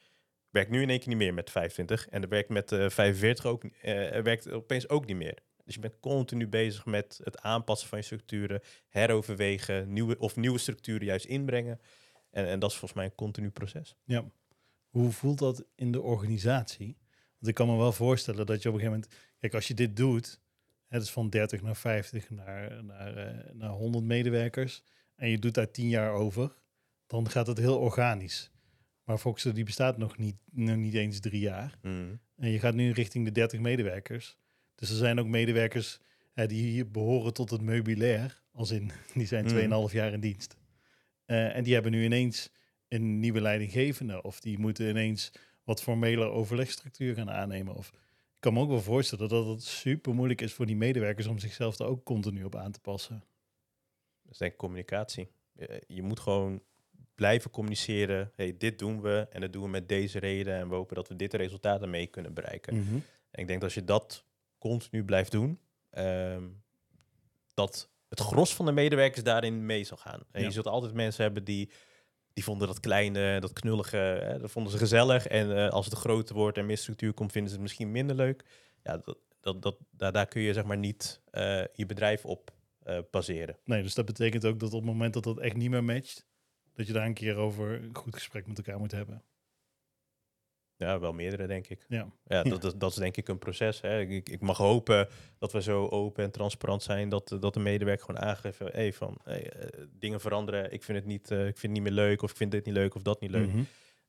werkt 0.55 0.71
nu 0.71 0.81
in 0.81 0.89
één 0.89 0.99
keer 0.99 1.07
niet 1.07 1.17
meer 1.17 1.33
met 1.33 1.49
25. 1.49 2.07
En 2.07 2.21
er 2.21 2.29
werkt 2.29 2.49
met 2.49 2.71
eh 2.71 2.89
45 2.89 3.45
ook, 3.45 3.63
eh, 3.63 4.13
er 4.13 4.23
werkt 4.23 4.51
opeens 4.51 4.89
ook 4.89 5.05
niet 5.05 5.15
meer. 5.15 5.37
Dus 5.65 5.73
je 5.73 5.79
bent 5.79 5.99
continu 5.99 6.47
bezig 6.47 6.85
met 6.85 7.19
het 7.23 7.41
aanpassen 7.41 7.89
van 7.89 7.97
je 7.97 8.03
structuren, 8.03 8.61
heroverwegen, 8.87 9.93
nieuwe, 9.93 10.17
of 10.17 10.35
nieuwe 10.35 10.57
structuren 10.57 11.05
juist 11.05 11.25
inbrengen. 11.25 11.79
En, 12.31 12.47
en 12.47 12.59
dat 12.59 12.71
is 12.71 12.77
volgens 12.77 12.99
mij 12.99 13.09
een 13.09 13.15
continu 13.15 13.49
proces. 13.49 13.95
ja. 14.03 14.25
Hoe 14.89 15.11
voelt 15.11 15.39
dat 15.39 15.65
in 15.75 15.91
de 15.91 16.01
organisatie? 16.01 16.97
Want 17.37 17.47
ik 17.47 17.53
kan 17.53 17.67
me 17.67 17.77
wel 17.77 17.91
voorstellen 17.91 18.45
dat 18.45 18.61
je 18.61 18.69
op 18.69 18.75
een 18.75 18.81
gegeven 18.81 19.01
moment... 19.01 19.21
Kijk, 19.39 19.53
als 19.53 19.67
je 19.67 19.73
dit 19.73 19.95
doet, 19.95 20.41
het 20.87 21.01
is 21.01 21.11
van 21.11 21.29
30 21.29 21.61
naar 21.61 21.75
50 21.75 22.29
naar, 22.29 22.83
naar, 22.83 23.17
eh, 23.17 23.53
naar 23.53 23.69
100 23.69 24.03
medewerkers... 24.03 24.83
en 25.15 25.29
je 25.29 25.39
doet 25.39 25.53
daar 25.53 25.71
10 25.71 25.89
jaar 25.89 26.11
over, 26.13 26.55
dan 27.07 27.29
gaat 27.29 27.47
het 27.47 27.57
heel 27.57 27.79
organisch. 27.79 28.51
Maar 29.05 29.17
Foxer 29.17 29.53
die 29.53 29.63
bestaat 29.63 29.97
nog 29.97 30.17
niet, 30.17 30.35
nog 30.51 30.75
niet 30.75 30.93
eens 30.93 31.19
drie 31.19 31.39
jaar. 31.39 31.77
En 32.35 32.49
je 32.51 32.59
gaat 32.59 32.73
nu 32.73 32.91
richting 32.91 33.25
de 33.25 33.31
30 33.31 33.59
medewerkers. 33.59 34.37
Dus 34.75 34.89
er 34.89 34.95
zijn 34.95 35.19
ook 35.19 35.27
medewerkers 35.27 35.99
hè, 36.33 36.47
die 36.47 36.63
hier 36.69 36.91
behoren 36.91 37.33
tot 37.33 37.49
het 37.49 37.61
meubilair. 37.61 38.43
Als 38.51 38.71
in, 38.71 38.91
die 39.13 39.27
zijn 39.27 39.47
2,5 39.47 39.57
Mhm. 39.57 39.95
jaar 39.95 40.13
in 40.13 40.19
dienst. 40.19 40.57
Eh, 41.25 41.55
en 41.55 41.63
die 41.63 41.73
hebben 41.73 41.91
nu 41.91 42.03
ineens 42.03 42.49
een 42.87 43.19
nieuwe 43.19 43.41
leidinggevende. 43.41 44.21
Of 44.21 44.39
die 44.39 44.57
moeten 44.59 44.89
ineens 44.89 45.31
wat 45.63 45.81
formele 45.81 46.25
overlegstructuur 46.25 47.15
gaan 47.15 47.31
aannemen. 47.31 47.75
Of 47.75 47.89
ik 48.33 48.41
kan 48.41 48.53
me 48.53 48.59
ook 48.59 48.69
wel 48.69 48.81
voorstellen 48.81 49.29
dat 49.29 49.45
het 49.45 49.63
super 49.63 50.13
moeilijk 50.15 50.41
is 50.41 50.53
voor 50.53 50.65
die 50.65 50.75
medewerkers 50.75 51.27
om 51.27 51.39
zichzelf 51.39 51.79
er 51.79 51.85
ook 51.85 52.03
continu 52.03 52.43
op 52.43 52.55
aan 52.55 52.71
te 52.71 52.79
passen. 52.79 53.23
Dat 54.23 54.31
is 54.31 54.37
denk 54.37 54.51
ik 54.51 54.57
communicatie. 54.57 55.27
Je, 55.53 55.83
je 55.87 56.01
moet 56.01 56.19
gewoon 56.19 56.61
blijven 57.15 57.51
communiceren. 57.51 58.31
Hey, 58.35 58.55
dit 58.57 58.79
doen 58.79 59.01
we 59.01 59.27
en 59.29 59.41
dat 59.41 59.53
doen 59.53 59.63
we 59.63 59.69
met 59.69 59.89
deze 59.89 60.19
reden. 60.19 60.53
En 60.55 60.69
we 60.69 60.75
hopen 60.75 60.95
dat 60.95 61.07
we 61.07 61.15
dit 61.15 61.33
resultaat 61.33 61.81
ermee 61.81 62.07
kunnen 62.07 62.33
bereiken. 62.33 62.75
Mhm. 62.75 62.93
En 63.31 63.41
ik 63.41 63.47
denk 63.47 63.49
dat 63.49 63.63
als 63.63 63.73
je 63.73 63.83
dat 63.83 64.25
continu 64.57 65.03
blijft 65.03 65.31
doen, 65.31 65.59
ehm, 65.89 66.43
dat 67.53 67.89
het 68.09 68.19
gros 68.19 68.53
van 68.55 68.65
de 68.65 68.71
medewerkers 68.71 69.23
daarin 69.23 69.65
mee 69.65 69.83
zal 69.83 69.97
gaan. 69.97 70.19
En 70.31 70.41
Ja. 70.41 70.47
je 70.47 70.53
zult 70.53 70.67
altijd 70.67 70.93
mensen 70.93 71.23
hebben 71.23 71.43
die, 71.43 71.69
die 72.33 72.43
vonden 72.43 72.67
dat 72.67 72.79
kleine, 72.79 73.39
dat 73.39 73.53
knullige, 73.53 73.97
hè, 73.97 74.39
dat 74.39 74.51
vonden 74.51 74.71
ze 74.71 74.77
gezellig. 74.77 75.27
En 75.27 75.57
eh, 75.57 75.69
als 75.69 75.85
het 75.85 75.95
groter 75.95 76.35
wordt 76.35 76.57
en 76.57 76.65
meer 76.65 76.77
structuur 76.77 77.13
komt, 77.13 77.31
vinden 77.31 77.49
ze 77.49 77.55
het 77.55 77.63
misschien 77.65 77.91
minder 77.91 78.15
leuk. 78.15 78.45
Ja, 78.83 78.97
dat, 78.97 79.17
dat, 79.39 79.61
dat, 79.61 79.77
daar, 79.91 80.11
daar 80.11 80.27
kun 80.27 80.41
je 80.41 80.53
zeg 80.53 80.63
maar 80.63 80.77
niet 80.77 81.21
eh, 81.31 81.63
je 81.73 81.85
bedrijf 81.85 82.25
op 82.25 82.53
eh, 82.83 82.99
baseren. 83.11 83.57
Nee, 83.63 83.81
dus 83.83 83.93
dat 83.93 84.05
betekent 84.05 84.45
ook 84.45 84.59
dat 84.59 84.69
op 84.73 84.79
het 84.81 84.89
moment 84.91 85.13
dat 85.13 85.23
dat 85.23 85.39
echt 85.39 85.55
niet 85.55 85.69
meer 85.69 85.83
matcht, 85.83 86.25
dat 86.75 86.87
je 86.87 86.93
daar 86.93 87.05
een 87.05 87.13
keer 87.13 87.35
over 87.35 87.83
een 87.83 87.95
goed 87.95 88.13
gesprek 88.13 88.47
met 88.47 88.57
elkaar 88.57 88.79
moet 88.79 88.91
hebben. 88.91 89.23
Ja, 90.77 90.99
wel 90.99 91.13
meerdere, 91.13 91.47
denk 91.47 91.67
ik. 91.67 91.85
Ja. 91.87 92.07
Ja, 92.25 92.43
dat, 92.53 92.61
dat, 92.61 92.79
dat 92.79 92.91
is 92.91 92.97
denk 92.97 93.17
ik 93.17 93.27
een 93.27 93.37
proces. 93.37 93.81
Hè. 93.81 93.99
Ik, 93.99 94.29
ik 94.29 94.41
mag 94.41 94.57
hopen 94.57 95.07
dat 95.39 95.51
we 95.51 95.61
zo 95.61 95.87
open 95.87 96.23
en 96.23 96.31
transparant 96.31 96.83
zijn 96.83 97.09
dat, 97.09 97.37
dat 97.39 97.53
de 97.53 97.59
medewerker 97.59 98.05
gewoon 98.05 98.21
aangeeft 98.21 98.59
hey, 98.59 98.93
van 98.93 99.17
hey, 99.23 99.49
eh, 99.49 99.83
dingen 99.99 100.21
veranderen. 100.21 100.71
Ik 100.73 100.83
vind 100.83 100.97
het 100.97 101.07
niet, 101.07 101.31
eh, 101.31 101.47
ik 101.47 101.57
vind 101.57 101.61
het 101.61 101.71
niet 101.71 101.81
meer 101.81 102.05
leuk 102.05 102.21
of 102.21 102.31
ik 102.31 102.37
vind 102.37 102.51
dit 102.51 102.65
niet 102.65 102.75
leuk 102.75 102.95
of 102.95 103.01
dat 103.01 103.21
niet 103.21 103.31
leuk. 103.31 103.47
Mhm. 103.47 103.63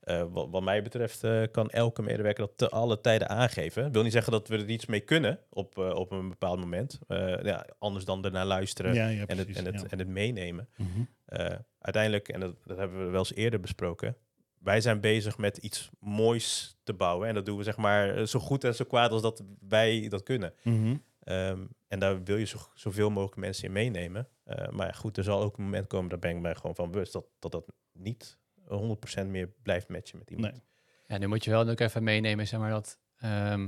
Eh, 0.07 0.23
wat, 0.31 0.47
wat 0.49 0.63
mij 0.63 0.83
betreft 0.83 1.23
eh, 1.23 1.43
kan 1.51 1.69
elke 1.69 2.01
medewerker 2.01 2.45
dat 2.45 2.57
te 2.57 2.69
alle 2.69 3.01
tijden 3.01 3.29
aangeven. 3.29 3.85
Ik 3.85 3.93
wil 3.93 4.03
niet 4.03 4.11
zeggen 4.11 4.31
dat 4.31 4.47
we 4.47 4.57
er 4.57 4.69
iets 4.69 4.85
mee 4.85 4.99
kunnen 4.99 5.39
op, 5.49 5.77
eh, 5.77 5.89
op 5.89 6.11
een 6.11 6.29
bepaald 6.29 6.59
moment. 6.59 6.99
Ja, 7.43 7.65
anders 7.79 8.05
dan 8.05 8.25
ernaar 8.25 8.45
luisteren 8.45 8.93
Ja, 8.93 9.07
ja, 9.07 9.25
en, 9.25 9.37
het, 9.37 9.51
en, 9.51 9.65
het, 9.65 9.81
ja. 9.81 9.87
en 9.89 9.99
het 9.99 10.07
meenemen. 10.07 10.69
Mhm. 10.77 11.55
Uiteindelijk, 11.79 12.27
en 12.27 12.39
dat, 12.39 12.55
dat 12.65 12.77
hebben 12.77 13.05
we 13.05 13.11
wel 13.11 13.19
eens 13.19 13.33
eerder 13.33 13.59
besproken, 13.59 14.15
wij 14.57 14.81
zijn 14.81 15.01
bezig 15.01 15.37
met 15.37 15.57
iets 15.57 15.89
moois 15.99 16.77
te 16.83 16.93
bouwen. 16.93 17.27
En 17.27 17.33
dat 17.33 17.45
doen 17.45 17.57
we 17.57 17.63
zeg 17.63 17.77
maar 17.77 18.27
zo 18.27 18.39
goed 18.39 18.63
en 18.63 18.75
zo 18.75 18.85
kwaad 18.85 19.11
als 19.11 19.21
dat 19.21 19.43
wij 19.67 20.07
dat 20.09 20.23
kunnen. 20.23 20.53
Mhm. 20.63 20.95
Ehm, 21.19 21.65
en 21.87 21.99
daar 21.99 22.23
wil 22.23 22.37
je 22.37 22.45
zo, 22.45 22.57
zoveel 22.73 23.09
mogelijk 23.09 23.39
mensen 23.39 23.65
in 23.65 23.71
meenemen. 23.71 24.27
Maar 24.69 24.93
goed, 24.93 25.17
er 25.17 25.23
zal 25.23 25.41
ook 25.41 25.57
een 25.57 25.63
moment 25.63 25.87
komen, 25.87 26.09
daar 26.09 26.19
ben 26.19 26.35
ik 26.35 26.41
mij 26.41 26.55
gewoon 26.55 26.75
van 26.75 26.91
bewust, 26.91 27.13
dat 27.13 27.25
dat, 27.39 27.51
dat 27.51 27.65
niet 27.91 28.37
100% 28.69 29.27
meer 29.27 29.49
blijft 29.63 29.87
matchen 29.87 30.17
met 30.17 30.29
iemand. 30.29 30.53
Nee. 30.53 30.61
Ja, 31.07 31.17
nu 31.17 31.27
moet 31.27 31.43
je 31.43 31.49
wel 31.49 31.69
ook 31.69 31.79
even 31.79 32.03
meenemen, 32.03 32.47
zeg 32.47 32.59
maar, 32.59 32.69
dat 32.69 32.99
ehm, 33.17 33.67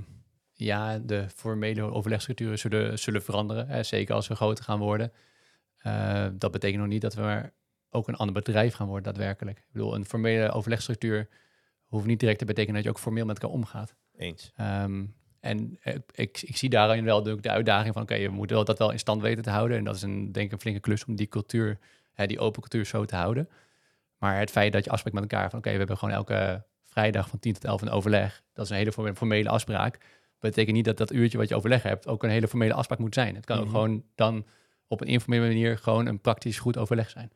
ja, 0.53 0.99
de 0.99 1.29
formele 1.29 1.81
overlegstructuren 1.81 2.59
zullen, 2.59 2.99
zullen 2.99 3.23
veranderen. 3.23 3.67
Hè, 3.67 3.83
zeker 3.83 4.15
als 4.15 4.27
we 4.27 4.35
groter 4.35 4.63
gaan 4.63 4.79
worden. 4.79 5.11
Eh, 5.77 6.27
dat 6.33 6.51
betekent 6.51 6.79
nog 6.81 6.89
niet 6.89 7.01
dat 7.01 7.13
we 7.13 7.21
maar 7.21 7.53
ook 7.89 8.07
een 8.07 8.15
ander 8.15 8.35
bedrijf 8.35 8.73
gaan 8.73 8.87
worden 8.87 9.13
daadwerkelijk. 9.13 9.57
Ik 9.57 9.71
bedoel, 9.71 9.95
een 9.95 10.05
formele 10.05 10.51
overlegstructuur 10.51 11.29
hoeft 11.85 12.05
niet 12.05 12.19
direct 12.19 12.39
te 12.39 12.45
betekenen 12.45 12.75
dat 12.75 12.83
je 12.83 12.89
ook 12.89 12.99
formeel 12.99 13.25
met 13.25 13.39
elkaar 13.39 13.55
omgaat. 13.55 13.95
Eens. 14.17 14.51
Ehm, 14.55 15.05
en 15.39 15.77
eh, 15.81 15.95
ik, 16.11 16.41
ik 16.41 16.57
zie 16.57 16.69
daarin 16.69 17.03
wel 17.03 17.23
de, 17.23 17.41
de 17.41 17.49
uitdaging 17.49 17.93
van, 17.93 18.01
oké, 18.01 18.15
je 18.15 18.29
moet 18.29 18.49
wel, 18.49 18.65
dat 18.65 18.77
wel 18.77 18.91
in 18.91 18.99
stand 18.99 19.21
weten 19.21 19.43
te 19.43 19.49
houden. 19.49 19.77
En 19.77 19.83
dat 19.83 19.95
is 19.95 20.01
een, 20.01 20.31
denk 20.31 20.45
ik 20.45 20.51
een 20.51 20.59
flinke 20.59 20.79
klus 20.79 21.05
om 21.05 21.15
die 21.15 21.27
cultuur, 21.27 21.79
hè, 22.13 22.27
die 22.27 22.39
open 22.39 22.61
cultuur 22.61 22.85
zo 22.85 23.05
te 23.05 23.15
houden. 23.15 23.49
Maar 24.19 24.39
het 24.39 24.51
feit 24.51 24.73
dat 24.73 24.83
je 24.83 24.89
afspreekt 24.91 25.19
met 25.19 25.31
elkaar 25.31 25.49
van, 25.49 25.59
oké, 25.59 25.71
we 25.71 25.77
hebben 25.77 25.97
gewoon 25.97 26.13
elke 26.13 26.65
vrijdag 26.83 27.29
van 27.29 27.39
10 27.39 27.53
tot 27.53 27.63
11 27.65 27.81
een 27.81 27.89
overleg. 27.89 28.43
Dat 28.53 28.65
is 28.65 28.71
een 28.71 28.77
hele 28.77 28.91
forme- 28.91 29.15
formele 29.15 29.49
afspraak. 29.49 30.17
betekent 30.39 30.75
niet 30.75 30.85
dat 30.85 30.97
dat 30.97 31.11
uurtje 31.11 31.37
wat 31.37 31.49
je 31.49 31.55
overleg 31.55 31.83
hebt 31.83 32.07
ook 32.07 32.23
een 32.23 32.29
hele 32.29 32.47
formele 32.47 32.73
afspraak 32.73 32.99
moet 32.99 33.13
zijn. 33.13 33.35
Het 33.35 33.45
kan 33.45 33.55
Mhm. 33.57 33.65
ook 33.65 33.71
gewoon 33.71 34.05
dan 34.15 34.45
op 34.87 35.01
een 35.01 35.07
informele 35.07 35.47
manier 35.47 35.77
gewoon 35.77 36.05
een 36.05 36.21
praktisch 36.21 36.59
goed 36.59 36.77
overleg 36.77 37.09
zijn. 37.09 37.31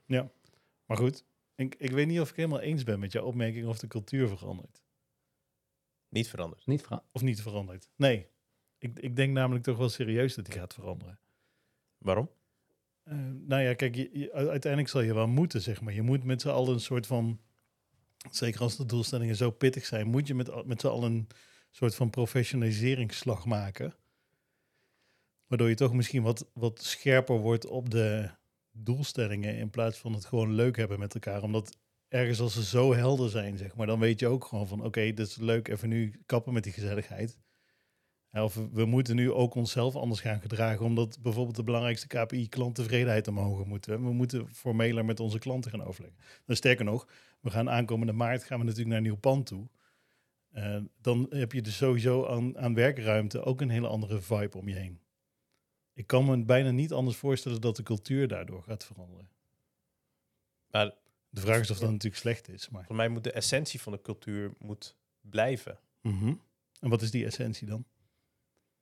Maar 0.86 0.98
goed, 0.98 1.26
ik, 1.56 1.76
ik 1.78 1.91
weet 1.91 2.08
niet 2.08 2.19
of 2.19 2.30
ik 2.30 2.36
helemaal 2.36 2.60
eens 2.60 2.84
ben 2.84 3.00
met 3.00 3.12
jouw 3.12 3.24
opmerking 3.24 3.67
of 3.67 3.78
de 3.80 3.88
cultuur 3.88 4.28
verandert. 4.28 4.84
Niet 6.10 6.30
veranderd. 6.30 6.65
Niet. 6.65 6.88
Of 7.12 7.22
niet 7.22 7.41
verandert. 7.41 7.89
Nee, 7.96 8.28
ik, 8.78 9.00
ik 9.00 9.15
denk 9.15 9.34
namelijk 9.34 9.63
toch 9.63 9.78
wel 9.78 9.89
serieus 9.89 10.36
dat 10.36 10.46
die 10.46 10.54
gaat 10.54 10.74
veranderen. 10.74 11.19
Waarom? 11.98 12.30
Eh, 13.04 13.18
nou 13.48 13.62
ja, 13.62 13.74
kijk, 13.74 13.96
uiteindelijk 14.34 14.88
zal 14.88 15.02
je 15.02 15.13
wel 15.13 15.28
moeten, 15.28 15.62
zeg 15.62 15.82
maar. 15.82 15.94
Je 15.94 16.02
moet 16.02 16.24
met 16.24 16.42
z'n 16.42 16.50
allen 16.50 16.74
een 16.74 16.80
soort 16.80 17.08
van, 17.08 17.39
zeker 18.32 18.62
als 18.62 18.78
de 18.78 18.86
doelstellingen 18.86 19.36
zo 19.36 19.52
pittig 19.52 19.86
zijn, 19.86 20.08
moet 20.08 20.28
je 20.28 20.36
met, 20.36 20.66
met 20.66 20.82
z'n 20.82 20.88
allen 20.88 21.12
een 21.12 21.28
soort 21.72 21.96
van 21.96 22.10
professionaliseringsslag 22.10 23.46
maken. 23.46 23.96
Waardoor 25.48 25.70
je 25.70 25.76
toch 25.76 25.94
misschien 25.94 26.24
wat, 26.24 26.50
wat 26.54 26.82
scherper 26.82 27.38
wordt 27.38 27.66
op 27.66 27.89
de 27.89 28.30
doelstellingen 28.72 29.58
in 29.58 29.70
plaats 29.70 29.98
van 29.98 30.13
het 30.13 30.26
gewoon 30.26 30.54
leuk 30.54 30.78
hebben 30.78 31.00
met 31.00 31.13
elkaar. 31.13 31.44
Omdat 31.44 31.78
ergens 32.08 32.39
als 32.39 32.54
ze 32.54 32.63
zo 32.63 32.94
helder 32.94 33.30
zijn, 33.30 33.58
zeg 33.58 33.76
maar, 33.76 33.88
dan 33.88 34.00
weet 34.00 34.20
je 34.20 34.28
ook 34.28 34.46
gewoon 34.46 34.68
van, 34.68 34.84
oké, 34.84 35.02
dit 35.02 35.28
is 35.28 35.36
leuk, 35.36 35.68
even 35.68 35.89
nu 35.89 36.22
kappen 36.26 36.54
met 36.54 36.63
die 36.63 36.74
gezelligheid. 36.74 37.38
Of 38.41 38.60
we, 38.72 38.86
moeten 38.86 39.15
nu 39.15 39.32
ook 39.32 39.56
onszelf 39.56 39.96
anders 39.96 40.22
gaan 40.22 40.41
gedragen, 40.41 40.86
omdat 40.86 41.19
bijvoorbeeld 41.22 41.56
de 41.56 41.63
belangrijkste 41.63 42.08
KPI 42.08 42.50
klanttevredenheid 42.50 43.28
omhoog 43.28 43.65
moet. 43.65 43.86
We 43.86 43.98
moeten 43.98 44.48
formeler 44.54 45.06
met 45.06 45.19
onze 45.19 45.39
klanten 45.39 45.72
gaan 45.72 45.84
overleggen. 45.84 46.19
Nou, 46.46 46.58
sterker 46.58 46.86
nog, 46.86 47.08
we 47.39 47.50
gaan 47.50 47.69
aankomende 47.69 48.13
maart 48.13 48.43
gaan 48.43 48.60
we 48.60 48.63
natuurlijk 48.63 48.89
naar 48.89 48.98
een 48.98 49.04
nieuw 49.04 49.15
pand 49.15 49.46
toe. 49.46 49.67
Eh, 50.52 50.78
dan 51.02 51.28
heb 51.30 51.52
je 51.52 51.62
dus 51.62 51.78
sowieso 51.78 52.26
aan, 52.28 52.58
aan 52.58 52.74
werkruimte 52.74 53.43
ook 53.43 53.62
een 53.62 53.69
hele 53.69 53.88
andere 53.88 54.22
vibe 54.22 54.58
om 54.58 54.67
je 54.67 54.76
heen. 54.76 55.00
Ik 55.93 56.08
kan 56.08 56.26
me 56.26 56.43
bijna 56.46 56.72
niet 56.72 56.91
anders 56.91 57.17
voorstellen 57.17 57.62
dat 57.62 57.76
de 57.76 57.84
cultuur 57.84 58.28
daardoor 58.28 58.63
gaat 58.63 58.86
veranderen. 58.86 59.30
Maar 60.72 60.93
De 61.30 61.41
vraag 61.41 61.60
is 61.60 61.72
of 61.72 61.80
dat 61.80 61.91
natuurlijk 61.91 62.22
slecht 62.22 62.50
is. 62.50 62.69
Maar. 62.69 62.86
voor 62.86 62.96
mij 62.96 63.08
moet 63.08 63.24
de 63.24 63.32
essentie 63.32 63.82
van 63.82 63.91
de 63.91 64.02
cultuur 64.02 64.54
moet 64.60 64.96
blijven. 65.22 65.80
Mhm. 66.02 66.34
En 66.80 66.89
wat 66.89 67.02
is 67.02 67.12
die 67.12 67.26
essentie 67.26 67.67
dan? 67.67 67.86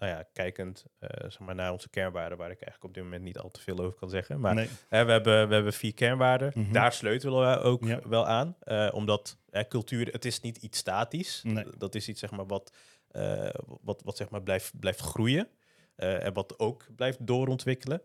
Nou 0.02 0.14
ja, 0.14 0.24
kijkend 0.34 0.86
eh, 1.00 1.10
zeg 1.22 1.40
maar 1.40 1.56
naar 1.56 1.72
onze 1.72 1.90
kernwaarden, 1.90 2.38
waar 2.38 2.52
ik 2.52 2.62
eigenlijk 2.62 2.84
op 2.84 2.94
dit 2.94 3.04
moment 3.04 3.24
niet 3.24 3.38
al 3.38 3.50
te 3.50 3.60
veel 3.62 3.78
over 3.78 4.00
kan 4.00 4.10
zeggen. 4.10 4.40
Maar 4.40 4.54
nee. 4.56 4.70
Hè, 4.88 5.06
we, 5.06 5.12
hebben, 5.12 5.48
we 5.48 5.54
hebben 5.54 5.74
vier 5.74 5.94
kernwaarden. 5.94 6.52
Mhm. 6.56 6.72
Daar 6.72 6.94
sleutelen 6.94 7.50
we 7.50 7.60
ook 7.60 7.84
Ja. 7.86 8.00
wel 8.10 8.28
aan. 8.28 8.56
eh, 8.60 8.90
omdat 8.94 9.38
hè, 9.50 9.68
cultuur, 9.68 10.08
het 10.12 10.26
is 10.26 10.40
niet 10.40 10.58
iets 10.58 10.78
statisch. 10.78 11.42
Nee. 11.44 11.66
Dat 11.78 11.96
is 11.96 12.08
iets 12.08 12.20
zeg 12.20 12.32
maar, 12.32 12.46
wat, 12.48 12.76
eh, 13.08 13.50
wat, 13.82 14.02
wat 14.04 14.18
zeg 14.18 14.30
maar, 14.30 14.42
blijft, 14.44 14.80
blijft 14.80 15.00
groeien. 15.00 15.48
en 15.96 16.34
wat 16.34 16.60
ook 16.60 16.86
blijft 16.96 17.28
doorontwikkelen. 17.28 18.02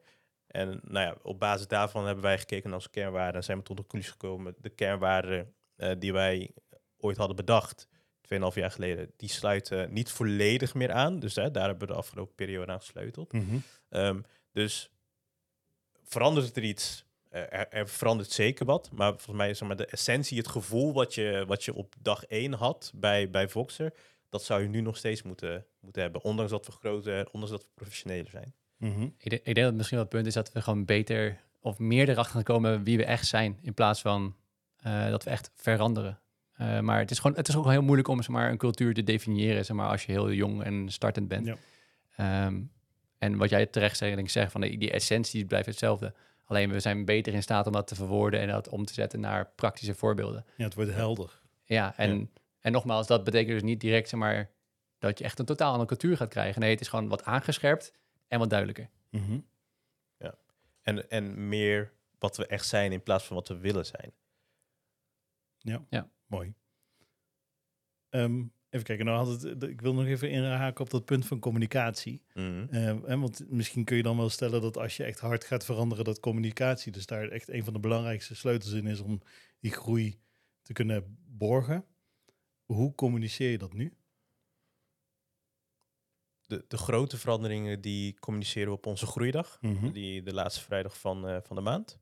En 0.46 0.80
nou 0.82 1.06
ja, 1.06 1.16
op 1.22 1.38
basis 1.40 1.66
daarvan 1.66 2.06
hebben 2.06 2.24
wij 2.24 2.38
gekeken 2.38 2.64
naar 2.64 2.78
onze 2.78 2.90
kernwaarden. 2.90 3.35
En 3.35 3.44
zijn 3.44 3.59
we 3.59 3.64
tot 3.64 3.76
de 3.76 3.82
conclusie 3.82 4.11
gekomen. 4.12 4.54
De 4.59 4.68
kernwaarden 4.70 5.54
die 5.98 6.12
wij 6.12 6.50
ooit 6.98 7.16
hadden 7.16 7.37
bedacht, 7.37 7.88
2,5 8.34 8.54
jaar 8.54 8.70
geleden, 8.70 9.10
die 9.16 9.28
sluiten 9.28 9.92
niet 9.92 10.10
volledig 10.10 10.74
meer 10.74 10.92
aan. 10.92 11.18
Dus 11.18 11.34
hè, 11.34 11.50
daar 11.50 11.68
hebben 11.68 11.86
we 11.86 11.92
de 11.92 11.98
afgelopen 11.98 12.34
periode 12.34 12.72
aan 12.72 12.80
gesleuteld. 12.80 13.32
Mhm. 13.32 13.56
Ehm, 13.88 14.20
dus 14.52 14.90
verandert 16.04 16.56
er 16.56 16.62
iets? 16.62 17.04
Eh, 17.30 17.40
er, 17.40 17.68
er 17.70 17.88
verandert 17.88 18.30
zeker 18.30 18.66
wat. 18.66 18.90
Maar 18.92 19.10
volgens 19.10 19.36
mij 19.36 19.50
is 19.50 19.58
zeg 19.58 19.68
maar, 19.68 19.76
de 19.76 19.86
essentie, 19.86 20.38
het 20.38 20.48
gevoel 20.48 20.92
wat 20.92 21.14
je, 21.14 21.44
wat 21.46 21.64
je 21.64 21.74
op 21.74 21.94
dag 22.02 22.24
1 22.26 22.52
had 22.52 22.92
bij, 22.94 23.30
bij 23.30 23.48
Voxer, 23.48 23.92
dat 24.28 24.42
zou 24.44 24.62
je 24.62 24.68
nu 24.68 24.80
nog 24.80 24.96
steeds 24.96 25.22
moeten, 25.22 25.66
moeten 25.80 26.02
hebben. 26.02 26.24
Ondanks 26.24 26.50
dat 26.50 26.66
we 26.66 26.72
groter, 26.72 27.26
ondanks 27.32 27.50
dat 27.50 27.62
we 27.62 27.68
professioneler 27.74 28.30
zijn. 28.30 28.54
Mhm. 28.76 29.02
Ik, 29.02 29.30
denk- 29.30 29.42
ik 29.44 29.54
denk 29.54 29.66
dat 29.66 29.74
misschien 29.74 29.96
wel 29.98 30.06
het 30.06 30.14
punt 30.14 30.26
is 30.26 30.34
dat 30.34 30.52
we 30.52 30.62
gewoon 30.62 30.84
beter 30.84 31.40
of 31.60 31.78
meer 31.78 32.08
erachter 32.08 32.34
gaan 32.34 32.42
komen 32.42 32.82
wie 32.84 32.96
we 32.96 33.04
echt 33.04 33.26
zijn. 33.26 33.58
In 33.62 33.74
plaats 33.74 34.00
van 34.00 34.36
eh, 34.76 35.08
dat 35.08 35.24
we 35.24 35.30
echt 35.30 35.50
veranderen. 35.54 36.20
Eh, 36.57 36.81
maar 36.81 36.99
het 36.99 37.11
is, 37.11 37.19
gewoon, 37.19 37.37
het 37.37 37.49
is 37.49 37.57
ook 37.57 37.71
heel 37.71 37.83
moeilijk 37.83 38.09
om 38.09 38.16
zeg 38.23 38.29
maar, 38.29 38.51
een 38.51 38.57
cultuur 38.57 38.95
te 38.95 39.05
definiëren 39.05 39.64
zeg 39.64 39.77
maar, 39.77 39.88
als 39.88 40.05
je 40.05 40.12
heel 40.12 40.33
jong 40.33 40.62
en 40.62 40.88
startend 40.90 41.29
bent. 41.29 41.47
Ja. 41.47 41.57
Ehm, 42.16 42.62
en 43.19 43.37
wat 43.37 43.51
jij 43.51 43.66
terecht 43.66 43.97
zegt, 43.97 44.14
denk 44.14 44.27
ik, 44.27 44.33
zegt 44.33 44.53
van 44.53 44.61
die, 44.61 44.79
die 44.79 44.90
essentie 44.90 45.45
blijft 45.45 45.66
hetzelfde. 45.66 46.14
Alleen 46.45 46.71
we 46.71 46.81
zijn 46.81 47.05
beter 47.05 47.35
in 47.35 47.42
staat 47.42 47.66
om 47.66 47.73
dat 47.73 47.87
te 47.87 47.95
verwoorden 47.95 48.40
en 48.40 48.49
dat 48.49 48.69
om 48.69 48.85
te 48.85 48.92
zetten 48.92 49.21
naar 49.21 49.51
praktische 49.55 49.95
voorbeelden. 49.95 50.45
Ja, 50.57 50.64
het 50.64 50.75
wordt 50.75 50.92
helder. 50.92 51.40
Ja, 51.64 51.97
en, 51.97 52.31
en 52.61 52.73
nogmaals, 52.73 53.07
dat 53.07 53.25
betekent 53.25 53.53
dus 53.53 53.62
niet 53.62 53.81
direct 53.81 54.09
zeg 54.09 54.21
maar, 54.21 54.51
dat 54.99 55.19
je 55.19 55.25
echt 55.25 55.38
een 55.38 55.45
totaal 55.45 55.71
andere 55.71 55.88
cultuur 55.88 56.16
gaat 56.16 56.29
krijgen. 56.29 56.61
Nee, 56.61 56.71
het 56.71 56.81
is 56.81 56.88
gewoon 56.88 57.09
wat 57.09 57.25
aangescherpt 57.25 57.92
en 58.29 58.38
wat 58.38 58.51
duidelijker. 58.51 58.88
Mhm. 59.11 59.38
En, 60.87 61.11
en 61.11 61.49
meer 61.49 61.92
wat 62.19 62.37
we 62.37 62.47
echt 62.47 62.66
zijn 62.66 62.92
in 62.92 63.03
plaats 63.03 63.25
van 63.25 63.37
wat 63.37 63.49
we 63.49 63.59
willen 63.59 63.87
zijn. 63.87 64.12
Mooi. 66.37 66.55
Ehm, 68.09 68.44
even 68.70 68.87
kijken, 68.87 69.05
nou 69.05 69.27
had 69.27 69.42
het, 69.42 69.62
ik 69.62 69.81
wil 69.81 69.94
nog 69.94 70.05
even 70.05 70.31
inhaken 70.31 70.85
op 70.85 70.90
dat 70.90 71.05
punt 71.05 71.27
van 71.27 71.38
communicatie. 71.38 72.22
Mhm. 72.35 72.66
Hè, 72.70 73.18
want 73.18 73.51
misschien 73.51 73.85
kun 73.85 73.96
je 73.96 74.03
dan 74.03 74.16
wel 74.16 74.29
stellen 74.29 74.61
dat 74.61 74.77
als 74.77 74.96
je 74.96 75.05
echt 75.05 75.20
hard 75.20 75.44
gaat 75.44 75.64
veranderen, 75.64 76.05
dat 76.05 76.20
communicatie 76.20 76.92
dus 76.92 77.07
daar 77.07 77.29
echt 77.29 77.49
een 77.49 77.64
van 77.64 77.72
de 77.72 77.81
belangrijkste 77.81 78.35
sleutels 78.35 78.72
in 78.72 78.87
is 78.87 79.01
om 79.01 79.20
die 79.61 79.72
groei 79.72 80.20
te 80.62 80.72
kunnen 80.72 81.18
borgen. 81.27 81.85
Hoe 82.64 82.94
communiceer 82.94 83.51
je 83.51 83.59
dat 83.59 83.72
nu? 83.72 83.96
de, 86.46 86.64
de 86.68 86.77
grote 86.77 87.18
veranderingen 87.18 87.81
die 87.81 88.18
communiceren 88.18 88.68
we 88.68 88.75
op 88.75 88.87
onze 88.87 89.07
groeidag. 89.07 89.59
Die 89.92 90.22
de 90.22 90.35
laatste 90.35 90.61
vrijdag 90.61 90.99
van, 90.99 91.29
eh, 91.29 91.37
van 91.42 91.57
de 91.57 91.62
maand. 91.62 91.99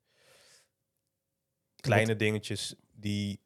Kleine 1.76 2.16
dingetjes 2.16 2.74
die 2.92 3.40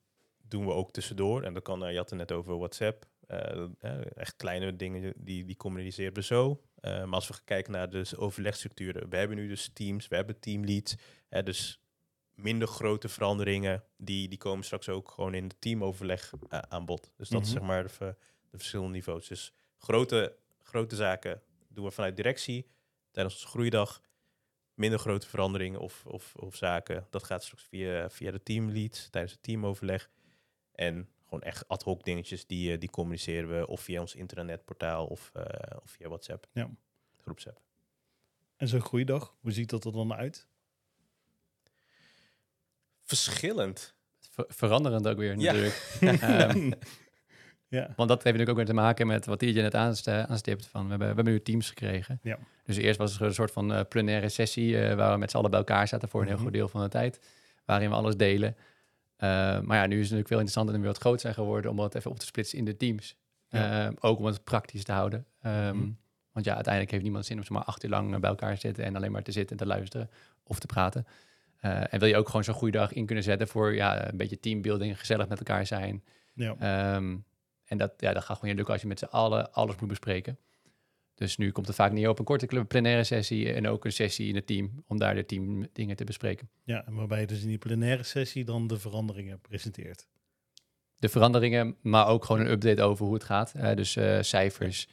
doen 0.48 0.66
we 0.66 0.72
ook 0.72 0.90
tussendoor. 0.92 1.42
En 1.42 1.54
dat 1.54 1.62
kan, 1.62 1.84
eh, 1.84 1.90
je 1.90 1.96
had 1.96 2.10
het 2.10 2.18
net 2.18 2.32
over 2.32 2.58
WhatsApp. 2.58 3.06
Eh, 3.26 3.64
eh, 3.78 4.16
echt 4.16 4.36
kleine 4.36 4.76
dingen 4.76 5.14
die, 5.16 5.44
die 5.44 5.56
communiceren 5.56 6.14
we 6.14 6.22
zo. 6.22 6.62
Maar 6.80 7.06
als 7.10 7.28
we 7.28 7.34
kijken 7.44 7.72
naar 7.72 7.90
de 7.90 8.06
overlegstructuren. 8.16 9.08
We 9.08 9.16
hebben 9.16 9.36
nu 9.36 9.48
dus 9.48 9.70
teams, 9.72 10.08
we 10.08 10.16
hebben 10.16 10.40
teamleads. 10.40 10.96
Dus 11.44 11.80
minder 12.34 12.68
grote 12.68 13.08
veranderingen. 13.08 13.84
Die, 13.96 14.28
die 14.28 14.38
komen 14.38 14.64
straks 14.64 14.88
ook 14.88 15.10
gewoon 15.10 15.34
in 15.34 15.44
het 15.44 15.60
teamoverleg 15.60 16.32
aan 16.48 16.84
bod. 16.84 17.12
Dus 17.16 17.28
dat 17.28 17.42
is 17.42 17.48
Mhm. 17.48 17.58
zeg 17.58 17.68
maar 17.68 17.82
de, 17.82 18.14
de 18.50 18.56
verschillende 18.56 18.92
niveaus. 18.92 19.28
Dus 19.28 19.52
grote, 19.76 20.36
grote 20.62 20.96
zaken 20.96 21.42
doen 21.68 21.84
we 21.84 21.90
vanuit 21.90 22.16
directie 22.16 22.66
tijdens 23.10 23.34
onze 23.34 23.46
groeidag 23.46 24.00
minder 24.74 24.98
grote 24.98 25.26
veranderingen 25.26 25.80
of, 25.80 26.04
of, 26.06 26.34
of 26.36 26.56
zaken. 26.56 27.06
Dat 27.10 27.24
gaat 27.24 27.44
straks 27.44 27.62
via, 27.62 28.10
via 28.10 28.30
de 28.30 28.42
teamlead 28.42 29.08
tijdens 29.10 29.32
het 29.32 29.42
teamoverleg. 29.42 30.10
En 30.78 31.08
gewoon 31.24 31.42
echt 31.42 31.68
ad 31.68 31.82
hoc 31.82 32.04
dingetjes, 32.04 32.46
die, 32.46 32.72
eh, 32.72 32.78
die 32.78 32.90
communiceren 32.90 33.58
we 33.58 33.66
of 33.66 33.80
via 33.80 34.00
ons 34.00 34.14
internetportaal 34.14 35.06
of, 35.06 35.30
eh, 35.34 35.42
of 35.82 35.90
via 35.90 36.08
WhatsApp. 36.08 36.46
Ja. 36.52 36.70
Groepsapp. 37.22 37.60
En 38.56 38.68
zo'n 38.68 38.80
groeidag, 38.80 39.34
hoe 39.40 39.52
ziet 39.52 39.70
dat 39.70 39.84
er 39.84 39.92
dan 39.92 40.14
uit? 40.14 40.46
Verschillend. 43.02 43.94
Ver- 44.30 44.44
veranderend 44.48 45.08
ook 45.08 45.16
weer 45.18 45.38
Ja. 45.38 45.52
natuurlijk. 45.52 45.74
Ehm, 46.22 46.70
ja. 47.68 47.92
Want 47.96 48.08
dat 48.08 48.22
heeft 48.22 48.24
natuurlijk 48.24 48.48
ook 48.50 48.56
weer 48.56 48.64
te 48.66 48.72
maken 48.72 49.06
met 49.06 49.26
wat 49.26 49.40
je 49.40 49.52
net 49.52 49.74
aanst- 49.74 50.08
aanstipt. 50.08 50.66
Van, 50.66 50.82
we, 50.84 50.88
hebben, 50.90 51.08
we 51.08 51.14
hebben 51.14 51.32
nu 51.32 51.42
teams 51.42 51.68
gekregen. 51.68 52.20
Ja. 52.22 52.38
Dus 52.64 52.76
eerst 52.76 52.98
was 52.98 53.16
er 53.20 53.26
een 53.26 53.34
soort 53.34 53.50
van 53.52 53.72
eh, 53.72 53.80
plenaire 53.88 54.28
sessie... 54.28 54.80
eh, 54.82 54.94
waar 54.96 55.12
we 55.12 55.18
met 55.18 55.30
z'n 55.30 55.36
allen 55.36 55.50
bij 55.50 55.58
elkaar 55.58 55.88
zaten 55.88 56.08
voor 56.08 56.20
een 56.20 56.26
Mhm. 56.26 56.34
heel 56.36 56.44
goed 56.44 56.52
deel 56.54 56.68
van 56.68 56.82
de 56.82 56.88
tijd. 56.88 57.20
Waarin 57.64 57.88
we 57.90 57.94
alles 57.96 58.16
delen. 58.16 58.56
Eh, 59.18 59.28
maar 59.60 59.76
ja, 59.76 59.86
nu 59.86 60.00
is 60.00 60.10
het 60.10 60.10
natuurlijk 60.10 60.28
veel 60.28 60.38
interessanter 60.38 60.74
en 60.74 60.80
weer 60.80 60.90
wat 60.90 61.00
groter 61.00 61.20
zijn 61.20 61.34
geworden... 61.34 61.70
om 61.70 61.76
dat 61.76 61.94
even 61.94 62.10
op 62.10 62.18
te 62.18 62.26
splitsen 62.26 62.58
in 62.58 62.64
de 62.64 62.76
teams. 62.76 63.16
Ja. 63.48 63.86
Eh, 63.86 63.92
ook 64.00 64.18
om 64.18 64.24
het 64.24 64.44
praktisch 64.44 64.84
te 64.84 64.92
houden. 64.92 65.26
Ehm, 65.42 65.76
Mhm. 65.76 65.90
Want 66.32 66.50
ja, 66.50 66.54
uiteindelijk 66.54 66.92
heeft 66.92 67.04
niemand 67.04 67.26
zin 67.26 67.38
om 67.38 67.44
zomaar 67.44 67.64
acht 67.64 67.84
uur 67.84 67.90
lang 67.90 68.14
eh, 68.14 68.20
bij 68.20 68.30
elkaar 68.30 68.54
te 68.54 68.60
zitten... 68.60 68.84
en 68.84 68.96
alleen 68.96 69.12
maar 69.12 69.22
te 69.22 69.32
zitten 69.32 69.56
en 69.56 69.62
te 69.62 69.68
luisteren 69.68 70.10
of 70.42 70.58
te 70.58 70.66
praten. 70.66 71.06
Eh, 71.60 71.92
en 71.92 71.98
wil 71.98 72.08
je 72.08 72.16
ook 72.16 72.26
gewoon 72.26 72.44
zo'n 72.44 72.54
goede 72.54 72.78
dag 72.78 72.92
in 72.92 73.06
kunnen 73.06 73.24
zetten... 73.24 73.48
voor 73.48 73.74
ja, 73.74 74.08
een 74.08 74.16
beetje 74.16 74.40
teambuilding, 74.40 74.98
gezellig 74.98 75.28
met 75.28 75.38
elkaar 75.38 75.66
zijn... 75.66 76.04
Ja. 76.34 76.56
Ehm, 76.58 77.16
en 77.64 77.78
dat, 77.78 77.92
ja, 77.96 78.12
dat 78.12 78.24
gaat 78.24 78.34
gewoon 78.36 78.44
niet 78.48 78.54
lukken 78.54 78.72
als 78.72 78.82
je 78.82 78.88
met 78.88 78.98
z'n 78.98 79.04
allen 79.04 79.52
alles 79.52 79.76
moet 79.76 79.88
bespreken. 79.88 80.38
Dus 81.18 81.36
nu 81.36 81.50
komt 81.50 81.66
het 81.66 81.76
vaak 81.76 81.92
neer 81.92 82.08
op 82.08 82.18
een 82.18 82.24
korte 82.24 82.64
plenaire 82.68 83.04
sessie 83.04 83.52
en 83.52 83.68
ook 83.68 83.84
een 83.84 83.92
sessie 83.92 84.28
in 84.28 84.34
het 84.34 84.46
team 84.46 84.84
om 84.86 84.98
daar 84.98 85.14
de 85.14 85.26
team 85.26 85.66
dingen 85.72 85.96
te 85.96 86.04
bespreken. 86.04 86.48
Ja, 86.64 86.86
en 86.86 86.94
waarbij 86.94 87.20
je 87.20 87.26
dus 87.26 87.42
in 87.42 87.48
die 87.48 87.58
plenaire 87.58 88.02
sessie 88.02 88.44
dan 88.44 88.66
de 88.66 88.78
veranderingen 88.78 89.40
presenteert. 89.40 90.08
De 90.96 91.08
veranderingen, 91.08 91.76
maar 91.82 92.06
ook 92.06 92.24
gewoon 92.24 92.40
een 92.40 92.50
update 92.50 92.82
over 92.82 93.04
hoe 93.04 93.14
het 93.14 93.24
gaat. 93.24 93.54
Eh, 93.54 93.76
dus 93.76 93.96
eh, 93.96 94.18
cijfers, 94.22 94.88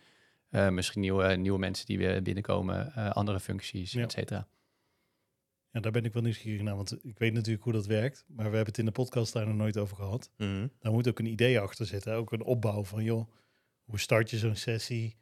eh, 0.50 0.70
misschien 0.70 1.02
nieuwe, 1.02 1.36
nieuwe 1.36 1.60
mensen 1.60 1.86
die 1.86 1.98
weer 1.98 2.22
binnenkomen, 2.22 2.94
eh, 2.96 3.12
andere 3.12 3.40
functies, 3.40 3.92
Ja. 3.92 4.02
et 4.04 4.12
cetera. 4.12 4.48
Ja, 5.72 5.80
daar 5.80 5.92
ben 5.92 6.06
ik 6.06 6.14
wel 6.14 6.22
nieuwsgierig 6.24 6.62
naar, 6.62 6.76
want 6.76 7.06
ik 7.06 7.18
weet 7.18 7.34
natuurlijk 7.34 7.64
hoe 7.64 7.74
dat 7.74 7.86
werkt. 7.86 8.24
Maar 8.28 8.38
we 8.50 8.56
hebben 8.56 8.66
het 8.66 8.78
in 8.78 8.86
de 8.86 8.92
podcast 8.92 9.34
daar 9.34 9.48
nog 9.48 9.56
nooit 9.56 9.78
over 9.78 9.96
gehad. 9.96 10.30
Mhm. 10.38 10.68
Daar 10.80 10.92
moet 10.92 11.08
ook 11.08 11.20
een 11.20 11.26
idee 11.26 11.60
achter 11.60 11.86
zitten. 11.86 12.14
Ook 12.14 12.32
een 12.32 12.44
opbouw 12.44 12.84
van, 12.84 13.04
joh, 13.04 13.30
hoe 13.84 14.00
start 14.00 14.30
je 14.30 14.38
zo'n 14.38 14.56
sessie? 14.56 15.16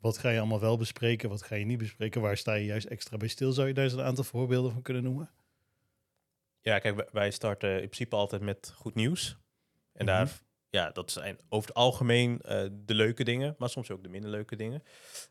Wat 0.00 0.18
ga 0.18 0.30
je 0.30 0.38
allemaal 0.38 0.60
wel 0.60 0.76
bespreken? 0.76 1.28
Wat 1.28 1.42
ga 1.42 1.54
je 1.54 1.64
niet 1.64 1.78
bespreken? 1.78 2.20
Waar 2.20 2.36
sta 2.36 2.54
je 2.54 2.64
juist 2.64 2.86
extra 2.86 3.16
bij 3.16 3.28
stil? 3.28 3.52
Zou 3.52 3.68
je 3.68 3.74
daar 3.74 3.84
eens 3.84 3.92
een 3.92 4.00
aantal 4.00 4.24
voorbeelden 4.24 4.72
van 4.72 4.82
kunnen 4.82 5.02
noemen? 5.02 5.30
Ja, 6.60 6.78
kijk, 6.78 7.08
wij- 7.12 7.30
starten 7.30 7.70
in 7.72 7.78
principe 7.88 8.16
altijd 8.16 8.42
met 8.42 8.72
goed 8.76 8.94
nieuws. 8.94 9.36
En 9.92 10.04
Mhm. 10.04 10.14
daar, 10.14 10.40
ja, 10.70 10.90
dat 10.90 11.10
zijn 11.10 11.38
over 11.48 11.68
het 11.68 11.76
algemeen 11.78 12.40
eh, 12.40 12.66
de 12.72 12.94
leuke 12.94 13.24
dingen, 13.24 13.54
maar 13.58 13.68
soms 13.68 13.90
ook 13.90 14.02
de 14.02 14.08
minder 14.08 14.30
leuke 14.30 14.56
dingen. 14.56 14.82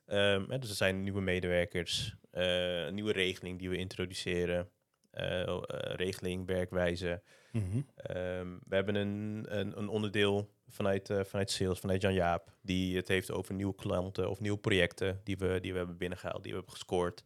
Ehm, 0.05 0.49
hè, 0.49 0.59
dus 0.59 0.69
er 0.69 0.75
zijn 0.75 1.03
nieuwe 1.03 1.21
medewerkers, 1.21 2.15
eh, 2.31 2.85
een 2.85 2.93
nieuwe 2.93 3.11
regeling 3.11 3.59
die 3.59 3.69
we 3.69 3.77
introduceren, 3.77 4.69
eh, 5.11 5.41
eh, 5.41 5.59
regeling, 5.95 6.45
werkwijze. 6.45 7.23
Mhm. 7.51 7.81
Ehm, 7.95 8.47
we 8.67 8.75
hebben 8.75 8.95
een, 8.95 9.45
een, 9.47 9.77
een 9.77 9.87
onderdeel 9.87 10.49
vanuit, 10.69 11.09
eh, 11.09 11.23
vanuit 11.23 11.51
sales, 11.51 11.79
vanuit 11.79 12.01
Jan-Jaap, 12.01 12.57
die 12.61 12.95
het 12.95 13.07
heeft 13.07 13.31
over 13.31 13.53
nieuwe 13.53 13.75
klanten 13.75 14.29
of 14.29 14.39
nieuwe 14.39 14.57
projecten 14.57 15.21
die 15.23 15.37
we, 15.37 15.59
die 15.61 15.71
we 15.71 15.77
hebben 15.77 15.97
binnengehaald, 15.97 16.43
die 16.43 16.51
we 16.51 16.57
hebben 16.57 16.75
gescoord. 16.75 17.23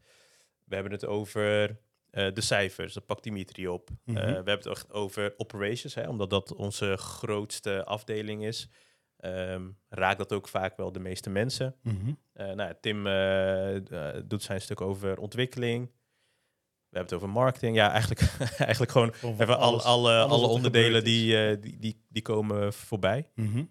We 0.66 0.76
hebben 0.76 0.94
het 0.94 1.06
over 1.06 1.80
eh, 2.10 2.34
de 2.34 2.42
cijfers, 2.42 2.94
dat 2.94 3.06
pakt 3.06 3.24
Dimitri 3.24 3.68
op. 3.68 3.90
Mhm. 4.04 4.18
Eh, 4.18 4.24
we 4.26 4.32
hebben 4.32 4.54
het 4.54 4.66
echt 4.66 4.92
over 4.92 5.34
operations, 5.38 5.94
hè, 5.94 6.10
omdat 6.10 6.30
dat 6.30 6.54
onze 6.56 6.98
grootste 6.98 7.86
afdeling 7.86 8.46
is. 8.46 8.70
Ehm, 9.18 9.70
raakt 9.90 10.18
dat 10.18 10.34
ook 10.34 10.48
vaak 10.48 10.78
wel 10.78 10.92
de 10.92 11.00
meeste 11.00 11.30
mensen. 11.30 11.76
Mhm. 11.82 12.14
Nou, 12.34 12.74
Tim 12.82 13.04
doet 14.28 14.44
zijn 14.44 14.62
stuk 14.62 14.82
over 14.82 15.18
ontwikkeling. 15.18 15.92
We 16.94 17.00
hebben 17.00 17.18
het 17.18 17.24
over 17.24 17.42
marketing. 17.42 17.76
Ja, 17.76 17.92
eigenlijk, 17.92 18.22
eigenlijk 18.58 18.92
gewoon 18.92 19.14
van 19.14 19.32
even 19.32 19.48
alle, 19.58 19.66
alles- 19.66 19.84
alle, 19.84 20.20
alle 20.20 20.44
er 20.44 20.50
onderdelen 20.50 21.04
die, 21.04 21.38
eh, 21.48 21.62
die, 21.62 21.78
die, 21.80 22.04
die 22.10 22.22
komen 22.22 22.74
voorbij. 22.74 23.30
Mhm. 23.36 23.64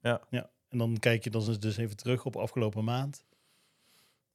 Ja. 0.00 0.20
ja. 0.30 0.50
En 0.68 0.78
dan 0.78 0.96
kijk 0.98 1.24
je 1.24 1.30
dan 1.30 1.56
dus 1.60 1.76
even 1.76 1.96
terug 1.96 2.24
op 2.24 2.36
afgelopen 2.36 2.84
maand. 2.84 3.24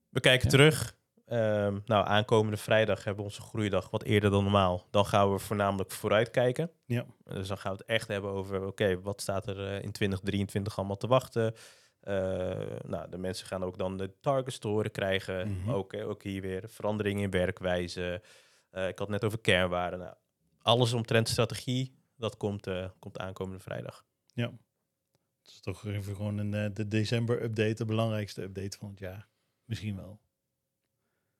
We 0.10 0.20
kijken 0.20 0.46
Ja. 0.46 0.50
terug. 0.52 0.98
Ehm, 1.26 1.78
nou, 1.86 2.08
aankomende 2.08 2.58
vrijdag 2.58 2.98
hebben 3.04 3.24
we 3.24 3.30
onze 3.30 3.42
groeidag 3.42 3.90
wat 3.90 4.04
eerder 4.04 4.30
dan 4.32 4.44
normaal. 4.44 4.88
Dan 4.90 5.06
gaan 5.06 5.32
we 5.32 5.40
voornamelijk 5.40 5.92
vooruit 5.92 6.32
kijken. 6.32 6.72
Ja. 6.86 7.06
Dus 7.24 7.48
dan 7.48 7.58
gaan 7.58 7.72
we 7.72 7.78
het 7.78 7.88
echt 7.88 8.08
hebben 8.08 8.32
over, 8.32 8.66
oké, 8.66 9.02
wat 9.02 9.22
staat 9.22 9.48
er 9.48 9.68
eh, 9.68 9.84
in 9.84 9.92
2023 9.92 10.78
allemaal 10.78 10.98
te 10.98 11.08
wachten? 11.08 11.54
Eh, 12.00 12.60
nou, 12.86 13.10
de 13.10 13.18
mensen 13.18 13.48
gaan 13.48 13.64
ook 13.64 13.78
dan 13.78 13.98
de 13.98 14.12
targets 14.22 14.58
te 14.58 14.68
horen 14.68 14.92
krijgen. 14.92 15.52
Mhm. 15.52 15.70
ook, 15.72 15.94
eh, 15.94 16.10
ook 16.10 16.24
hier 16.24 16.42
weer 16.42 16.64
veranderingen 16.70 17.24
in 17.24 17.30
werkwijze. 17.30 18.22
Eh, 18.70 18.88
ik 18.88 18.98
had 19.00 19.08
het 19.08 19.10
net 19.10 19.24
over 19.24 19.40
kernwaarden. 19.40 20.00
Nou, 20.00 20.14
alles 20.62 20.94
omtrent 20.94 21.30
strategie, 21.30 21.94
dat 22.16 22.38
komt, 22.38 22.68
eh, 22.68 22.90
komt 23.00 23.18
aankomende 23.20 23.60
vrijdag. 23.64 24.06
Het 24.34 25.58
is 25.58 25.60
toch 25.62 25.86
even 25.86 26.16
gewoon 26.16 26.38
een, 26.38 26.54
eh, 26.54 26.66
de 26.74 26.88
december-update, 26.88 27.74
de 27.74 27.86
belangrijkste 27.86 28.42
update 28.42 28.78
van 28.78 28.90
het 28.90 29.00
jaar. 29.00 29.28
Misschien 29.66 29.96
wel. 29.96 30.20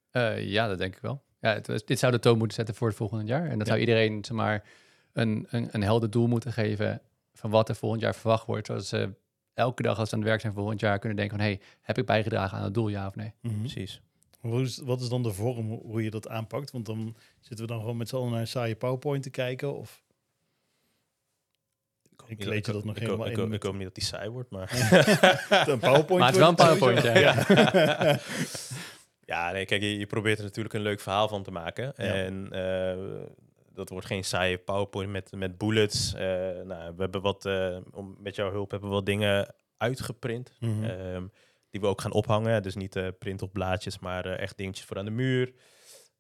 Eh, 0.10 0.46
ja, 0.50 0.68
dat 0.68 0.78
denk 0.78 0.96
ik 0.96 1.02
wel. 1.02 1.24
Ja, 1.40 1.54
het, 1.54 1.88
dit 1.88 2.00
zou 2.00 2.12
de 2.12 2.20
toon 2.20 2.38
moeten 2.38 2.56
zetten 2.58 2.76
voor 2.76 2.88
het 2.88 2.98
volgende 2.98 3.26
jaar. 3.26 3.44
En 3.50 3.58
dat 3.58 3.68
Ja. 3.68 3.74
zou 3.74 3.80
iedereen 3.80 4.26
zeg 4.26 4.36
maar, 4.38 4.64
een, 5.14 5.48
een, 5.50 5.70
een 5.72 5.84
helder 5.84 6.10
doel 6.10 6.28
moeten 6.28 6.54
geven 6.54 7.02
van 7.34 7.50
wat 7.50 7.70
er 7.70 7.76
volgend 7.76 8.02
jaar 8.02 8.16
verwacht 8.16 8.46
wordt. 8.46 8.68
Ze 8.86 9.14
elke 9.60 9.82
dag 9.82 10.00
als 10.00 10.10
ze 10.10 10.14
aan 10.16 10.22
het 10.22 10.30
werk 10.30 10.42
zijn 10.42 10.54
volgend 10.54 10.80
jaar 10.80 11.00
kunnen 11.00 11.18
denken 11.18 11.38
van... 11.38 11.46
hey, 11.46 11.60
heb 11.82 11.98
ik 11.98 12.06
bijgedragen 12.06 12.58
aan 12.58 12.64
het 12.64 12.74
doel, 12.74 12.88
ja 12.88 13.08
of 13.08 13.16
nee? 13.16 13.34
Mhm. 13.42 13.60
Precies. 13.60 14.02
Hoe 14.40 14.62
is, 14.62 14.78
wat 14.78 15.02
is 15.02 15.10
dan 15.10 15.24
de 15.24 15.34
vorm 15.34 15.68
hoe- 15.72 16.04
je 16.04 16.10
dat 16.10 16.28
aanpakt? 16.28 16.72
Want 16.72 16.86
dan 16.86 17.16
zitten 17.40 17.66
we 17.66 17.72
dan 17.72 17.80
gewoon 17.80 17.98
met 17.98 18.10
z'n 18.10 18.16
allen 18.16 18.32
naar 18.32 18.40
een 18.40 18.48
saaie 18.48 18.76
PowerPoint 18.76 19.24
te 19.24 19.30
kijken. 19.30 19.76
Of 19.76 20.04
ik 22.26 22.38
kleed 22.38 22.66
je 22.66 22.72
dat 22.72 22.84
nog 22.86 22.96
ik, 22.96 23.02
helemaal 23.02 23.28
ik, 23.28 23.38
in. 23.38 23.44
ik, 23.44 23.50
met 23.50 23.64
hoop 23.64 23.74
niet 23.74 23.84
dat 23.84 23.96
die 23.96 24.04
saai 24.04 24.30
wordt, 24.30 24.50
maar... 24.50 24.72
een 25.68 25.80
PowerPoint. 25.80 26.10
Maar 26.10 26.34
het 26.34 26.36
is 26.36 26.42
wel 26.42 26.50
een 26.50 26.56
PowerPoint, 26.56 27.02
ja. 27.28 28.20
Ja, 29.26 29.52
nee, 29.52 29.66
kijk, 29.66 29.82
je, 29.82 29.98
je 29.98 30.06
probeert 30.06 30.38
er 30.38 30.44
natuurlijk 30.44 30.76
een 30.76 30.82
leuk 30.82 31.00
verhaal 31.00 31.28
van 31.28 31.44
te 31.44 31.52
maken. 31.52 31.96
En 31.96 32.48
eh, 32.52 32.98
dat 33.80 33.90
wordt 33.90 34.06
geen 34.06 34.24
saaie 34.24 34.58
PowerPoint 34.58 35.12
met, 35.12 35.32
met 35.32 35.58
bullets. 35.58 36.14
Eh, 36.14 36.22
nou, 36.64 36.94
we 36.96 37.02
hebben 37.02 37.22
wat, 37.22 37.46
eh, 37.46 37.78
om, 37.92 38.16
met 38.20 38.36
jouw 38.36 38.52
hulp 38.52 38.72
hebben 38.72 38.90
we 38.90 38.96
wat 38.96 39.06
dingen 39.06 39.56
uitgeprint. 39.78 40.54
Mhm. 40.60 40.84
ehm, 40.84 41.28
die 41.70 41.82
we 41.82 41.88
ook 41.88 42.02
gaan 42.02 42.12
ophangen. 42.12 42.64
Dus 42.64 42.76
niet 42.76 42.96
eh 42.96 43.08
print 43.20 43.42
op 43.42 43.54
blaadjes, 43.54 44.00
maar 44.00 44.26
echt 44.26 44.58
dingetjes 44.58 44.86
voor 44.86 44.98
aan 44.98 45.06
de 45.06 45.12
muur. 45.12 45.54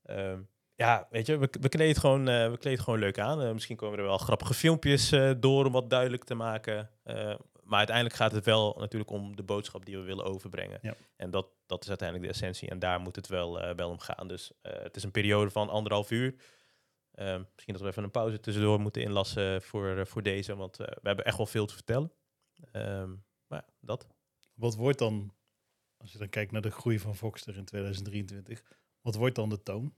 Ehm, 0.04 0.40
ja, 0.76 1.08
weet 1.10 1.26
je, 1.26 1.38
we, 1.38 1.48
we 1.62 1.70
kleden 1.70 1.88
het 1.88 1.98
gewoon, 1.98 2.26
we 2.26 2.58
kleden 2.60 2.72
het 2.72 2.80
gewoon 2.80 3.00
leuk 3.00 3.20
aan. 3.20 3.54
Misschien 3.54 3.76
komen 3.76 3.98
er 3.98 4.06
wel 4.06 4.18
grappige 4.18 4.54
filmpjes 4.54 5.14
door 5.40 5.66
om 5.66 5.72
wat 5.72 5.90
duidelijk 5.90 6.24
te 6.24 6.36
maken. 6.36 6.90
Maar 7.64 7.78
uiteindelijk 7.78 8.16
gaat 8.16 8.32
het 8.32 8.46
wel 8.46 8.76
natuurlijk 8.80 9.12
om 9.12 9.36
de 9.36 9.44
boodschap 9.44 9.86
die 9.86 9.98
we 9.98 10.04
willen 10.04 10.26
overbrengen. 10.26 10.80
Ja. 10.82 10.96
En 11.16 11.32
dat, 11.32 11.48
dat 11.66 11.82
is 11.82 11.90
uiteindelijk 11.90 12.28
de 12.28 12.34
essentie. 12.34 12.70
En 12.70 12.80
daar 12.80 13.00
moet 13.00 13.16
het 13.16 13.28
wel, 13.28 13.76
wel 13.76 13.90
om 13.90 14.00
gaan. 14.00 14.28
Dus 14.28 14.52
het 14.62 14.96
is 14.96 15.04
een 15.04 15.12
periode 15.12 15.52
van 15.52 15.70
anderhalf 15.70 16.12
uur. 16.12 16.36
Ehm, 17.20 17.44
misschien 17.54 17.74
dat 17.74 17.82
we 17.84 17.90
even 17.90 18.04
een 18.04 18.12
pauze 18.12 18.40
tussendoor 18.40 18.80
moeten 18.80 19.02
inlassen 19.02 19.62
voor, 19.62 19.98
eh, 19.98 20.06
voor 20.06 20.24
deze. 20.24 20.56
Want 20.56 20.80
eh, 20.80 20.88
we 20.88 21.08
hebben 21.08 21.26
echt 21.26 21.38
wel 21.38 21.46
veel 21.46 21.66
te 21.66 21.74
vertellen. 21.74 22.12
Ehm, 22.72 23.10
maar 23.48 23.64
ja, 23.68 23.74
dat. 23.80 24.08
Wat 24.54 24.76
wordt 24.76 25.00
dan, 25.00 25.34
als 25.98 26.12
je 26.12 26.18
dan 26.18 26.30
kijkt 26.30 26.52
naar 26.52 26.62
de 26.62 26.72
groei 26.72 27.00
van 27.00 27.16
Voxter 27.16 27.58
in 27.58 27.66
2023, 27.66 28.64
wat 29.02 29.16
wordt 29.16 29.36
dan 29.36 29.50
de 29.50 29.64
toon? 29.64 29.94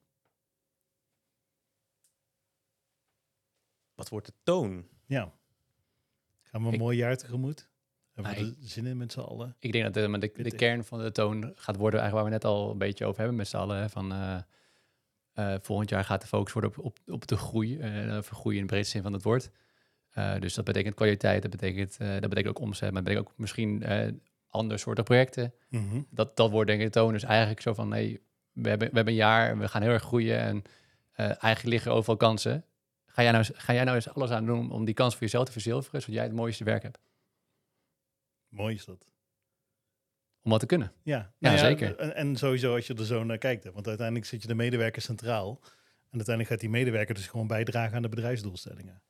Wat 3.95 4.09
wordt 4.09 4.25
de 4.25 4.33
toon? 4.43 4.87
Ja. 5.05 5.33
Gaan 6.43 6.61
we 6.61 6.67
een 6.67 6.73
Ik- 6.73 6.79
mooi 6.79 6.97
jaar 6.97 7.17
tegemoet? 7.17 7.69
Hebben 8.13 8.33
we 8.33 8.39
Nou, 8.41 8.51
er 8.61 8.67
zin 8.67 8.85
in 8.85 8.97
met 8.97 9.11
z'n 9.11 9.19
allen? 9.19 9.55
Ik 9.59 9.71
denk 9.71 9.83
dat 9.83 9.93
de, 9.93 10.07
maar 10.07 10.19
de, 10.19 10.31
de 10.31 10.55
kern 10.55 10.83
van 10.85 10.99
de 11.03 11.11
toon 11.11 11.51
gaat 11.55 11.75
worden 11.75 11.99
eigenlijk 11.99 12.13
waar 12.13 12.23
we 12.23 12.29
net 12.29 12.45
al 12.45 12.71
een 12.71 12.77
beetje 12.77 13.05
over 13.05 13.19
hebben 13.19 13.37
met 13.37 13.47
z'n 13.47 13.57
allen. 13.57 13.77
hè, 13.77 13.89
Van, 13.89 14.11
eh, 14.11 14.41
eh, 15.41 15.55
volgend 15.61 15.89
jaar 15.89 16.03
gaat 16.03 16.21
de 16.21 16.27
focus 16.27 16.53
worden 16.53 16.71
op, 16.71 16.85
op, 16.85 16.97
op 17.07 17.27
de 17.27 17.37
groei, 17.37 17.79
eh 17.79 18.17
groei 18.17 18.55
in 18.55 18.61
de 18.61 18.67
breedste 18.67 18.91
zin 18.91 19.01
van 19.01 19.13
het 19.13 19.23
woord. 19.23 19.51
Eh, 20.09 20.39
dus 20.39 20.53
dat 20.53 20.65
betekent 20.65 20.95
kwaliteit, 20.95 21.41
dat 21.41 21.51
betekent, 21.51 21.97
dat 21.97 22.29
betekent 22.29 22.47
ook 22.47 22.59
omzet, 22.59 22.91
maar 22.91 23.03
dat 23.03 23.03
betekent 23.03 23.27
ook 23.27 23.37
misschien 23.37 23.83
andere 24.49 24.79
soorten 24.79 25.03
projecten. 25.03 25.53
Mhm. 25.69 26.01
Dat, 26.09 26.35
dat 26.37 26.51
wordt 26.51 26.69
denk 26.69 26.81
ik 26.81 26.93
de 26.93 26.99
toon. 26.99 27.13
Dus 27.13 27.23
eigenlijk 27.23 27.61
zo 27.61 27.73
van, 27.73 27.87
nee, 27.87 28.21
we 28.51 28.69
hebben, 28.69 28.89
we 28.89 28.95
hebben 28.95 29.13
een 29.13 29.19
jaar 29.19 29.49
en 29.49 29.59
we 29.59 29.67
gaan 29.67 29.81
heel 29.81 29.91
erg 29.91 30.03
groeien 30.03 30.39
en 30.39 30.63
eigenlijk 31.15 31.63
liggen 31.63 31.91
er 31.91 31.97
overal 31.97 32.17
kansen. 32.17 32.65
Ga 33.05 33.21
jij, 33.21 33.31
nou, 33.31 33.45
ga 33.53 33.73
jij 33.73 33.83
nou 33.83 33.95
eens 33.95 34.13
alles 34.13 34.29
aan 34.29 34.45
doen 34.45 34.71
om 34.71 34.85
die 34.85 34.93
kans 34.93 35.13
voor 35.13 35.23
jezelf 35.23 35.45
te 35.45 35.51
verzilveren, 35.51 36.01
zodat 36.01 36.15
jij 36.15 36.23
het 36.23 36.33
mooiste 36.33 36.63
werk 36.63 36.83
hebt? 36.83 36.99
Mooi 38.49 38.75
is 38.75 38.85
dat. 38.85 39.10
Om 40.43 40.51
wat 40.51 40.59
te 40.59 40.65
kunnen. 40.65 40.91
Ja, 41.03 41.31
Ja, 41.37 41.57
zeker. 41.57 41.95
En, 41.97 42.15
en 42.15 42.35
sowieso 42.35 42.75
als 42.75 42.87
je 42.87 42.93
er 42.95 43.05
zo 43.05 43.23
naar 43.23 43.37
kijkt. 43.37 43.63
hè, 43.63 43.71
Want 43.71 43.87
uiteindelijk 43.87 44.25
zit 44.27 44.41
je 44.41 44.47
de 44.47 44.55
medewerker 44.55 45.01
centraal. 45.01 45.59
En 46.09 46.17
uiteindelijk 46.17 46.47
gaat 46.49 46.59
die 46.59 46.69
medewerker 46.69 47.15
dus 47.15 47.27
gewoon 47.27 47.47
bijdragen 47.47 47.95
aan 47.95 48.01
de 48.01 48.09
bedrijfsdoelstellingen. 48.09 49.01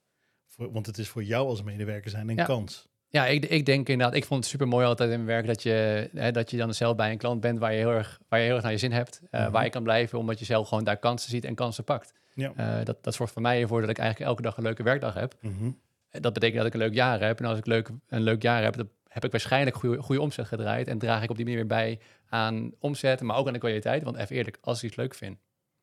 Voor, 0.47 0.71
want 0.71 0.85
het 0.85 0.97
is 0.97 1.07
voor 1.09 1.23
jou 1.23 1.47
als 1.47 1.63
medewerker 1.63 2.09
zijn 2.11 2.29
een 2.29 2.35
Ja. 2.35 2.43
kans. 2.43 2.89
Ja, 3.07 3.25
ik, 3.27 3.45
ik 3.45 3.65
denk 3.65 3.89
inderdaad, 3.89 4.15
ik 4.15 4.25
vond 4.25 4.39
het 4.39 4.49
super 4.49 4.67
mooi 4.67 4.85
altijd 4.85 5.09
in 5.09 5.15
mijn 5.15 5.27
werk 5.27 5.47
dat 5.47 5.63
je, 5.63 6.09
hè, 6.13 6.31
dat 6.31 6.51
je 6.51 6.57
dan 6.57 6.73
zelf 6.73 6.95
bij 6.95 7.11
een 7.11 7.17
klant 7.17 7.41
bent 7.41 7.59
waar 7.59 7.71
je 7.71 7.77
heel 7.77 7.91
erg, 7.91 8.19
waar 8.29 8.39
je 8.39 8.45
heel 8.45 8.53
erg 8.53 8.63
naar 8.63 8.71
je 8.71 8.77
zin 8.77 8.91
hebt. 8.91 9.21
eh, 9.29 9.41
Mhm. 9.41 9.51
Waar 9.51 9.63
je 9.63 9.69
kan 9.69 9.83
blijven 9.83 10.19
omdat 10.19 10.39
je 10.39 10.45
zelf 10.45 10.67
gewoon 10.67 10.83
daar 10.83 10.97
kansen 10.97 11.29
ziet 11.29 11.45
en 11.45 11.55
kansen 11.55 11.83
pakt. 11.83 12.13
Ja. 12.33 12.53
Eh, 12.55 12.85
dat, 12.85 13.03
dat 13.03 13.13
zorgt 13.13 13.33
voor 13.33 13.41
mij 13.41 13.61
ervoor 13.61 13.81
dat 13.81 13.89
ik 13.89 13.97
eigenlijk 13.97 14.29
elke 14.29 14.41
dag 14.41 14.57
een 14.57 14.63
leuke 14.63 14.83
werkdag 14.83 15.13
heb. 15.13 15.35
Mhm. 15.41 15.71
Eh, 16.09 16.21
Dat 16.21 16.33
betekent 16.33 16.57
dat 16.57 16.65
ik 16.67 16.73
een 16.73 16.79
leuk 16.79 16.93
jaar 16.93 17.19
heb. 17.21 17.39
En 17.39 17.45
als 17.45 17.57
ik 17.57 17.65
leuk, 17.65 17.89
een 18.07 18.21
leuk 18.21 18.41
jaar 18.41 18.63
heb, 18.63 18.75
heb 19.11 19.25
ik 19.25 19.31
waarschijnlijk 19.31 19.75
goede, 19.75 20.01
goede 20.01 20.21
omzet 20.21 20.47
gedraaid. 20.47 20.87
En 20.87 20.97
draag 20.97 21.23
ik 21.23 21.29
op 21.29 21.35
die 21.35 21.45
manier 21.45 21.59
weer 21.59 21.69
bij 21.69 21.99
aan 22.27 22.71
omzet, 22.79 23.21
maar 23.21 23.37
ook 23.37 23.47
aan 23.47 23.53
de 23.53 23.59
kwaliteit. 23.59 24.03
Want 24.03 24.17
even 24.17 24.35
eerlijk, 24.35 24.57
als 24.61 24.77
ik 24.77 24.83
iets 24.83 24.95
leuk 24.95 25.13
vind, 25.15 25.37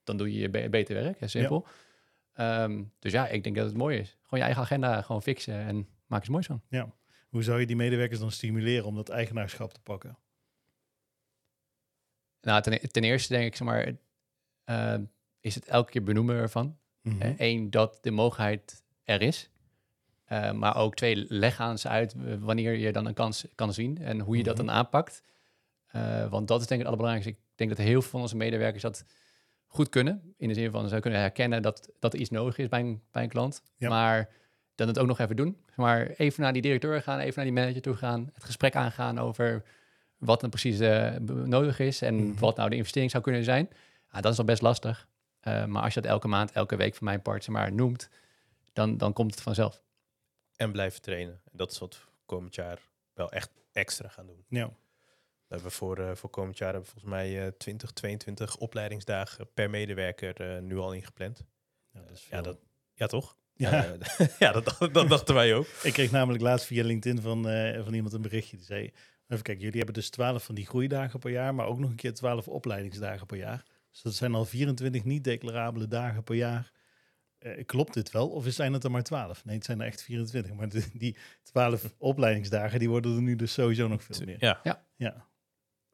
dan 0.05 0.17
doe 0.17 0.33
je 0.33 0.39
je 0.39 0.49
be- 0.49 0.69
beter 0.69 0.95
werk. 1.03 1.21
Hè, 1.21 1.29
simpel. 1.29 1.67
Ehm, 2.33 2.83
dus 2.99 3.13
ja, 3.13 3.29
ik 3.29 3.43
denk 3.43 3.57
dat 3.57 3.67
het 3.67 3.77
mooi 3.77 3.99
is. 3.99 4.09
Gewoon 4.23 4.39
je 4.39 4.45
eigen 4.45 4.63
agenda 4.63 5.03
gewoon 5.03 5.23
fixen 5.23 5.55
en 5.55 5.89
maak 6.07 6.21
iets 6.21 6.29
moois 6.29 6.47
van. 6.47 6.63
Hoe 7.29 7.43
zou 7.43 7.61
je 7.61 7.67
die 7.67 7.77
medewerkers 7.77 8.21
dan 8.21 8.31
stimuleren 8.31 8.85
om 8.87 8.95
dat 8.95 9.09
eigenaarschap 9.09 9.73
te 9.73 9.81
pakken? 9.81 10.19
Nou, 12.41 12.63
ten, 12.63 12.91
ten 12.91 13.05
eerste 13.05 13.33
denk 13.33 13.47
ik, 13.47 13.57
zeg 13.57 13.67
maar, 13.67 13.93
eh, 14.65 14.95
is 15.41 15.55
het 15.55 15.65
elke 15.65 15.91
keer 15.91 16.03
benoemen 16.03 16.37
ervan. 16.37 16.79
Mhm. 17.03 17.35
Eén, 17.37 17.71
dat 17.71 17.99
de 18.03 18.11
mogelijkheid 18.11 18.83
er 19.05 19.23
is. 19.23 19.51
Eh, 20.29 20.53
maar 20.53 20.77
ook 20.77 20.95
twee, 20.95 21.25
leg 21.29 21.61
aan 21.61 21.79
ze 21.79 21.89
uit 21.89 22.13
eh, 22.15 22.35
wanneer 22.39 22.73
je 22.73 22.93
dan 22.93 23.07
een 23.07 23.15
kans 23.15 23.47
kan 23.55 23.73
zien 23.73 23.99
en 23.99 24.21
hoe 24.21 24.37
je 24.37 24.43
dat 24.43 24.57
Mhm. 24.57 24.67
dan 24.67 24.75
aanpakt. 24.75 25.23
Eh, 25.87 26.29
want 26.31 26.49
dat 26.49 26.61
is 26.61 26.67
denk 26.67 26.81
ik 26.81 26.87
het 26.87 26.97
allerbelangrijkste. 26.97 27.43
Ik 27.43 27.57
denk 27.57 27.71
dat 27.71 27.79
heel 27.87 28.01
veel 28.01 28.11
van 28.11 28.21
onze 28.21 28.37
medewerkers 28.37 28.83
dat 28.83 29.05
goed 29.67 29.89
kunnen. 29.89 30.35
In 30.37 30.49
de 30.49 30.55
zin 30.55 30.71
van 30.71 30.89
ze 30.89 31.01
kunnen 31.01 31.21
herkennen 31.21 31.63
dat, 31.63 31.91
dat 31.99 32.13
er 32.13 32.19
iets 32.21 32.31
nodig 32.31 32.59
is 32.59 32.69
bij 32.69 32.81
een, 32.81 33.03
bij 33.11 33.23
een 33.23 33.29
klant. 33.29 33.63
Ja. 33.77 33.89
Maar 33.89 34.29
dan 34.75 34.87
het 34.89 34.99
ook 34.99 35.07
nog 35.07 35.19
even 35.19 35.37
doen. 35.37 35.57
Maar 35.77 36.07
even 36.07 36.43
naar 36.43 36.53
die 36.53 36.63
directeur 36.63 37.03
gaan, 37.03 37.19
even 37.19 37.33
naar 37.37 37.45
die 37.45 37.55
manager 37.55 37.83
toe 37.83 37.95
gaan. 37.97 38.31
Het 38.35 38.45
gesprek 38.45 38.77
aangaan 38.77 39.19
over 39.19 39.63
wat 40.19 40.41
dan 40.41 40.51
precies 40.51 40.79
nodig 41.45 41.79
is. 41.79 42.03
En 42.03 42.15
Mhm. 42.15 42.39
wat 42.39 42.57
nou 42.57 42.69
de 42.71 42.77
investering 42.77 43.11
zou 43.11 43.23
kunnen 43.23 43.45
zijn. 43.45 43.69
Ja, 44.13 44.21
dat 44.21 44.33
is 44.33 44.39
al 44.39 44.45
best 44.45 44.63
lastig. 44.63 45.09
Maar 45.43 45.83
als 45.83 45.95
je 45.95 46.01
dat 46.01 46.11
elke 46.11 46.29
maand, 46.29 46.53
elke 46.53 46.77
week 46.77 46.95
van 46.95 47.05
mijn 47.07 47.23
part 47.23 47.45
zeg 47.45 47.55
maar, 47.55 47.73
noemt, 47.73 48.09
dan, 48.73 48.97
dan 48.97 49.13
komt 49.13 49.31
het 49.31 49.41
vanzelf. 49.43 49.83
En 50.59 50.73
blijven 50.73 51.03
trainen. 51.03 51.41
En 51.45 51.53
dat 51.57 51.71
is 51.73 51.79
wat 51.79 51.95
we 51.95 52.01
komend 52.27 52.55
jaar 52.55 52.79
wel 53.15 53.31
echt 53.33 53.51
extra 53.73 54.09
gaan 54.09 54.27
doen. 54.27 54.45
Ja. 54.49 54.67
We 54.67 55.55
hebben 55.55 55.71
voor, 55.73 55.99
eh, 55.99 56.15
voor 56.15 56.31
komend 56.31 56.59
jaar 56.59 56.73
hebben 56.73 56.91
volgens 56.91 57.11
mij 57.11 57.45
eh 57.47 57.53
20, 57.59 57.91
22 57.91 58.57
opleidingsdagen 58.57 59.53
per 59.55 59.71
medewerker 59.71 60.41
eh, 60.55 60.63
nu 60.63 60.77
al 60.79 60.93
ingepland. 60.93 61.45
Ja, 61.93 62.01
dat 62.01 62.11
is 62.11 62.27
Ja, 62.31 62.41
dat, 62.43 62.59
ja 62.95 63.07
toch? 63.07 63.37
Ja. 63.55 63.85
Eh, 63.85 64.27
ja, 64.39 64.53
dat, 64.53 64.65
dacht- 64.65 64.95
dat 64.95 65.09
dachten 65.15 65.35
wij 65.35 65.55
ook. 65.55 65.67
Ik 65.83 65.93
kreeg 65.93 66.11
namelijk 66.11 66.43
laatst 66.43 66.67
via 66.67 66.85
LinkedIn 66.85 67.23
van, 67.23 67.49
eh, 67.49 67.85
van 67.85 67.95
iemand 67.95 68.13
een 68.15 68.23
berichtje. 68.23 68.57
Die 68.57 68.67
zei, 68.67 68.83
even 69.29 69.43
kijken, 69.43 69.59
jullie 69.65 69.77
hebben 69.77 69.95
dus 69.95 70.11
12 70.11 70.45
van 70.45 70.55
die 70.55 70.67
groeidagen 70.67 71.19
per 71.19 71.31
jaar, 71.31 71.55
maar 71.55 71.67
ook 71.67 71.79
nog 71.79 71.91
een 71.91 71.97
keer 71.97 72.15
12 72.15 72.49
opleidingsdagen 72.49 73.27
per 73.27 73.37
jaar. 73.37 73.65
Dus 73.91 74.03
dat 74.03 74.15
zijn 74.15 74.35
al 74.35 74.45
24 74.45 75.05
niet 75.05 75.25
declarabele 75.25 75.89
dagen 75.89 76.23
per 76.25 76.35
jaar. 76.35 76.73
Eh, 77.39 77.65
klopt 77.67 77.95
dit 77.95 78.11
wel? 78.11 78.29
Of 78.29 78.45
zijn 78.49 78.73
het 78.73 78.85
er 78.85 78.91
maar 78.91 79.03
12? 79.03 79.45
Nee, 79.45 79.55
het 79.57 79.65
zijn 79.65 79.81
er 79.81 79.87
echt 79.87 80.03
24. 80.03 80.53
Maar 80.53 80.69
de- 80.69 80.89
die 80.93 81.17
12 81.43 81.95
opleidingsdagen, 81.99 82.79
die 82.79 82.89
worden 82.89 83.17
er 83.17 83.23
nu 83.23 83.37
dus 83.37 83.53
sowieso 83.53 83.89
nog 83.89 84.03
veel 84.03 84.27
meer. 84.27 84.37
Ja, 84.41 84.61
Ja, 84.97 85.27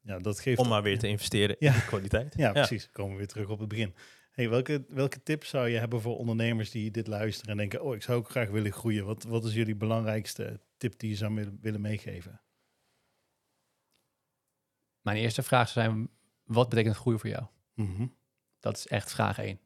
ja 0.01 0.19
dat 0.19 0.41
geeft... 0.41 0.59
om 0.59 0.69
maar 0.69 0.83
weer 0.83 0.99
te 0.99 1.09
investeren 1.09 1.57
Ja. 1.59 1.73
in 1.73 1.79
de 1.79 1.87
kwaliteit. 1.87 2.35
Ja, 2.37 2.53
precies. 2.53 2.91
Komen 2.91 3.13
we 3.13 3.19
weer 3.19 3.27
terug 3.29 3.49
op 3.49 3.59
het 3.59 3.69
begin. 3.69 3.95
Hey, 4.31 4.49
welke, 4.49 4.85
welke 4.89 5.23
tips 5.23 5.49
zou 5.49 5.69
je 5.69 5.79
hebben 5.79 6.01
voor 6.01 6.17
ondernemers 6.19 6.71
die 6.71 6.91
dit 6.91 7.07
luisteren 7.07 7.51
en 7.51 7.57
denken, 7.57 7.83
oh, 7.83 7.95
ik 7.95 8.03
zou 8.03 8.19
ook 8.19 8.31
graag 8.31 8.49
willen 8.49 8.73
groeien. 8.73 9.05
Wat, 9.05 9.23
wat 9.23 9.45
is 9.45 9.55
jullie 9.55 9.75
belangrijkste 9.77 10.61
tip 10.77 10.99
die 10.99 11.11
je 11.11 11.17
zou 11.17 11.35
willen- 11.61 11.81
meegeven? 11.81 12.41
Mijn 15.01 15.17
eerste 15.17 15.43
vraag 15.43 15.69
zou 15.69 15.87
zijn, 15.87 16.09
wat 16.45 16.69
betekent 16.69 16.97
groei 16.97 17.19
voor 17.19 17.29
jou? 17.31 17.45
Mhm. 17.75 18.07
Dat 18.61 18.77
is 18.77 18.87
echt 18.87 19.13
vraag 19.13 19.39
één. 19.39 19.61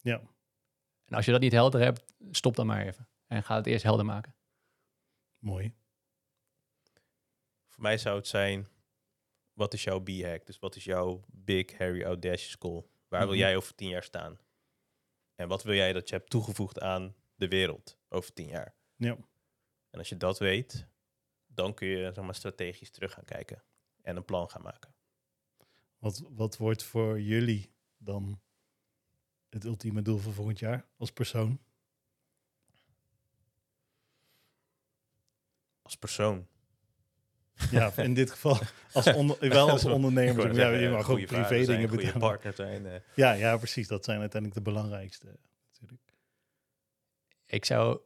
Ja, 0.00 0.22
En 1.12 1.18
als 1.18 1.26
je 1.26 1.32
dat 1.32 1.40
niet 1.40 1.52
helder 1.52 1.80
hebt, 1.80 2.14
stop 2.30 2.56
dan 2.56 2.66
maar 2.66 2.86
even. 2.86 3.08
En 3.26 3.42
ga 3.42 3.56
het 3.56 3.66
eerst 3.66 3.82
helder 3.84 4.04
maken. 4.04 4.34
mooi. 5.38 5.74
Voor 7.68 7.82
mij 7.82 7.98
zou 7.98 8.16
het 8.16 8.26
zijn, 8.26 8.68
wat 9.52 9.74
is 9.74 9.84
jouw 9.84 10.00
B-hack? 10.00 10.46
Dus 10.46 10.58
wat 10.58 10.76
is 10.76 10.84
jouw 10.84 11.24
big, 11.26 11.78
hairy, 11.78 12.02
audacious 12.02 12.56
goal? 12.58 12.90
Waar 13.08 13.20
wil 13.20 13.28
Mhm. 13.30 13.38
jij 13.38 13.56
over 13.56 13.74
tien 13.74 13.88
jaar 13.88 14.02
staan? 14.02 14.38
En 15.34 15.48
wat 15.48 15.62
wil 15.62 15.74
jij 15.74 15.92
dat 15.92 16.08
je 16.08 16.14
hebt 16.14 16.30
toegevoegd 16.30 16.80
aan 16.80 17.14
de 17.34 17.48
wereld 17.48 17.98
over 18.08 18.32
tien 18.32 18.48
jaar? 18.48 18.74
Ja. 18.96 19.16
En 19.90 19.98
als 19.98 20.08
je 20.08 20.16
dat 20.16 20.38
weet, 20.38 20.86
dan 21.46 21.74
kun 21.74 21.88
je 21.88 22.12
zeg 22.12 22.24
maar, 22.24 22.34
strategisch 22.34 22.90
terug 22.90 23.12
gaan 23.12 23.24
kijken 23.24 23.62
en 24.02 24.16
een 24.16 24.24
plan 24.24 24.50
gaan 24.50 24.62
maken. 24.62 24.94
Wat, 25.98 26.22
wat 26.30 26.56
wordt 26.56 26.82
voor 26.82 27.20
jullie 27.20 27.72
dan 27.96 28.40
het 29.52 29.64
ultieme 29.64 30.02
doel 30.02 30.18
voor 30.18 30.32
volgend 30.32 30.58
jaar 30.58 30.84
als 30.96 31.12
persoon? 31.12 31.58
Als 35.82 35.96
persoon. 35.96 36.46
Ja, 37.70 37.92
in 37.96 38.14
dit 38.14 38.30
geval 38.30 38.58
als 38.92 39.06
onder, 39.20 39.48
wel 39.48 39.70
als 39.70 39.84
ondernemer. 39.84 40.46
Ja, 40.48 40.54
zeggen, 40.54 40.80
je 40.80 40.88
mag 40.88 41.10
ook 41.10 41.26
privé 41.26 41.64
zijn, 41.64 41.66
dingen 41.66 41.88
goede 41.88 42.18
partner 42.18 42.52
zijn. 42.52 42.86
eh. 42.86 43.00
Ja, 43.14 43.32
ja, 43.32 43.56
precies. 43.56 43.88
Dat 43.88 44.04
zijn 44.04 44.20
uiteindelijk 44.20 44.64
de 44.64 44.70
belangrijkste. 44.70 45.38
Natuurlijk. 45.70 46.02
Ik 47.46 47.64
zou 47.64 48.00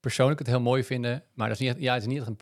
persoonlijk 0.00 0.38
het 0.38 0.48
heel 0.48 0.60
mooi 0.60 0.84
vinden, 0.84 1.24
maar 1.32 1.48
dat 1.48 1.60
is 1.60 1.66
niet, 1.66 1.82
ja, 1.82 1.92
het 1.92 2.02
is 2.02 2.08
niet 2.08 2.18
echt 2.18 2.26
een 2.28 2.38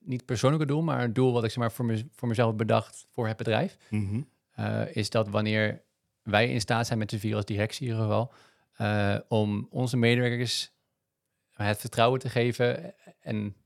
niet 0.00 0.24
persoonlijke 0.24 0.66
doel, 0.66 0.82
maar 0.82 1.04
een 1.04 1.12
doel 1.12 1.32
wat 1.32 1.44
ik 1.44 1.50
zeg 1.50 1.58
maar, 1.58 1.72
voor, 1.72 1.84
me, 1.84 2.08
voor 2.12 2.28
mezelf 2.28 2.48
heb 2.48 2.58
bedacht 2.58 3.06
voor 3.10 3.28
het 3.28 3.36
bedrijf. 3.36 3.76
Mhm. 3.90 4.22
eh, 4.52 4.96
is 4.96 5.10
dat 5.10 5.28
wanneer 5.28 5.82
wij 6.22 6.48
in 6.48 6.60
staat 6.60 6.86
zijn 6.86 6.98
met 6.98 7.10
z'n 7.10 7.16
vier 7.16 7.36
als 7.36 7.44
directie 7.44 7.86
in 7.86 7.92
ieder 7.92 8.06
geval, 8.06 8.32
eh, 8.72 9.18
om 9.28 9.66
onze 9.70 9.96
medewerkers 9.96 10.72
het 11.52 11.80
vertrouwen 11.80 12.20
te 12.20 12.28
geven 12.28 12.94
en 13.20 13.56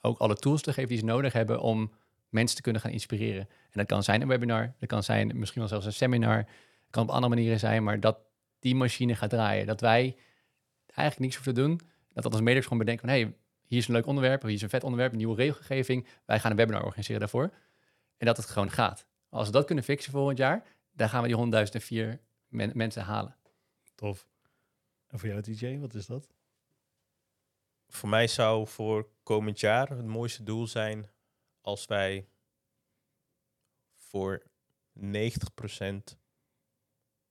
ook 0.00 0.18
alle 0.18 0.36
tools 0.36 0.62
te 0.62 0.72
geven 0.72 0.88
die 0.88 0.98
ze 0.98 1.04
nodig 1.04 1.32
hebben 1.32 1.60
om 1.60 1.92
mensen 2.28 2.56
te 2.56 2.62
kunnen 2.62 2.80
gaan 2.80 2.90
inspireren. 2.90 3.40
En 3.40 3.78
dat 3.78 3.86
kan 3.86 4.02
zijn 4.02 4.20
een 4.20 4.28
webinar, 4.28 4.74
dat 4.78 4.88
kan 4.88 5.02
zijn 5.02 5.38
misschien 5.38 5.60
wel 5.60 5.68
zelfs 5.68 5.86
een 5.86 5.92
seminar, 5.92 6.36
het 6.36 6.90
kan 6.90 7.02
op 7.02 7.10
andere 7.10 7.34
manieren 7.34 7.58
zijn, 7.58 7.84
maar 7.84 8.00
dat 8.00 8.18
die 8.58 8.74
machine 8.74 9.14
gaat 9.14 9.30
draaien. 9.30 9.66
Dat 9.66 9.80
wij 9.80 10.16
eigenlijk 10.86 11.18
niks 11.18 11.34
hoeven 11.34 11.54
te 11.54 11.60
doen, 11.60 11.80
dat 12.12 12.22
dat 12.22 12.32
als 12.32 12.40
medewerkers 12.40 12.66
gewoon 12.66 12.78
bedenken 12.78 13.08
van, 13.08 13.16
hey, 13.16 13.34
hier 13.66 13.78
is 13.78 13.88
een 13.88 13.94
leuk 13.94 14.06
onderwerp, 14.06 14.42
hier 14.42 14.52
is 14.52 14.62
een 14.62 14.68
vet 14.68 14.84
onderwerp, 14.84 15.12
een 15.12 15.18
nieuwe 15.18 15.36
regelgeving, 15.36 16.06
wij 16.24 16.40
gaan 16.40 16.50
een 16.50 16.56
webinar 16.56 16.82
organiseren 16.82 17.20
daarvoor. 17.20 17.50
En 18.16 18.26
dat 18.26 18.36
het 18.36 18.46
gewoon 18.46 18.70
gaat. 18.70 19.06
Als 19.28 19.46
we 19.46 19.52
dat 19.52 19.64
kunnen 19.64 19.84
fixen 19.84 20.12
volgend 20.12 20.38
jaar, 20.38 20.62
dan 20.92 21.08
gaan 21.08 21.22
we 21.22 21.28
die 21.28 21.36
100.004 21.36 22.20
men- 22.48 22.76
mensen 22.76 23.02
halen. 23.02 23.36
Tof. 23.94 24.28
En 25.06 25.18
voor 25.18 25.28
jou, 25.28 25.40
DJ, 25.40 25.78
wat 25.78 25.94
is 25.94 26.06
dat? 26.06 26.28
Voor 27.88 28.08
mij 28.08 28.26
zou 28.26 28.66
voor 28.66 29.08
komend 29.22 29.60
jaar 29.60 29.88
het 29.88 30.06
mooiste 30.06 30.42
doel 30.42 30.66
zijn 30.66 31.10
als 31.60 31.84
wij 31.86 32.28
voor 33.94 34.42
90% 34.92 36.18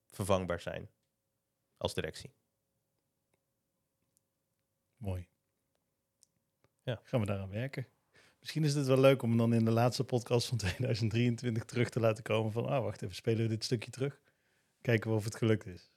vervangbaar 0.05 0.59
zijn 0.59 0.89
als 1.77 1.93
directie. 1.93 2.33
Mooi. 4.97 5.27
Ja. 6.83 6.99
Gaan 7.03 7.19
we 7.19 7.25
daaraan 7.25 7.49
werken. 7.49 7.87
Misschien 8.41 8.63
is 8.63 8.73
het 8.73 8.87
wel 8.87 8.99
leuk 8.99 9.21
om 9.21 9.37
dan 9.37 9.53
in 9.53 9.65
de 9.65 9.71
laatste 9.71 10.03
podcast 10.03 10.47
van 10.47 10.57
2023 10.65 11.63
terug 11.63 11.89
te 11.89 11.99
laten 11.99 12.23
komen 12.23 12.51
van, 12.51 12.65
ah, 12.65 12.83
wacht 12.83 13.01
even, 13.01 13.15
spelen 13.15 13.41
we 13.41 13.47
dit 13.47 13.63
stukje 13.63 13.91
terug? 13.91 14.19
Kijken 14.81 15.09
we 15.09 15.15
of 15.15 15.23
het 15.23 15.35
gelukt 15.35 15.65
is. 15.65 15.91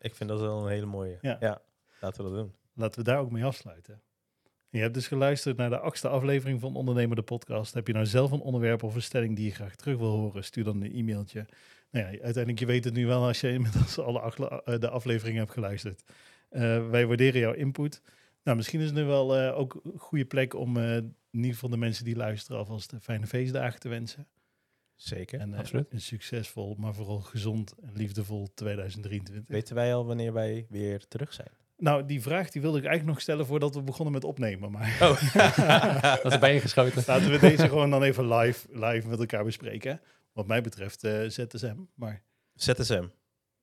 Ik 0.00 0.14
vind 0.14 0.28
dat 0.30 0.40
wel 0.40 0.62
een 0.64 0.70
hele 0.70 0.86
mooie. 0.86 1.18
Ja. 1.20 1.62
laten 2.00 2.24
we 2.24 2.30
dat 2.30 2.38
doen. 2.38 2.54
Laten 2.74 2.98
we 2.98 3.04
daar 3.04 3.18
ook 3.18 3.30
mee 3.30 3.44
afsluiten. 3.44 4.02
Je 4.68 4.78
hebt 4.80 4.94
dus 4.94 5.06
geluisterd 5.08 5.56
naar 5.56 5.70
de 5.70 5.78
achtste 5.78 6.08
aflevering 6.08 6.60
van 6.60 6.74
Ondernemer 6.76 7.16
de 7.16 7.22
Podcast. 7.22 7.74
Heb 7.74 7.86
je 7.86 7.92
nou 7.92 8.06
zelf 8.06 8.30
een 8.30 8.40
onderwerp 8.40 8.82
of 8.82 8.94
een 8.94 9.02
stelling 9.02 9.36
die 9.36 9.44
je 9.44 9.54
graag 9.54 9.76
terug 9.76 9.98
wil 9.98 10.10
horen? 10.16 10.44
Stuur 10.44 10.64
dan 10.64 10.82
een 10.82 10.92
e-mailtje. 10.94 11.46
Nou 11.90 12.04
ja, 12.04 12.10
uiteindelijk 12.10 12.58
je 12.58 12.66
weet 12.66 12.84
het 12.84 12.94
nu 12.94 13.06
wel 13.06 13.26
als 13.26 13.40
je 13.40 13.52
inmiddels 13.52 13.98
alle 13.98 14.20
acht- 14.20 14.38
eh, 14.38 14.78
de 14.78 14.88
afleveringen 14.88 15.40
hebt 15.40 15.52
geluisterd. 15.52 16.02
Eh, 16.48 16.88
wij 16.90 17.06
waarderen 17.06 17.40
jouw 17.40 17.52
input. 17.52 18.02
Nou, 18.42 18.56
misschien 18.56 18.80
is 18.80 18.86
het 18.86 18.94
nu 18.94 19.04
wel 19.04 19.36
eh, 19.36 19.58
ook 19.58 19.80
een 19.84 19.98
goede 19.98 20.24
plek 20.24 20.54
om 20.54 20.76
eh, 20.76 20.96
in 20.96 21.14
ieder 21.30 21.52
geval 21.52 21.68
de 21.70 21.76
mensen 21.76 22.04
die 22.04 22.16
luisteren 22.16 22.58
alvast 22.58 22.92
fijne 23.00 23.26
feestdagen 23.26 23.80
te 23.80 23.88
wensen. 23.88 24.26
Zeker. 24.94 25.40
En 25.40 25.52
eh, 25.52 25.58
absoluut. 25.58 25.86
een 25.92 26.00
succesvol, 26.00 26.74
maar 26.78 26.94
vooral 26.94 27.20
gezond 27.20 27.74
en 27.82 27.92
liefdevol 27.94 28.48
2023. 28.54 29.44
Weten 29.56 29.74
wij 29.74 29.94
al 29.94 30.06
wanneer 30.06 30.32
wij 30.32 30.66
weer 30.68 31.06
terug 31.08 31.32
zijn? 31.32 31.50
Nou, 31.76 32.06
die 32.06 32.22
vraag 32.22 32.50
die 32.50 32.62
wilde 32.62 32.78
ik 32.78 32.84
eigenlijk 32.84 33.14
nog 33.14 33.22
stellen 33.22 33.46
voordat 33.46 33.74
we 33.74 33.82
begonnen 33.82 34.12
met 34.14 34.24
opnemen. 34.24 34.70
Maar 34.70 34.98
Oh, 35.00 35.34
Dat 36.22 36.32
is 36.32 36.38
bij 36.38 36.54
je 36.54 36.60
geschoten. 36.60 37.02
laten 37.06 37.30
we 37.30 37.38
deze 37.38 37.68
gewoon 37.68 37.90
dan 37.90 38.02
even 38.02 38.28
live, 38.34 38.68
live 38.70 39.08
met 39.08 39.18
elkaar 39.18 39.44
bespreken. 39.44 40.00
Wat 40.32 40.46
mij 40.46 40.60
betreft 40.60 41.04
eh, 41.04 41.28
ZSM. 41.28 41.76
Maar 41.94 42.22
ZSM. 42.54 43.06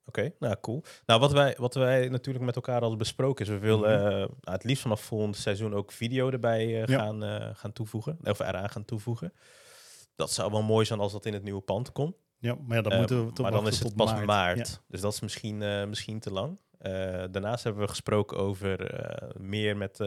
Oké, 0.09 0.31
nou 0.39 0.55
cool. 0.61 0.83
Nou, 1.05 1.19
wat 1.19 1.31
wij, 1.31 1.55
wat 1.59 1.73
wij 1.73 2.07
natuurlijk 2.09 2.45
met 2.45 2.55
elkaar 2.55 2.79
hadden 2.79 2.97
besproken 2.97 3.45
is, 3.45 3.51
we 3.51 3.57
willen 3.57 3.99
Mhm. 3.99 4.07
eh, 4.11 4.17
nou, 4.17 4.29
het 4.41 4.63
liefst 4.63 4.81
vanaf 4.81 5.01
volgend 5.01 5.35
seizoen 5.37 5.73
ook 5.73 5.91
video 5.91 6.29
erbij 6.29 6.81
eh, 6.81 6.85
Ja. 6.87 6.97
gaan, 6.99 7.23
eh, 7.23 7.49
gaan 7.53 7.73
toevoegen. 7.73 8.17
Of 8.23 8.39
eraan 8.39 8.69
gaan 8.69 8.85
toevoegen. 8.85 9.33
Dat 10.15 10.31
zou 10.31 10.51
wel 10.51 10.61
mooi 10.61 10.85
zijn 10.85 10.99
als 10.99 11.11
dat 11.11 11.25
in 11.25 11.33
het 11.33 11.43
nieuwe 11.43 11.61
pand 11.61 11.91
komt. 11.91 12.15
ja, 12.39 12.55
maar 12.67 12.75
ja, 12.77 12.81
dan 12.83 12.91
Eh, 12.91 12.97
moeten 12.97 13.25
we 13.33 13.41
maar 13.41 13.51
dan 13.51 13.67
is 13.67 13.79
het 13.79 13.95
pas 13.95 14.13
maart. 14.25 14.57
Ja. 14.67 14.77
Dus 14.87 15.01
dat 15.01 15.13
is 15.13 15.19
misschien, 15.19 15.89
misschien 15.89 16.19
te 16.19 16.31
lang. 16.31 16.59
Daarnaast 17.31 17.63
hebben 17.63 17.81
we 17.81 17.87
gesproken 17.89 18.37
over 18.37 18.91
meer 19.39 19.77
met, 19.77 19.97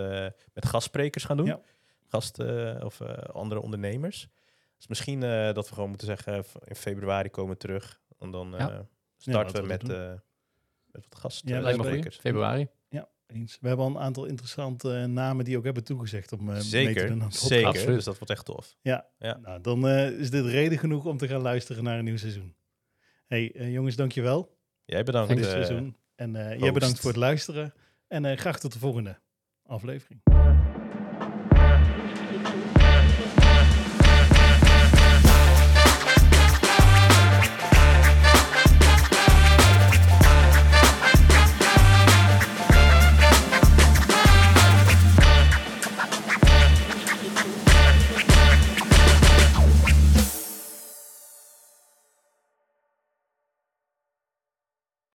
met 0.53 0.67
gastsprekers 0.67 1.25
gaan 1.25 1.37
doen. 1.37 1.47
Ja. 1.47 1.61
Gasten 2.09 2.85
of 2.85 3.01
andere 3.33 3.61
ondernemers. 3.63 4.29
Dus 4.77 4.87
misschien 4.87 5.21
dat 5.55 5.69
we 5.69 5.75
gewoon 5.75 5.89
moeten 5.89 6.07
zeggen, 6.07 6.45
in 6.65 6.75
februari 6.77 7.31
komen 7.31 7.53
we 7.53 7.59
terug. 7.59 8.01
En 8.19 8.31
dan 8.31 8.55
Ja. 8.59 8.87
Starten 9.23 9.67
met, 9.67 9.89
eh 9.89 10.13
met 10.87 11.07
wat 11.09 11.19
gasten. 11.21 11.49
Ja, 11.49 11.61
lijkt 11.61 11.77
me 11.79 11.83
goed. 11.85 11.93
sprekers. 11.93 12.17
Februari. 12.19 12.67
Ja, 12.89 13.09
eens. 13.27 13.59
We 13.61 13.69
hebben 13.69 13.87
al 13.87 13.91
een 13.93 13.99
aantal 13.99 14.25
interessante 14.25 14.95
eh, 14.97 15.05
namen 15.05 15.45
die 15.45 15.57
ook 15.57 15.65
hebben 15.65 15.85
toegezegd 15.85 16.33
om 16.33 16.39
eh 16.41 16.47
mee 16.47 16.57
te 16.57 16.63
Zeker, 16.67 17.07
doen. 17.09 17.33
zeker. 17.33 17.67
Absoluut. 17.67 17.95
Dus 17.95 18.05
dat 18.05 18.19
wordt 18.19 18.33
echt 18.33 18.45
tof. 18.45 18.77
Ja, 18.81 19.07
Ja. 19.19 19.37
Nou, 19.39 19.61
dan 19.61 19.89
eh, 19.89 20.11
is 20.11 20.31
dit 20.31 20.45
reden 20.47 20.79
genoeg 20.79 21.05
om 21.07 21.17
te 21.17 21.29
gaan 21.29 21.41
luisteren 21.43 21.85
naar 21.85 21.99
een 21.99 22.05
nieuw 22.05 22.17
seizoen. 22.17 22.57
hey, 23.27 23.53
jongens, 23.71 23.97
dankjewel 23.97 24.57
Jij 24.85 25.03
bedankt. 25.03 25.27
voor 25.33 25.41
dit 25.41 25.51
seizoen. 25.51 25.97
En 26.15 26.37
eh 26.37 26.59
jij 26.59 26.73
bedankt 26.73 27.01
voor 27.01 27.11
het 27.11 27.19
luisteren. 27.19 27.75
En 28.09 28.25
eh, 28.25 28.37
graag 28.37 28.59
tot 28.61 28.73
de 28.73 28.79
volgende 28.79 29.19
aflevering. 29.63 30.21